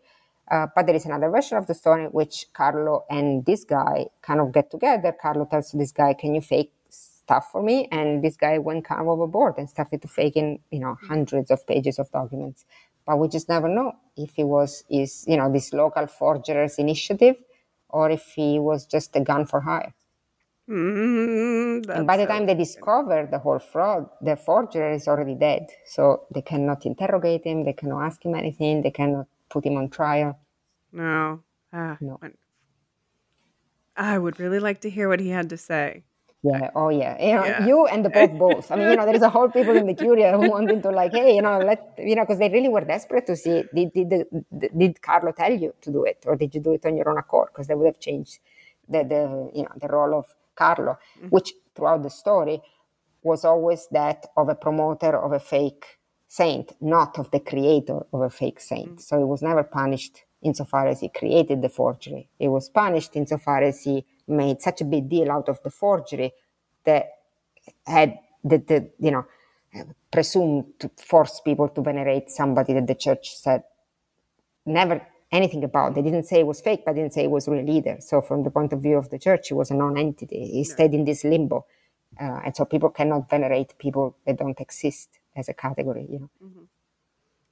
Uh, 0.51 0.67
but 0.75 0.85
there 0.87 0.95
is 0.95 1.05
another 1.05 1.29
version 1.29 1.57
of 1.57 1.67
the 1.67 1.73
story 1.75 2.05
in 2.05 2.11
which 2.11 2.47
Carlo 2.53 3.05
and 3.09 3.45
this 3.45 3.65
guy 3.65 4.07
kind 4.21 4.39
of 4.41 4.51
get 4.53 4.71
together. 4.71 5.13
Carlo 5.21 5.45
tells 5.45 5.71
this 5.73 5.91
guy, 5.91 6.13
"Can 6.13 6.35
you 6.35 6.41
fake 6.41 6.73
stuff 6.89 7.51
for 7.51 7.61
me?" 7.63 7.87
And 7.91 8.23
this 8.23 8.37
guy 8.37 8.57
went 8.59 8.85
kind 8.85 9.01
of 9.01 9.07
overboard 9.07 9.55
and 9.57 9.69
started 9.69 10.01
to 10.03 10.07
fake 10.07 10.37
in, 10.37 10.59
you 10.71 10.79
know, 10.79 10.97
hundreds 11.07 11.51
of 11.51 11.65
pages 11.67 11.99
of 11.99 12.11
documents. 12.11 12.65
But 13.05 13.19
we 13.19 13.27
just 13.29 13.49
never 13.49 13.67
know 13.69 13.93
if 14.17 14.37
it 14.37 14.45
was 14.45 14.83
is 14.89 15.25
you 15.27 15.37
know 15.37 15.51
this 15.51 15.73
local 15.73 16.07
forger's 16.07 16.79
initiative 16.79 17.37
or 17.89 18.11
if 18.11 18.23
he 18.35 18.59
was 18.59 18.85
just 18.85 19.15
a 19.15 19.21
gun 19.21 19.45
for 19.45 19.61
hire. 19.61 19.93
Mm, 20.69 21.85
And 21.95 22.07
by 22.07 22.17
the 22.17 22.27
time 22.27 22.45
they 22.47 22.55
discover 22.55 23.27
the 23.31 23.39
whole 23.39 23.59
fraud, 23.59 24.09
the 24.21 24.35
forger 24.35 24.91
is 24.91 25.07
already 25.07 25.35
dead. 25.35 25.67
So 25.87 26.23
they 26.33 26.41
cannot 26.41 26.85
interrogate 26.85 27.45
him, 27.45 27.65
they 27.65 27.73
cannot 27.73 28.03
ask 28.05 28.25
him 28.25 28.35
anything, 28.35 28.81
they 28.83 28.91
cannot 28.91 29.27
put 29.49 29.65
him 29.65 29.77
on 29.77 29.89
trial. 29.89 30.39
No. 30.91 31.41
Ah, 31.73 31.97
No. 32.01 32.19
I 33.95 34.17
would 34.17 34.39
really 34.39 34.59
like 34.59 34.81
to 34.81 34.89
hear 34.89 35.09
what 35.09 35.19
he 35.19 35.29
had 35.29 35.49
to 35.49 35.57
say. 35.57 36.03
Yeah, 36.41 36.69
oh 36.73 36.87
yeah. 36.87 37.21
You 37.21 37.33
know, 37.35 37.45
Yeah. 37.45 37.65
you 37.65 37.85
and 37.87 38.05
the 38.05 38.09
Pope 38.09 38.31
both. 38.39 38.71
I 38.71 38.77
mean, 38.77 38.89
you 38.91 38.95
know, 38.95 39.05
there 39.05 39.15
is 39.15 39.21
a 39.21 39.29
whole 39.29 39.49
people 39.49 39.75
in 39.75 39.87
the 39.87 39.93
Curia 39.93 40.37
who 40.37 40.49
wanted 40.49 40.81
to 40.83 40.89
like, 40.89 41.11
hey, 41.11 41.35
you 41.35 41.41
know, 41.41 41.59
let 41.59 41.95
you 41.97 42.15
know, 42.15 42.23
because 42.23 42.39
they 42.39 42.47
really 42.49 42.69
were 42.69 42.85
desperate 42.85 43.25
to 43.27 43.35
see 43.35 43.65
did 43.75 43.91
did, 43.91 44.09
the, 44.09 44.69
did 44.77 45.01
Carlo 45.01 45.33
tell 45.33 45.51
you 45.51 45.73
to 45.81 45.91
do 45.91 46.05
it, 46.05 46.23
or 46.25 46.37
did 46.37 46.55
you 46.55 46.61
do 46.61 46.73
it 46.75 46.85
on 46.85 46.95
your 46.95 47.09
own 47.09 47.17
accord? 47.17 47.49
Because 47.51 47.67
they 47.67 47.75
would 47.75 47.87
have 47.87 47.99
changed 47.99 48.39
the 48.87 49.03
the 49.03 49.51
you 49.53 49.63
know 49.63 49.75
the 49.81 49.89
role 49.89 50.17
of 50.17 50.33
Carlo, 50.55 50.97
which 51.29 51.53
throughout 51.75 52.03
the 52.03 52.09
story 52.09 52.61
was 53.21 53.43
always 53.43 53.89
that 53.91 54.25
of 54.37 54.47
a 54.47 54.55
promoter 54.55 55.17
of 55.17 55.33
a 55.33 55.39
fake 55.41 55.98
saint, 56.29 56.73
not 56.79 57.17
of 57.17 57.31
the 57.31 57.39
creator 57.39 58.05
of 58.13 58.21
a 58.21 58.29
fake 58.29 58.59
saint. 58.61 59.01
So 59.01 59.17
he 59.17 59.23
was 59.23 59.41
never 59.41 59.63
punished 59.63 60.23
insofar 60.43 60.87
as 60.87 61.01
he 61.01 61.09
created 61.09 61.61
the 61.61 61.69
forgery. 61.69 62.29
He 62.37 62.47
was 62.47 62.69
punished 62.69 63.15
insofar 63.15 63.63
as 63.63 63.83
he 63.83 64.05
made 64.27 64.61
such 64.61 64.79
a 64.79 64.85
big 64.85 65.09
deal 65.09 65.31
out 65.31 65.49
of 65.49 65.61
the 65.63 65.71
forgery 65.71 66.31
that 66.85 67.09
had 67.85 68.19
the, 68.43 68.59
the 68.59 68.89
you 68.99 69.11
know 69.11 69.25
presumed 70.11 70.65
to 70.79 70.89
force 70.97 71.41
people 71.43 71.67
to 71.69 71.81
venerate 71.81 72.29
somebody 72.29 72.73
that 72.73 72.87
the 72.87 72.95
church 72.95 73.35
said 73.35 73.63
never 74.65 75.01
anything 75.31 75.63
about. 75.63 75.95
They 75.95 76.03
didn't 76.03 76.23
say 76.23 76.39
it 76.39 76.47
was 76.47 76.61
fake, 76.61 76.83
but 76.85 76.93
didn't 76.93 77.13
say 77.13 77.23
it 77.23 77.31
was 77.31 77.47
real 77.47 77.67
either. 77.69 77.97
So 77.99 78.21
from 78.21 78.43
the 78.43 78.51
point 78.51 78.71
of 78.73 78.81
view 78.81 78.97
of 78.97 79.09
the 79.09 79.19
church, 79.19 79.47
he 79.47 79.53
was 79.55 79.71
a 79.71 79.75
non-entity. 79.75 80.45
He 80.53 80.63
stayed 80.63 80.93
in 80.93 81.05
this 81.05 81.23
limbo, 81.23 81.65
uh, 82.19 82.41
and 82.45 82.55
so 82.55 82.65
people 82.65 82.89
cannot 82.89 83.29
venerate 83.29 83.77
people 83.79 84.15
that 84.25 84.37
don't 84.37 84.59
exist 84.59 85.18
as 85.39 85.49
a 85.49 85.53
category. 85.53 86.05
You 86.09 86.19
know. 86.19 86.29
Mm-hmm. 86.43 86.63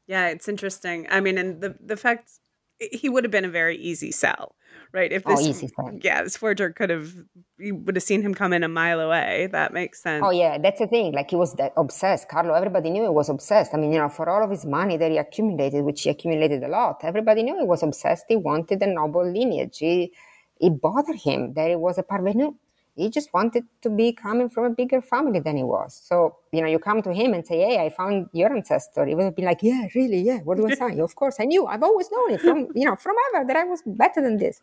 Yeah, 0.07 0.27
it's 0.27 0.47
interesting. 0.47 1.07
I 1.09 1.19
mean, 1.19 1.37
and 1.37 1.61
the 1.61 1.75
the 1.83 1.97
fact 1.97 2.31
he 2.79 3.09
would 3.09 3.23
have 3.23 3.31
been 3.31 3.45
a 3.45 3.49
very 3.49 3.75
easy 3.75 4.11
sell, 4.11 4.55
right? 4.93 5.11
If 5.11 5.23
Oh, 5.25 5.35
this, 5.35 5.47
easy 5.47 5.67
sell. 5.67 5.97
yeah, 6.01 6.21
this 6.21 6.37
forger 6.37 6.69
could 6.71 6.91
have, 6.91 7.11
you 7.57 7.73
would 7.75 7.95
have 7.95 8.03
seen 8.03 8.21
him 8.21 8.35
come 8.35 8.53
in 8.53 8.63
a 8.63 8.67
mile 8.69 8.99
away. 8.99 9.49
That 9.51 9.73
makes 9.73 10.01
sense. 10.03 10.23
Oh 10.25 10.29
yeah, 10.29 10.59
that's 10.59 10.79
the 10.79 10.87
thing. 10.87 11.11
Like 11.13 11.31
he 11.31 11.35
was 11.35 11.55
that 11.55 11.73
obsessed. 11.75 12.29
Carlo, 12.29 12.53
everybody 12.53 12.91
knew 12.91 13.03
he 13.03 13.09
was 13.09 13.29
obsessed. 13.29 13.73
I 13.73 13.77
mean, 13.77 13.91
you 13.93 13.99
know, 13.99 14.09
for 14.09 14.29
all 14.29 14.43
of 14.43 14.51
his 14.51 14.65
money 14.65 14.95
that 14.97 15.09
he 15.11 15.17
accumulated, 15.17 15.83
which 15.83 16.03
he 16.03 16.09
accumulated 16.11 16.63
a 16.63 16.67
lot, 16.67 17.03
everybody 17.03 17.41
knew 17.43 17.57
he 17.57 17.65
was 17.65 17.81
obsessed. 17.83 18.25
He 18.27 18.35
wanted 18.35 18.81
a 18.83 18.87
noble 18.87 19.25
lineage. 19.29 19.79
He, 19.79 20.13
it 20.61 20.79
bothered 20.79 21.15
him 21.17 21.53
that 21.55 21.69
he 21.69 21.75
was 21.75 21.97
a 21.97 22.03
parvenu. 22.03 22.55
He 22.97 23.09
just 23.09 23.33
wanted 23.33 23.63
to 23.83 23.89
be 23.89 24.11
coming 24.11 24.49
from 24.49 24.63
a 24.65 24.69
bigger 24.71 25.01
family 25.01 25.39
than 25.39 25.55
he 25.55 25.63
was. 25.63 25.93
So, 26.09 26.35
you 26.51 26.61
know, 26.61 26.67
you 26.67 26.79
come 26.79 27.01
to 27.03 27.13
him 27.13 27.33
and 27.33 27.45
say, 27.45 27.57
Hey, 27.59 27.77
I 27.85 27.89
found 27.89 28.27
your 28.33 28.51
ancestor. 28.53 29.05
He 29.05 29.15
would 29.15 29.35
be 29.35 29.43
like, 29.43 29.59
Yeah, 29.61 29.87
really, 29.95 30.19
yeah. 30.21 30.39
What 30.39 30.57
do 30.57 30.67
I 30.67 30.73
say? 30.83 30.99
of 30.99 31.15
course, 31.15 31.37
I 31.39 31.45
knew. 31.45 31.65
I've 31.65 31.83
always 31.83 32.09
known 32.11 32.31
it 32.31 32.41
from, 32.41 32.67
you 32.75 32.85
know, 32.85 32.95
from 32.95 33.15
ever 33.33 33.45
that 33.47 33.55
I 33.55 33.63
was 33.63 33.81
better 33.85 34.21
than 34.21 34.37
this. 34.37 34.61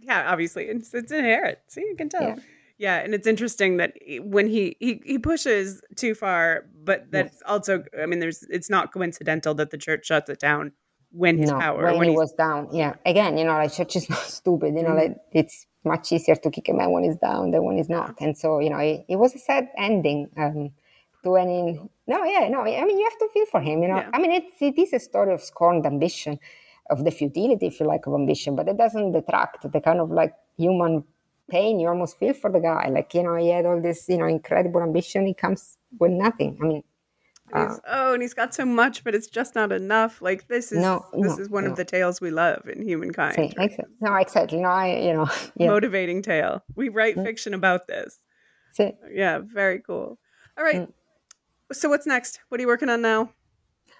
yeah, 0.00 0.30
obviously, 0.32 0.64
it's, 0.66 0.94
it's 0.94 1.12
inherent. 1.12 1.58
See, 1.68 1.82
you 1.82 1.96
can 1.96 2.08
tell. 2.08 2.22
Yeah. 2.22 2.36
Yeah. 2.78 2.96
and 3.04 3.14
it's 3.14 3.26
interesting 3.26 3.76
that 3.76 3.92
when 4.22 4.46
he 4.48 4.76
he 4.80 5.02
he 5.04 5.18
pushes 5.18 5.82
too 5.96 6.14
far, 6.14 6.64
but 6.82 7.10
that's 7.10 7.42
also, 7.44 7.84
I 8.00 8.06
mean, 8.06 8.20
there's 8.20 8.42
it's 8.44 8.70
not 8.70 8.92
coincidental 8.92 9.52
that 9.54 9.70
the 9.70 9.76
church 9.76 10.06
shuts 10.06 10.30
it 10.30 10.38
down 10.40 10.72
when 11.12 11.36
his 11.36 11.50
no, 11.50 11.58
power 11.58 11.84
when, 11.84 11.98
when 11.98 12.08
he 12.08 12.16
was 12.16 12.32
down. 12.32 12.68
Yeah, 12.72 12.94
again, 13.04 13.36
you 13.36 13.44
know, 13.44 13.52
like 13.52 13.72
church 13.74 13.96
is 13.96 14.08
not 14.14 14.20
stupid. 14.20 14.74
You 14.76 14.82
know, 14.84 14.90
Mm-hmm. 14.90 15.12
like 15.12 15.16
it's 15.32 15.66
much 15.84 16.12
easier 16.12 16.36
to 16.36 16.50
kick 16.50 16.68
a 16.68 16.72
man 16.74 16.90
when 16.92 17.04
he's 17.04 17.16
down 17.16 17.50
than 17.50 17.64
when 17.64 17.76
he's 17.76 17.88
not. 17.88 18.14
And 18.20 18.36
so, 18.36 18.58
you 18.60 18.70
know, 18.70 18.78
it, 18.78 19.04
it 19.08 19.16
was 19.16 19.34
a 19.34 19.38
sad 19.38 19.68
ending 19.78 20.28
um, 20.36 20.70
to 21.24 21.36
any. 21.36 21.80
No, 22.06 22.24
yeah, 22.24 22.48
no. 22.48 22.60
I 22.62 22.84
mean, 22.84 22.98
you 22.98 23.04
have 23.04 23.18
to 23.18 23.28
feel 23.32 23.46
for 23.46 23.60
him. 23.60 23.82
You 23.82 23.88
know, 23.88 23.96
Yeah. 23.96 24.10
I 24.12 24.18
mean, 24.18 24.32
it's 24.32 24.60
it 24.60 24.78
is 24.78 24.92
a 24.92 24.98
story 24.98 25.32
of 25.32 25.42
scorned 25.42 25.86
ambition, 25.86 26.38
of 26.90 27.04
the 27.04 27.10
futility, 27.10 27.66
if 27.66 27.80
you 27.80 27.86
like, 27.86 28.06
of 28.06 28.14
ambition, 28.14 28.56
but 28.56 28.68
it 28.68 28.76
doesn't 28.76 29.12
detract 29.12 29.70
the 29.70 29.80
kind 29.80 30.00
of 30.00 30.10
like 30.10 30.34
human 30.56 31.04
pain 31.50 31.80
you 31.80 31.88
almost 31.88 32.18
feel 32.18 32.32
for 32.34 32.50
the 32.50 32.60
guy. 32.60 32.88
Like, 32.88 33.12
you 33.14 33.22
know, 33.22 33.34
he 33.36 33.48
had 33.48 33.66
all 33.66 33.80
this, 33.80 34.08
you 34.08 34.18
know, 34.18 34.26
incredible 34.26 34.82
ambition. 34.82 35.26
He 35.26 35.34
comes 35.34 35.78
with 35.98 36.12
nothing. 36.12 36.58
I 36.62 36.64
mean, 36.64 36.84
he's- 37.54 37.80
oh, 37.86 38.12
and 38.14 38.22
he's 38.22 38.34
got 38.34 38.54
so 38.54 38.64
much, 38.64 39.02
but 39.04 39.14
it's 39.14 39.26
just 39.26 39.54
not 39.54 39.72
enough. 39.72 40.20
Like 40.22 40.48
this 40.48 40.72
is 40.72 40.78
No, 40.82 41.04
this 41.12 41.36
no, 41.36 41.42
is 41.42 41.48
one 41.50 41.64
no. 41.64 41.70
of 41.70 41.76
the 41.76 41.84
tales 41.84 42.20
we 42.20 42.30
love 42.30 42.68
in 42.68 42.82
humankind. 42.82 43.34
say, 43.34 43.52
exa- 43.58 43.84
no, 44.00 44.14
exactly. 44.16 44.58
No, 44.60 44.68
I, 44.68 44.96
you 45.00 45.12
know, 45.12 45.28
yeah. 45.56 45.68
Motivating 45.68 46.22
tale. 46.22 46.62
We 46.76 46.88
write 46.88 47.16
Mm. 47.16 47.24
fiction 47.24 47.54
about 47.54 47.86
this. 47.86 48.18
Yeah, 49.12 49.40
very 49.44 49.80
cool. 49.80 50.18
All 50.56 50.64
right. 50.64 50.82
Mm. 50.88 50.92
So 51.72 51.88
what's 51.88 52.06
next? 52.06 52.40
What 52.48 52.58
are 52.58 52.62
you 52.62 52.68
working 52.68 52.88
on 52.88 53.02
now? 53.02 53.30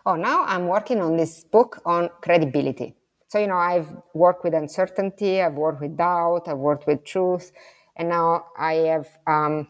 Oh, 0.07 0.15
now 0.17 0.45
I'm 0.45 0.67
working 0.67 1.01
on 1.01 1.17
this 1.17 1.45
book 1.45 1.81
on 1.85 2.09
credibility. 2.23 2.95
So, 3.29 3.39
you 3.39 3.47
know, 3.47 3.57
I've 3.57 3.89
worked 4.15 4.43
with 4.43 4.55
uncertainty, 4.55 5.41
I've 5.43 5.55
worked 5.55 5.81
with 5.81 5.97
doubt, 5.97 6.49
I've 6.49 6.59
worked 6.59 6.87
with 6.87 7.05
truth, 7.05 7.53
and 7.97 8.09
now 8.09 8.47
I 8.59 8.73
have, 8.91 9.07
um, 9.27 9.69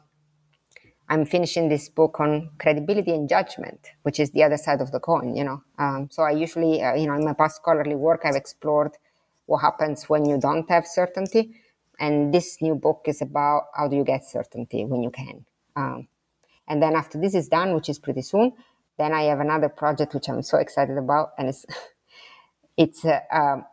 I'm 1.10 1.26
finishing 1.26 1.68
this 1.68 1.88
book 1.88 2.20
on 2.20 2.50
credibility 2.58 3.10
and 3.10 3.28
judgment, 3.28 3.88
which 4.04 4.20
is 4.20 4.30
the 4.30 4.44
other 4.44 4.56
side 4.56 4.80
of 4.80 4.92
the 4.92 5.00
coin, 5.00 5.34
you 5.36 5.42
know. 5.42 5.60
Um, 5.76 6.08
so 6.08 6.22
I 6.22 6.30
usually, 6.30 6.80
uh, 6.80 6.94
you 6.94 7.08
know, 7.08 7.14
in 7.14 7.24
my 7.24 7.32
past 7.32 7.56
scholarly 7.56 7.96
work, 7.96 8.20
I've 8.24 8.36
explored 8.36 8.92
what 9.46 9.58
happens 9.58 10.08
when 10.08 10.24
you 10.24 10.38
don't 10.38 10.70
have 10.70 10.86
certainty. 10.86 11.56
And 11.98 12.32
this 12.32 12.62
new 12.62 12.76
book 12.76 13.02
is 13.06 13.20
about 13.20 13.64
how 13.74 13.88
do 13.88 13.96
you 13.96 14.04
get 14.04 14.24
certainty 14.24 14.84
when 14.84 15.02
you 15.02 15.10
can. 15.10 15.44
Um, 15.74 16.06
and 16.68 16.80
then 16.80 16.94
after 16.94 17.20
this 17.20 17.34
is 17.34 17.48
done, 17.48 17.74
which 17.74 17.88
is 17.88 17.98
pretty 17.98 18.22
soon, 18.22 18.52
then 18.96 19.12
I 19.12 19.22
have 19.22 19.40
another 19.40 19.68
project 19.68 20.14
which 20.14 20.28
I'm 20.28 20.42
so 20.42 20.58
excited 20.58 20.96
about, 20.96 21.30
and 21.36 21.48
it's 21.48 21.66
it's 22.76 23.04
uh, 23.04 23.18
um, 23.32 23.64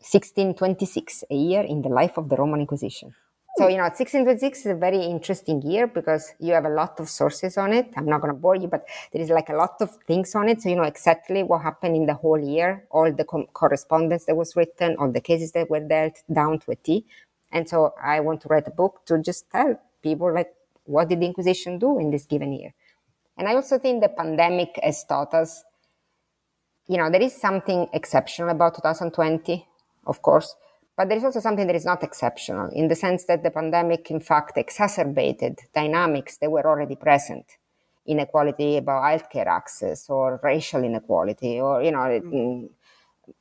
1626, 0.00 1.24
a 1.30 1.34
year 1.34 1.60
in 1.60 1.82
the 1.82 1.90
life 1.90 2.16
of 2.16 2.30
the 2.30 2.36
Roman 2.36 2.60
Inquisition. 2.60 3.14
So 3.56 3.68
you 3.68 3.76
know, 3.76 3.82
1626 3.82 4.60
is 4.60 4.66
a 4.66 4.74
very 4.74 5.02
interesting 5.02 5.60
year 5.62 5.86
because 5.86 6.32
you 6.38 6.52
have 6.52 6.64
a 6.64 6.70
lot 6.70 7.00
of 7.00 7.08
sources 7.10 7.58
on 7.58 7.72
it. 7.72 7.90
I'm 7.96 8.06
not 8.06 8.20
going 8.20 8.32
to 8.32 8.38
bore 8.38 8.54
you, 8.54 8.68
but 8.68 8.86
there 9.12 9.20
is 9.20 9.28
like 9.28 9.48
a 9.48 9.54
lot 9.54 9.74
of 9.80 9.96
things 10.06 10.34
on 10.34 10.48
it. 10.48 10.62
So 10.62 10.68
you 10.68 10.76
know 10.76 10.84
exactly 10.84 11.42
what 11.42 11.62
happened 11.62 11.96
in 11.96 12.06
the 12.06 12.14
whole 12.14 12.38
year, 12.38 12.86
all 12.90 13.12
the 13.12 13.24
com- 13.24 13.48
correspondence 13.52 14.26
that 14.26 14.36
was 14.36 14.54
written, 14.54 14.96
all 14.98 15.10
the 15.10 15.20
cases 15.20 15.52
that 15.52 15.68
were 15.68 15.80
dealt 15.80 16.22
down 16.32 16.60
to 16.60 16.70
a 16.70 16.76
T. 16.76 17.04
And 17.52 17.68
so 17.68 17.92
I 18.02 18.20
want 18.20 18.40
to 18.42 18.48
write 18.48 18.68
a 18.68 18.70
book 18.70 19.02
to 19.06 19.18
just 19.18 19.50
tell 19.50 19.78
people 20.02 20.32
like 20.32 20.54
what 20.84 21.08
did 21.08 21.20
the 21.20 21.26
Inquisition 21.26 21.78
do 21.78 21.98
in 21.98 22.10
this 22.10 22.26
given 22.26 22.52
year. 22.52 22.72
And 23.36 23.48
I 23.48 23.54
also 23.54 23.78
think 23.78 24.02
the 24.02 24.08
pandemic 24.08 24.78
has 24.82 25.04
taught 25.04 25.34
us, 25.34 25.64
you 26.88 26.98
know, 26.98 27.10
there 27.10 27.22
is 27.22 27.34
something 27.34 27.88
exceptional 27.92 28.50
about 28.50 28.74
2020, 28.76 29.66
of 30.06 30.22
course, 30.22 30.54
but 31.00 31.08
there 31.08 31.16
is 31.16 31.24
also 31.24 31.40
something 31.40 31.66
that 31.66 31.74
is 31.74 31.86
not 31.86 32.02
exceptional 32.02 32.68
in 32.74 32.88
the 32.88 32.94
sense 32.94 33.24
that 33.24 33.42
the 33.42 33.50
pandemic, 33.50 34.10
in 34.10 34.20
fact, 34.20 34.58
exacerbated 34.58 35.58
dynamics 35.74 36.36
that 36.36 36.50
were 36.50 36.66
already 36.66 36.94
present. 36.94 37.56
Inequality 38.04 38.76
about 38.76 39.04
healthcare 39.04 39.46
access 39.46 40.10
or 40.10 40.38
racial 40.42 40.84
inequality 40.84 41.58
or, 41.58 41.82
you 41.82 41.90
know, 41.90 42.00
mm, 42.00 42.68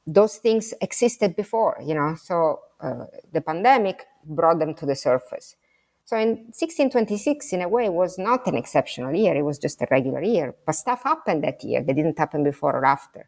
those 0.08 0.38
things 0.38 0.74
existed 0.80 1.36
before, 1.36 1.76
you 1.86 1.96
know. 1.96 2.16
So 2.16 2.62
uh, 2.80 3.08
the 3.34 3.42
pandemic 3.42 4.06
brought 4.24 4.60
them 4.60 4.74
to 4.76 4.86
the 4.86 4.96
surface. 4.96 5.58
So 6.06 6.16
in 6.16 6.30
1626, 6.56 7.52
in 7.52 7.62
a 7.62 7.68
way, 7.68 7.90
was 7.90 8.18
not 8.18 8.48
an 8.48 8.56
exceptional 8.56 9.14
year. 9.14 9.36
It 9.36 9.44
was 9.44 9.60
just 9.60 9.82
a 9.82 9.88
regular 9.92 10.22
year. 10.22 10.56
But 10.66 10.76
stuff 10.76 11.04
happened 11.04 11.44
that 11.44 11.62
year 11.62 11.84
that 11.84 11.94
didn't 11.94 12.18
happen 12.18 12.42
before 12.42 12.74
or 12.74 12.86
after. 12.86 13.28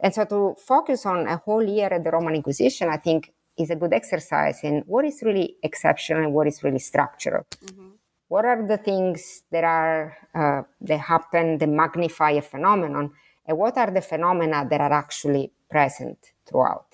And 0.00 0.14
so 0.14 0.24
to 0.24 0.56
focus 0.66 1.04
on 1.04 1.26
a 1.26 1.36
whole 1.36 1.62
year 1.62 1.88
at 1.92 2.04
the 2.04 2.10
Roman 2.10 2.36
Inquisition, 2.36 2.88
I 2.88 2.96
think 2.96 3.32
is 3.58 3.70
a 3.70 3.76
good 3.76 3.92
exercise 3.92 4.60
in 4.62 4.82
what 4.86 5.04
is 5.04 5.22
really 5.22 5.56
exceptional 5.62 6.24
and 6.24 6.32
what 6.34 6.46
is 6.46 6.62
really 6.62 6.78
structural. 6.78 7.46
What 8.28 8.44
are 8.44 8.66
the 8.66 8.76
things 8.76 9.44
that 9.52 9.64
are 9.64 10.16
uh, 10.34 10.62
that 10.82 10.98
happen 10.98 11.58
that 11.58 11.68
magnify 11.68 12.32
a 12.32 12.42
phenomenon, 12.42 13.12
and 13.46 13.58
what 13.58 13.76
are 13.78 13.90
the 13.90 14.00
phenomena 14.02 14.66
that 14.68 14.80
are 14.80 14.92
actually 14.92 15.52
present 15.70 16.18
throughout? 16.46 16.86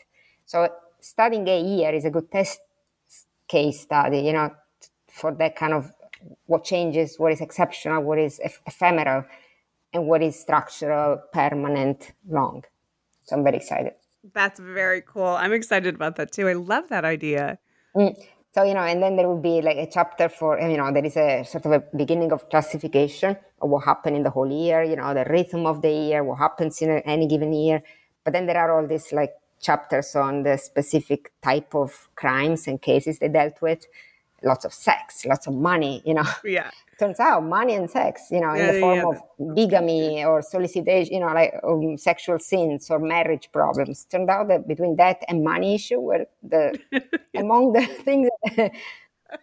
So 0.44 0.68
studying 1.00 1.48
a 1.48 1.60
year 1.60 1.94
is 1.94 2.04
a 2.04 2.10
good 2.10 2.30
test 2.30 2.60
case 3.48 3.80
study, 3.80 4.20
you 4.20 4.32
know, 4.34 4.50
for 5.08 5.32
that 5.32 5.56
kind 5.56 5.72
of 5.72 5.92
what 6.46 6.64
changes, 6.64 7.18
what 7.18 7.32
is 7.32 7.40
exceptional, 7.40 8.02
what 8.02 8.18
is 8.18 8.40
eph- 8.44 8.60
ephemeral, 8.66 9.24
and 9.92 10.06
what 10.06 10.22
is 10.22 10.38
structural, 10.38 11.22
permanent, 11.32 12.12
long. 12.28 12.64
So 13.24 13.36
I'm 13.36 13.42
very 13.42 13.56
excited. 13.56 13.94
That's 14.34 14.60
very 14.60 15.02
cool. 15.02 15.26
I'm 15.26 15.52
excited 15.52 15.94
about 15.94 16.16
that 16.16 16.32
too. 16.32 16.48
I 16.48 16.52
love 16.52 16.88
that 16.88 17.04
idea. 17.04 17.58
Mm. 17.96 18.14
So, 18.54 18.64
you 18.64 18.74
know, 18.74 18.80
and 18.80 19.02
then 19.02 19.16
there 19.16 19.26
will 19.26 19.40
be 19.40 19.62
like 19.62 19.78
a 19.78 19.88
chapter 19.90 20.28
for, 20.28 20.60
you 20.60 20.76
know, 20.76 20.92
there 20.92 21.04
is 21.04 21.16
a 21.16 21.42
sort 21.42 21.64
of 21.64 21.72
a 21.72 21.82
beginning 21.96 22.32
of 22.32 22.48
classification 22.50 23.36
of 23.62 23.70
what 23.70 23.84
happened 23.84 24.16
in 24.16 24.22
the 24.22 24.30
whole 24.30 24.50
year, 24.50 24.82
you 24.82 24.94
know, 24.94 25.14
the 25.14 25.24
rhythm 25.24 25.66
of 25.66 25.80
the 25.80 25.90
year, 25.90 26.22
what 26.22 26.38
happens 26.38 26.82
in 26.82 26.90
any 26.90 27.26
given 27.26 27.52
year. 27.52 27.82
But 28.24 28.34
then 28.34 28.46
there 28.46 28.58
are 28.58 28.76
all 28.78 28.86
these 28.86 29.10
like 29.12 29.32
chapters 29.60 30.14
on 30.14 30.42
the 30.42 30.58
specific 30.58 31.32
type 31.42 31.74
of 31.74 32.08
crimes 32.14 32.68
and 32.68 32.80
cases 32.80 33.20
they 33.20 33.28
dealt 33.28 33.62
with. 33.62 33.86
Lots 34.44 34.64
of 34.64 34.72
sex, 34.72 35.24
lots 35.24 35.46
of 35.46 35.54
money, 35.54 36.02
you 36.04 36.14
know. 36.14 36.24
Yeah. 36.44 36.70
Turns 36.98 37.18
out 37.18 37.42
money 37.44 37.74
and 37.74 37.90
sex, 37.90 38.28
you 38.30 38.40
know, 38.40 38.54
Yeah, 38.54 38.68
in 38.68 38.74
the 38.74 38.80
form 38.80 38.98
yeah. 38.98 39.06
of 39.08 39.54
bigamy 39.56 40.24
or 40.24 40.40
solicitation, 40.42 41.14
you 41.14 41.20
know, 41.20 41.32
like 41.32 41.52
um, 41.64 41.96
sexual 41.96 42.38
sins 42.38 42.90
or 42.90 42.98
marriage 43.00 43.50
problems. 43.52 44.04
Turned 44.04 44.30
out 44.30 44.48
that 44.48 44.68
between 44.68 44.96
that 44.96 45.18
and 45.28 45.42
money 45.42 45.74
issue 45.74 45.98
were 46.00 46.26
the 46.42 46.78
among 47.36 47.72
the 47.72 47.86
things 47.86 48.28
that, 48.56 48.72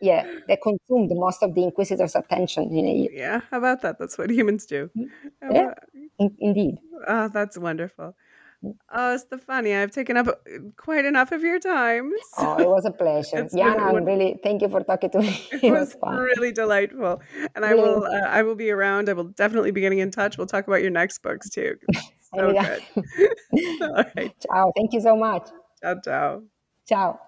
yeah, 0.01 0.25
that 0.47 0.61
consumed 0.61 1.11
most 1.13 1.41
of 1.43 1.55
the 1.55 1.63
inquisitors' 1.63 2.15
attention 2.15 2.63
in 2.75 2.85
a 2.85 2.93
year. 2.93 3.09
Yeah. 3.11 3.41
How 3.51 3.57
about 3.57 3.81
that? 3.81 3.97
That's 3.99 4.17
what 4.17 4.29
humans 4.29 4.65
do. 4.65 4.89
How 5.41 5.49
Mm-hmm. 5.49 5.55
Yeah. 5.55 5.73
In, 6.19 6.35
indeed. 6.39 6.77
Oh, 7.07 7.29
that's 7.29 7.57
wonderful. 7.57 8.15
Oh, 8.91 9.17
Stefania, 9.17 9.81
I've 9.81 9.91
taken 9.91 10.17
up 10.17 10.27
quite 10.75 11.05
enough 11.05 11.31
of 11.31 11.41
your 11.41 11.59
time. 11.59 12.11
so 12.37 12.47
Oh, 12.47 12.57
it 12.57 12.67
was 12.67 12.85
a 12.85 12.91
pleasure. 12.91 13.47
Jana, 13.55 13.83
I'm 13.83 14.03
really 14.03 14.39
thank 14.43 14.61
you 14.61 14.69
for 14.69 14.83
talking 14.83 15.09
to 15.11 15.19
me. 15.19 15.29
it 15.51 15.63
It 15.63 15.71
was 15.71 15.95
was 16.01 16.29
really 16.35 16.51
delightful, 16.51 17.21
and 17.55 17.63
I 17.65 17.73
will. 17.73 18.03
Uh, 18.03 18.27
I 18.27 18.43
will 18.43 18.55
be 18.55 18.71
around. 18.71 19.09
I 19.09 19.13
will 19.13 19.29
definitely 19.29 19.71
be 19.71 19.81
getting 19.81 19.99
in 19.99 20.11
touch. 20.11 20.37
We'll 20.37 20.47
talk 20.47 20.67
about 20.67 20.81
your 20.81 20.91
next 20.91 21.19
books 21.23 21.49
too. 21.49 21.75
So 22.31 22.53
good. 22.53 22.83
All 23.81 24.03
right. 24.15 24.31
Ciao. 24.39 24.71
Thank 24.75 24.93
you 24.93 25.01
so 25.01 25.15
much. 25.15 25.49
Ciao, 25.81 25.95
ciao. 25.99 26.43
Ciao. 26.87 27.19